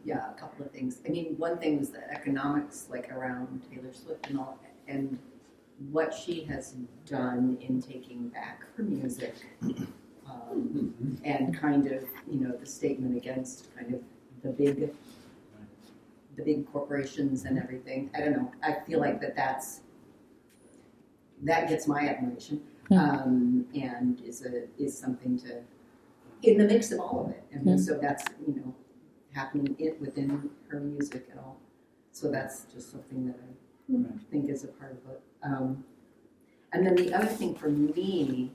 Yeah, 0.04 0.30
a 0.30 0.34
couple 0.34 0.64
of 0.64 0.72
things. 0.72 0.98
I 1.06 1.10
mean, 1.10 1.34
one 1.38 1.58
thing 1.58 1.78
was 1.78 1.90
the 1.90 2.10
economics, 2.10 2.88
like 2.90 3.12
around 3.12 3.62
Taylor 3.70 3.92
Swift 3.92 4.28
and 4.28 4.38
all, 4.38 4.58
and 4.88 5.18
what 5.90 6.12
she 6.12 6.44
has 6.44 6.74
done 7.06 7.56
in 7.60 7.80
taking 7.80 8.28
back 8.28 8.62
her 8.76 8.82
music, 8.82 9.34
um, 10.28 11.20
and 11.24 11.56
kind 11.56 11.86
of, 11.86 12.02
you 12.30 12.40
know, 12.40 12.56
the 12.56 12.66
statement 12.66 13.16
against 13.16 13.74
kind 13.76 13.94
of 13.94 14.00
the 14.42 14.50
big, 14.50 14.92
the 16.36 16.42
big 16.42 16.70
corporations 16.72 17.44
and 17.44 17.56
everything. 17.58 18.10
I 18.16 18.20
don't 18.20 18.32
know. 18.32 18.52
I 18.64 18.78
feel 18.86 18.98
like 18.98 19.20
that 19.20 19.36
that's 19.36 19.81
that 21.42 21.68
gets 21.68 21.86
my 21.86 22.08
admiration, 22.08 22.62
Hmm. 22.88 22.98
um, 22.98 23.66
and 23.74 24.20
is 24.20 24.44
a 24.44 24.68
is 24.78 24.96
something 24.98 25.38
to 25.40 25.62
in 26.42 26.58
the 26.58 26.64
mix 26.64 26.90
of 26.90 27.00
all 27.00 27.24
of 27.24 27.30
it. 27.30 27.44
And 27.52 27.62
Hmm. 27.64 27.76
so 27.76 27.98
that's, 27.98 28.24
you 28.46 28.54
know, 28.54 28.74
happening 29.32 29.76
it 29.78 30.00
within 30.00 30.50
her 30.68 30.80
music 30.80 31.28
and 31.30 31.38
all. 31.38 31.58
So 32.10 32.30
that's 32.30 32.64
just 32.72 32.90
something 32.90 33.26
that 33.26 33.36
I 33.36 33.48
Right. 33.88 34.20
think 34.30 34.48
is 34.48 34.64
a 34.64 34.68
part 34.68 34.92
of 34.92 35.10
it. 35.10 35.22
Um, 35.42 35.84
and 36.72 36.86
then 36.86 36.94
the 36.96 37.12
other 37.14 37.26
thing 37.28 37.54
for 37.54 37.68
me, 37.70 38.50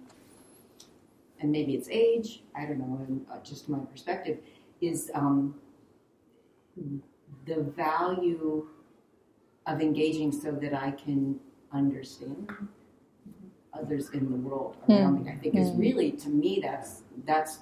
and 1.40 1.52
maybe 1.52 1.76
it's 1.76 1.88
age, 1.90 2.44
I 2.56 2.66
don't 2.66 2.80
know, 2.80 3.06
and 3.08 3.26
uh, 3.32 3.40
just 3.44 3.70
my 3.70 3.80
perspective, 3.80 4.40
is 4.82 5.12
um, 5.14 5.56
the 7.46 7.62
value 7.62 8.68
of 9.66 9.82
engaging 9.82 10.32
so 10.32 10.52
that 10.52 10.74
I 10.74 10.92
can 10.92 11.40
understand 11.72 12.52
others 13.82 14.10
in 14.12 14.30
the 14.32 14.38
world 14.38 14.76
around 14.90 15.24
me. 15.24 15.32
I 15.32 15.36
think 15.36 15.56
is 15.56 15.70
Hmm. 15.72 15.80
really, 15.80 16.12
to 16.14 16.30
me, 16.30 16.60
that's 16.62 17.04
that's. 17.26 17.60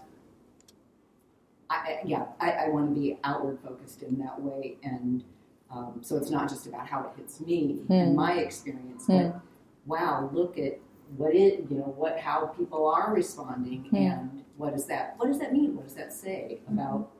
I, 1.69 1.75
I- 1.75 2.01
yeah, 2.05 2.25
I, 2.39 2.51
I 2.51 2.69
want 2.69 2.93
to 2.93 2.99
be 2.99 3.17
outward 3.23 3.59
focused 3.63 4.03
in 4.03 4.17
that 4.19 4.41
way, 4.41 4.77
and 4.83 5.23
um, 5.71 5.99
so 6.01 6.15
it's 6.17 6.29
not 6.29 6.47
just 6.49 6.67
about 6.67 6.87
how 6.87 7.01
it 7.01 7.11
hits 7.17 7.39
me 7.41 7.81
and 7.89 8.09
Hmm. 8.11 8.15
my 8.15 8.33
experience, 8.39 9.05
but 9.07 9.39
wow, 9.85 10.29
look 10.31 10.57
at 10.57 10.79
what 11.17 11.33
it, 11.35 11.65
you 11.69 11.77
know, 11.77 11.93
what 11.97 12.19
how 12.19 12.47
people 12.47 12.87
are 12.87 13.13
responding, 13.13 13.85
Hmm. 13.85 13.95
and 13.95 14.43
what 14.57 14.73
does 14.73 14.85
that 14.87 15.15
what 15.17 15.27
does 15.27 15.39
that 15.39 15.53
mean? 15.53 15.75
What 15.75 15.85
does 15.85 15.95
that 15.95 16.13
say 16.13 16.59
about 16.67 17.11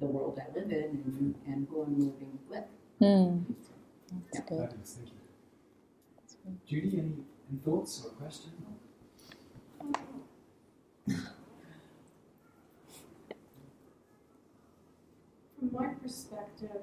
the 0.00 0.06
world 0.06 0.40
I 0.40 0.58
live 0.58 0.70
in 0.72 0.82
and, 1.04 1.34
and 1.46 1.68
who 1.68 1.82
I'm 1.82 1.98
living 1.98 2.38
with? 2.50 2.64
Hmm. 2.98 3.52
That's 4.32 4.40
good. 4.48 4.68
Fabulous, 4.68 4.98
thank. 6.44 6.66
Judy, 6.66 6.98
any, 6.98 7.14
any 7.52 7.60
thoughts 7.60 8.04
or 8.04 8.10
a 8.10 8.14
question? 8.14 8.52
From 15.58 15.72
my 15.72 15.88
perspective, 16.02 16.82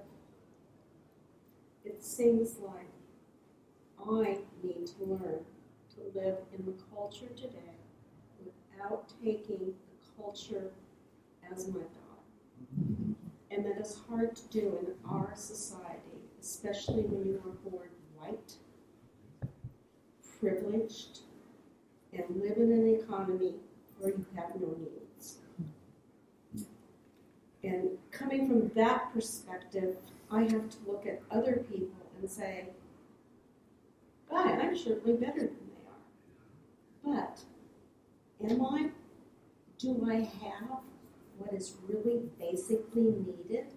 it 1.84 2.04
seems 2.04 2.58
like 2.60 2.88
I 4.08 4.38
need 4.64 4.88
to 4.88 5.04
learn 5.06 5.40
to 5.96 6.20
live 6.20 6.38
in 6.58 6.66
the 6.66 6.74
culture 6.96 7.28
today 7.36 7.76
without 8.44 9.10
taking 9.24 9.74
the 9.74 10.22
culture 10.22 10.72
as 11.52 11.68
my 11.68 11.82
God. 11.82 13.16
And 13.52 13.66
that 13.66 13.80
is 13.82 14.00
hard 14.08 14.36
to 14.36 14.48
do 14.50 14.78
in 14.80 15.10
our 15.10 15.34
society, 15.36 16.22
especially 16.40 17.04
when 17.04 17.26
you 17.26 17.42
are 17.46 17.70
born 17.70 17.90
white, 18.18 18.54
privileged, 20.40 21.20
and 22.14 22.24
live 22.42 22.58
in 22.58 22.72
an 22.72 23.00
economy 23.00 23.56
where 24.00 24.12
you 24.12 24.26
have 24.36 24.56
no 24.60 24.76
needs. 24.80 25.38
And 27.64 27.90
coming 28.12 28.48
from 28.48 28.70
that 28.76 29.14
perspective, 29.14 29.98
I 30.32 30.44
have 30.44 30.70
to 30.70 30.78
look 30.88 31.06
at 31.06 31.22
other 31.30 31.66
people 31.70 32.08
and 32.20 32.30
say, 32.30 32.66
God, 34.30 34.60
I'm 34.60 34.78
certainly 34.78 35.18
better 35.18 35.40
than 35.40 35.58
they 37.04 37.12
are. 37.12 37.28
But 38.42 38.50
am 38.50 38.62
I? 38.66 38.90
Do 39.78 40.08
I 40.10 40.16
have 40.16 40.80
what 41.38 41.54
is 41.54 41.76
really 41.88 42.22
basically 42.38 43.02
needed? 43.04 43.68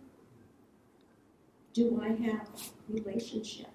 Do 1.73 2.03
I 2.03 2.09
have 2.27 2.49
relationship? 2.89 3.71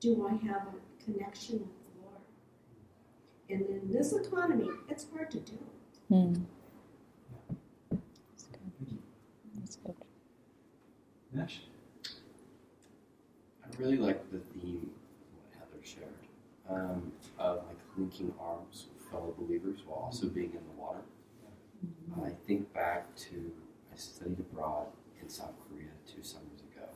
Do 0.00 0.26
I 0.26 0.32
have 0.46 0.68
a 0.68 0.87
connection 1.12 1.60
with 1.60 1.84
the 1.84 2.00
Lord? 2.02 2.22
And 3.50 3.62
in 3.66 3.92
this 3.92 4.12
economy, 4.12 4.68
it's 4.88 5.06
hard 5.12 5.30
to 5.32 5.38
do. 5.38 5.58
Hmm. 6.08 6.34
Thank 7.90 8.90
you. 8.90 8.98
That's 9.58 9.76
good. 9.76 9.94
Nash? 11.32 11.60
I 13.64 13.82
really 13.82 13.98
like 13.98 14.30
the 14.30 14.38
theme 14.38 14.90
of 14.90 15.36
what 15.36 15.52
Heather 15.58 15.84
shared 15.84 16.18
um, 16.68 17.12
of 17.38 17.62
like 17.66 17.78
linking 17.96 18.32
arms 18.40 18.86
with 18.92 19.10
fellow 19.10 19.34
believers 19.38 19.80
while 19.86 19.98
also 19.98 20.26
being 20.26 20.50
in 20.50 20.60
the 20.74 20.80
water. 20.80 21.00
I 22.24 22.30
think 22.46 22.72
back 22.74 23.14
to 23.16 23.52
I 23.92 23.96
studied 23.96 24.40
abroad 24.40 24.88
in 25.22 25.28
South 25.28 25.54
Korea 25.68 25.90
two 26.06 26.22
summers 26.22 26.60
ago. 26.60 26.88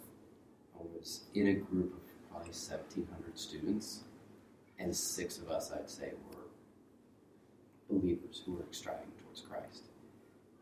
I 0.75 0.83
was 0.97 1.21
in 1.35 1.47
a 1.49 1.55
group 1.55 1.95
of 1.95 2.12
probably 2.33 2.51
1,700 2.51 3.39
students, 3.39 4.01
and 4.78 4.95
six 4.95 5.39
of 5.39 5.51
us, 5.51 5.70
I'd 5.70 5.89
say, 5.89 6.12
were 6.30 7.99
believers 7.99 8.43
who 8.45 8.55
were 8.55 8.64
striving 8.70 9.12
towards 9.22 9.43
Christ. 9.43 9.85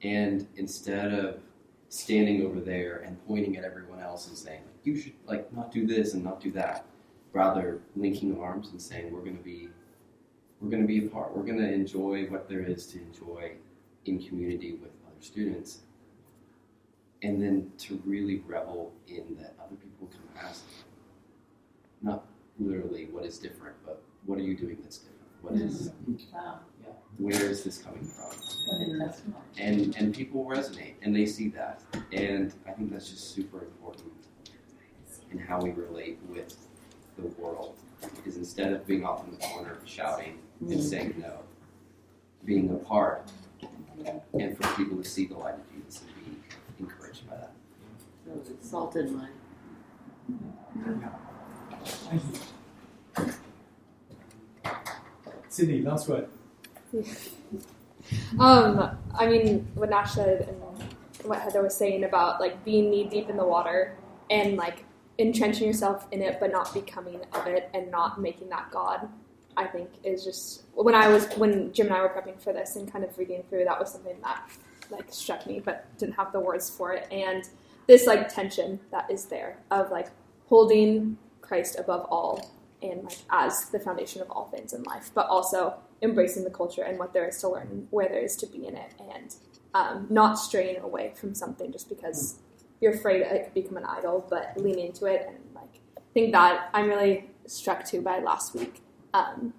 And 0.03 0.47
instead 0.57 1.13
of 1.13 1.41
standing 1.89 2.45
over 2.45 2.61
there 2.61 2.99
and 3.07 3.25
pointing 3.27 3.57
at 3.57 3.65
everyone 3.65 4.01
else 4.01 4.29
and 4.29 4.37
saying, 4.37 4.61
you 4.85 4.99
should 4.99 5.13
like 5.27 5.53
not 5.53 5.73
do 5.73 5.87
this 5.87 6.15
and 6.15 6.25
not 6.25 6.41
do 6.41 6.51
that, 6.53 6.87
rather 7.33 7.81
linking 7.97 8.41
arms 8.41 8.71
and 8.71 8.81
saying, 8.81 9.13
we're 9.13 9.21
going 9.21 9.37
to 9.37 9.43
be, 9.43 9.69
we're 10.61 10.71
going 10.71 10.83
to 10.83 10.89
be 10.89 11.01
part. 11.03 11.37
We're 11.37 11.45
going 11.45 11.59
to 11.59 11.73
enjoy 11.73 12.25
what 12.27 12.49
there 12.49 12.63
is 12.63 12.87
to 12.89 12.99
enjoy 12.99 13.53
in 14.07 14.23
community 14.23 14.73
with 14.73 14.91
other 15.07 15.21
students, 15.21 15.81
and 17.23 17.43
then 17.43 17.71
to 17.79 18.01
really 18.05 18.43
revel 18.47 18.93
in 19.07 19.37
that 19.39 19.55
other 19.63 19.77
people 19.77 20.09
can 20.09 20.21
ask, 20.43 20.65
not 22.03 22.25
literally 22.59 23.07
what 23.11 23.25
is 23.25 23.39
different, 23.39 23.77
but 23.85 24.03
what 24.27 24.39
are 24.39 24.43
you 24.43 24.57
doing 24.57 24.79
that's 24.83 24.99
different? 24.99 25.21
What 25.43 25.55
is, 25.55 25.91
Wow. 26.33 26.61
yeah, 26.83 26.89
where 27.19 27.51
is 27.51 27.65
this 27.65 27.79
coming 27.79 28.05
from? 28.05 28.31
And 29.59 29.95
and 29.97 30.15
people 30.15 30.45
resonate 30.45 30.95
and 31.03 31.15
they 31.15 31.27
see 31.27 31.49
that 31.49 31.83
and 32.13 32.53
i 32.67 32.71
think 32.73 32.91
that's 32.93 33.09
just 33.11 33.35
super 33.35 33.63
important 33.63 34.13
in 35.33 35.39
how 35.39 35.61
we 35.61 35.71
relate 35.71 36.19
with 36.29 36.57
the 37.17 37.27
world 37.41 37.75
Because 38.17 38.37
instead 38.37 38.73
of 38.73 38.87
being 38.87 39.05
off 39.05 39.25
in 39.25 39.31
the 39.33 39.39
corner 39.39 39.79
shouting 39.85 40.39
and 40.61 40.71
Mm. 40.73 40.83
saying 40.83 41.15
no, 41.19 41.39
being 42.45 42.71
a 42.71 42.75
part, 42.77 43.31
and 44.39 44.57
for 44.57 44.67
people 44.77 44.97
to 44.97 45.05
see 45.05 45.27
the 45.27 45.37
light 45.37 45.55
of 45.55 45.67
Jesus 45.73 46.03
and 46.03 46.25
be 46.25 46.85
encouraged 46.85 47.29
by 47.29 47.37
that. 47.37 47.53
So 48.25 48.41
it's 48.53 48.71
salt 48.71 48.95
and 48.97 49.17
light. 49.19 49.31
Thank 51.85 52.23
you. 53.17 53.33
Sydney, 55.49 55.83
last 55.83 56.09
word. 56.09 56.29
Um, 58.39 58.99
I 59.19 59.27
mean, 59.27 59.69
what 59.75 59.91
Nash 59.91 60.15
said 60.15 60.49
and 60.49 60.61
what 61.29 61.41
Heather 61.41 61.63
was 61.63 61.77
saying 61.77 62.05
about 62.05 62.41
like 62.41 62.65
being 62.65 62.91
knee 62.91 63.05
deep 63.05 63.29
in 63.29 63.37
the 63.37 63.45
water 63.45 63.97
and 64.31 64.57
like 64.57 64.85
entrenching 65.19 65.67
yourself 65.67 66.07
in 66.13 66.23
it, 66.23 66.39
but 66.41 66.51
not 66.51 66.73
becoming 66.73 67.21
of 67.33 67.47
it 67.47 67.69
and 67.75 67.91
not 67.91 68.21
making 68.21 68.49
that 68.51 68.71
God. 68.71 69.09
I 69.57 69.67
think 69.67 69.91
is 70.05 70.25
just 70.25 70.63
when 70.75 70.95
I 70.95 71.09
was 71.09 71.27
when 71.37 71.73
Jim 71.73 71.87
and 71.87 71.97
I 71.97 72.01
were 72.01 72.09
prepping 72.09 72.41
for 72.41 72.53
this 72.53 72.77
and 72.77 72.91
kind 72.91 73.05
of 73.05 73.17
reading 73.19 73.43
through. 73.51 73.65
That 73.65 73.79
was 73.79 73.91
something 73.91 74.17
that 74.23 74.49
like 74.91 75.13
struck 75.13 75.47
me, 75.47 75.61
but 75.61 75.87
didn't 75.99 76.15
have 76.15 76.33
the 76.33 76.41
words 76.41 76.71
for 76.71 76.95
it. 76.95 77.07
And 77.11 77.45
this 77.87 78.07
like 78.07 78.33
tension 78.33 78.81
that 78.93 79.11
is 79.11 79.27
there 79.27 79.59
of 79.71 79.91
like 79.91 80.09
holding 80.47 81.19
Christ 81.51 81.77
above 81.81 82.07
all 82.11 82.49
and 82.81 83.03
like 83.03 83.19
as 83.29 83.71
the 83.71 83.81
foundation 83.81 84.23
of 84.23 84.31
all 84.31 84.47
things 84.47 84.73
in 84.73 84.85
life, 84.85 85.11
but 85.13 85.27
also 85.27 85.75
embracing 86.01 86.45
the 86.45 86.51
culture 86.51 86.83
and 86.83 86.97
what 86.97 87.13
there 87.13 87.27
is 87.27 87.39
to 87.39 87.49
learn, 87.49 87.89
where 87.91 88.09
there 88.09 88.21
is 88.21 88.37
to 88.37 88.47
be 88.47 88.69
in 88.69 88.77
it, 88.77 88.95
and 89.13 89.35
um, 89.75 90.07
not 90.09 90.35
straying 90.39 90.79
away 90.81 91.13
from 91.17 91.35
something 91.35 91.73
just 91.73 91.89
because 91.89 92.39
you're 92.81 92.95
afraid 92.95 93.23
it 93.23 93.45
could 93.45 93.55
become 93.55 93.77
an 93.77 93.85
idol, 93.85 94.25
but 94.31 94.57
lean 94.57 94.79
into 94.79 95.07
it 95.07 95.27
and 95.29 95.39
like 95.53 95.81
I 95.99 96.03
think 96.15 96.31
that 96.33 96.71
I'm 96.73 96.89
really 96.89 97.29
struck 97.47 97.85
too 97.85 98.01
by 98.01 98.21
last 98.21 98.55
week. 98.55 98.81
Um, 99.13 99.53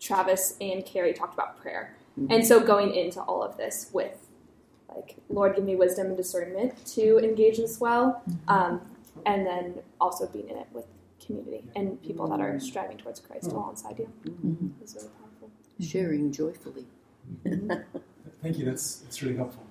Travis 0.00 0.56
and 0.58 0.86
Carrie 0.86 1.12
talked 1.12 1.34
about 1.34 1.60
prayer, 1.60 1.94
and 2.30 2.46
so 2.46 2.60
going 2.60 2.94
into 2.94 3.20
all 3.20 3.42
of 3.42 3.58
this 3.58 3.90
with 3.92 4.26
like 4.88 5.16
Lord, 5.28 5.54
give 5.54 5.64
me 5.64 5.76
wisdom 5.76 6.06
and 6.06 6.16
discernment 6.16 6.86
to 6.94 7.18
engage 7.18 7.58
this 7.58 7.78
well, 7.78 8.22
um, 8.48 8.80
and 9.26 9.46
then 9.46 9.74
also 10.00 10.26
being 10.26 10.48
in 10.48 10.56
it 10.56 10.66
with 10.72 10.86
community 11.24 11.64
and 11.76 12.02
people 12.02 12.26
that 12.28 12.40
are 12.40 12.58
striving 12.58 12.98
towards 12.98 13.20
Christ 13.20 13.50
alongside 13.52 13.98
you. 13.98 14.12
It's 14.80 14.94
really 14.94 15.08
powerful. 15.08 15.50
Sharing 15.80 16.32
joyfully. 16.32 16.86
Thank 18.42 18.58
you. 18.58 18.64
That's 18.64 18.96
that's 18.98 19.22
really 19.22 19.36
helpful. 19.36 19.64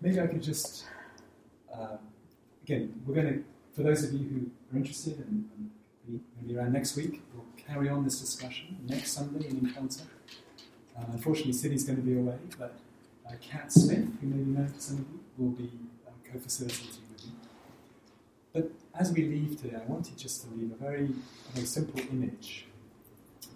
Maybe 0.00 0.20
I 0.20 0.26
could 0.26 0.42
just 0.42 0.84
um, 1.72 1.98
again, 2.64 3.00
we're 3.06 3.14
going 3.14 3.26
to 3.34 3.44
for 3.74 3.82
those 3.82 4.04
of 4.04 4.12
you 4.12 4.18
who 4.28 4.50
are 4.72 4.78
interested 4.78 5.18
and, 5.18 5.48
and 5.56 5.70
be- 6.06 6.20
maybe 6.40 6.58
around 6.58 6.72
next 6.72 6.96
week, 6.96 7.22
we'll 7.34 7.44
carry 7.56 7.88
on 7.88 8.04
this 8.04 8.20
discussion 8.20 8.76
next 8.86 9.12
Sunday 9.12 9.48
in 9.48 9.58
Encounter. 9.58 10.04
Uh, 10.96 11.04
unfortunately, 11.12 11.52
Sydney's 11.52 11.84
going 11.84 11.96
to 11.96 12.02
be 12.02 12.16
away, 12.16 12.36
but 12.58 12.74
uh, 13.26 13.32
Kat 13.40 13.72
Smith, 13.72 14.06
who 14.20 14.26
may 14.28 14.36
be 14.36 14.50
known 14.50 14.70
to 14.72 14.80
some 14.80 14.98
of 14.98 15.04
you, 15.10 15.20
will 15.38 15.50
be 15.50 15.70
uh, 16.06 16.10
co-facilitating 16.32 16.86
with 16.86 16.98
me. 16.98 17.03
But 18.54 18.70
as 18.94 19.12
we 19.12 19.24
leave 19.24 19.60
today, 19.60 19.76
I 19.76 19.84
wanted 19.90 20.16
just 20.16 20.42
to 20.44 20.54
leave 20.54 20.70
a 20.70 20.76
very, 20.76 21.08
very 21.52 21.66
simple 21.66 22.00
image. 22.12 22.66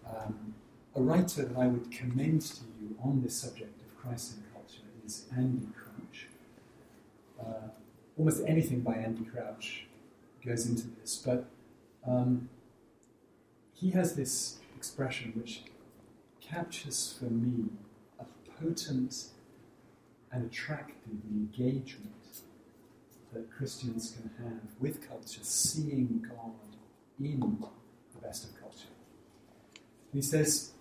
Um, 0.04 0.54
a 0.96 1.00
writer 1.00 1.44
that 1.44 1.56
I 1.56 1.68
would 1.68 1.92
commend 1.92 2.42
to 2.42 2.62
you 2.80 2.96
on 3.02 3.22
this 3.22 3.36
subject 3.36 3.80
of 3.80 3.96
Christ 3.96 4.34
and 4.34 4.52
culture 4.52 4.82
is 5.06 5.26
Andy 5.36 5.68
Crouch. 5.72 6.26
Uh, 7.40 7.68
almost 8.18 8.42
anything 8.44 8.80
by 8.80 8.94
Andy 8.94 9.24
Crouch 9.24 9.84
goes 10.44 10.66
into 10.66 10.88
this, 11.00 11.22
but 11.24 11.44
um, 12.04 12.48
he 13.74 13.90
has 13.90 14.16
this 14.16 14.58
expression 14.76 15.32
which 15.36 15.62
captures 16.40 17.16
for 17.20 17.26
me 17.26 17.66
a 18.18 18.24
potent 18.60 19.26
and 20.32 20.44
attractive 20.44 20.96
engagement 21.30 22.17
that 23.32 23.50
Christians 23.50 24.16
can 24.16 24.30
have 24.44 24.80
with 24.80 25.06
culture, 25.06 25.40
seeing 25.42 26.26
God 26.28 26.52
in 27.20 27.40
the 27.40 28.20
best 28.26 28.44
of 28.44 28.60
culture. 28.60 28.88
And 30.12 30.22
he 30.22 30.22
says, 30.22 30.72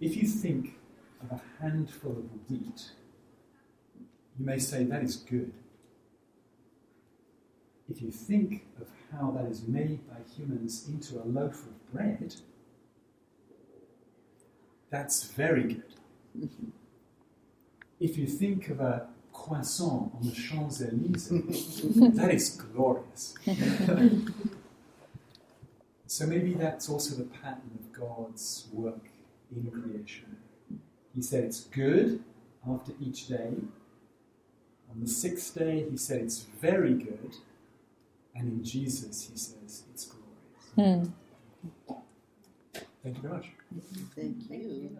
if 0.00 0.16
you 0.16 0.26
think 0.26 0.76
of 1.22 1.38
a 1.38 1.62
handful 1.62 2.12
of 2.12 2.50
wheat, 2.50 2.90
you 4.38 4.44
may 4.44 4.58
say 4.58 4.84
that 4.84 5.02
is 5.02 5.16
good. 5.16 5.52
If 7.88 8.02
you 8.02 8.10
think 8.10 8.66
of 8.80 8.88
how 9.12 9.30
that 9.32 9.46
is 9.46 9.66
made 9.66 10.00
by 10.08 10.16
humans 10.36 10.88
into 10.88 11.22
a 11.22 11.24
loaf 11.24 11.66
of 11.66 11.92
bread, 11.92 12.34
that's 14.90 15.24
very 15.24 15.64
good. 15.64 16.48
If 18.00 18.18
you 18.18 18.26
think 18.26 18.68
of 18.68 18.80
a 18.80 19.06
croissant 19.34 20.10
on 20.14 20.20
the 20.22 20.32
Champs 20.32 20.80
Elysees, 20.80 21.82
that 22.14 22.32
is 22.32 22.50
glorious. 22.50 23.34
so 26.06 26.26
maybe 26.26 26.54
that's 26.54 26.88
also 26.88 27.16
the 27.16 27.24
pattern 27.24 27.78
of 27.78 27.92
God's 27.92 28.68
work 28.72 29.10
in 29.54 29.70
creation. 29.70 30.36
He 31.14 31.20
said 31.20 31.44
it's 31.44 31.64
good 31.64 32.24
after 32.66 32.92
each 33.00 33.28
day. 33.28 33.52
On 34.90 35.00
the 35.00 35.08
sixth 35.08 35.54
day, 35.54 35.84
he 35.90 35.96
said 35.96 36.22
it's 36.22 36.46
very 36.60 36.94
good. 36.94 37.34
And 38.34 38.48
in 38.48 38.64
Jesus, 38.64 39.28
he 39.30 39.36
says 39.36 39.82
it's 39.92 40.06
glorious. 40.06 41.10
Hmm. 41.86 41.94
Thank 43.02 43.16
you 43.16 43.22
very 43.22 43.34
much. 43.34 43.50
Thank 44.16 44.50
you. 44.50 44.96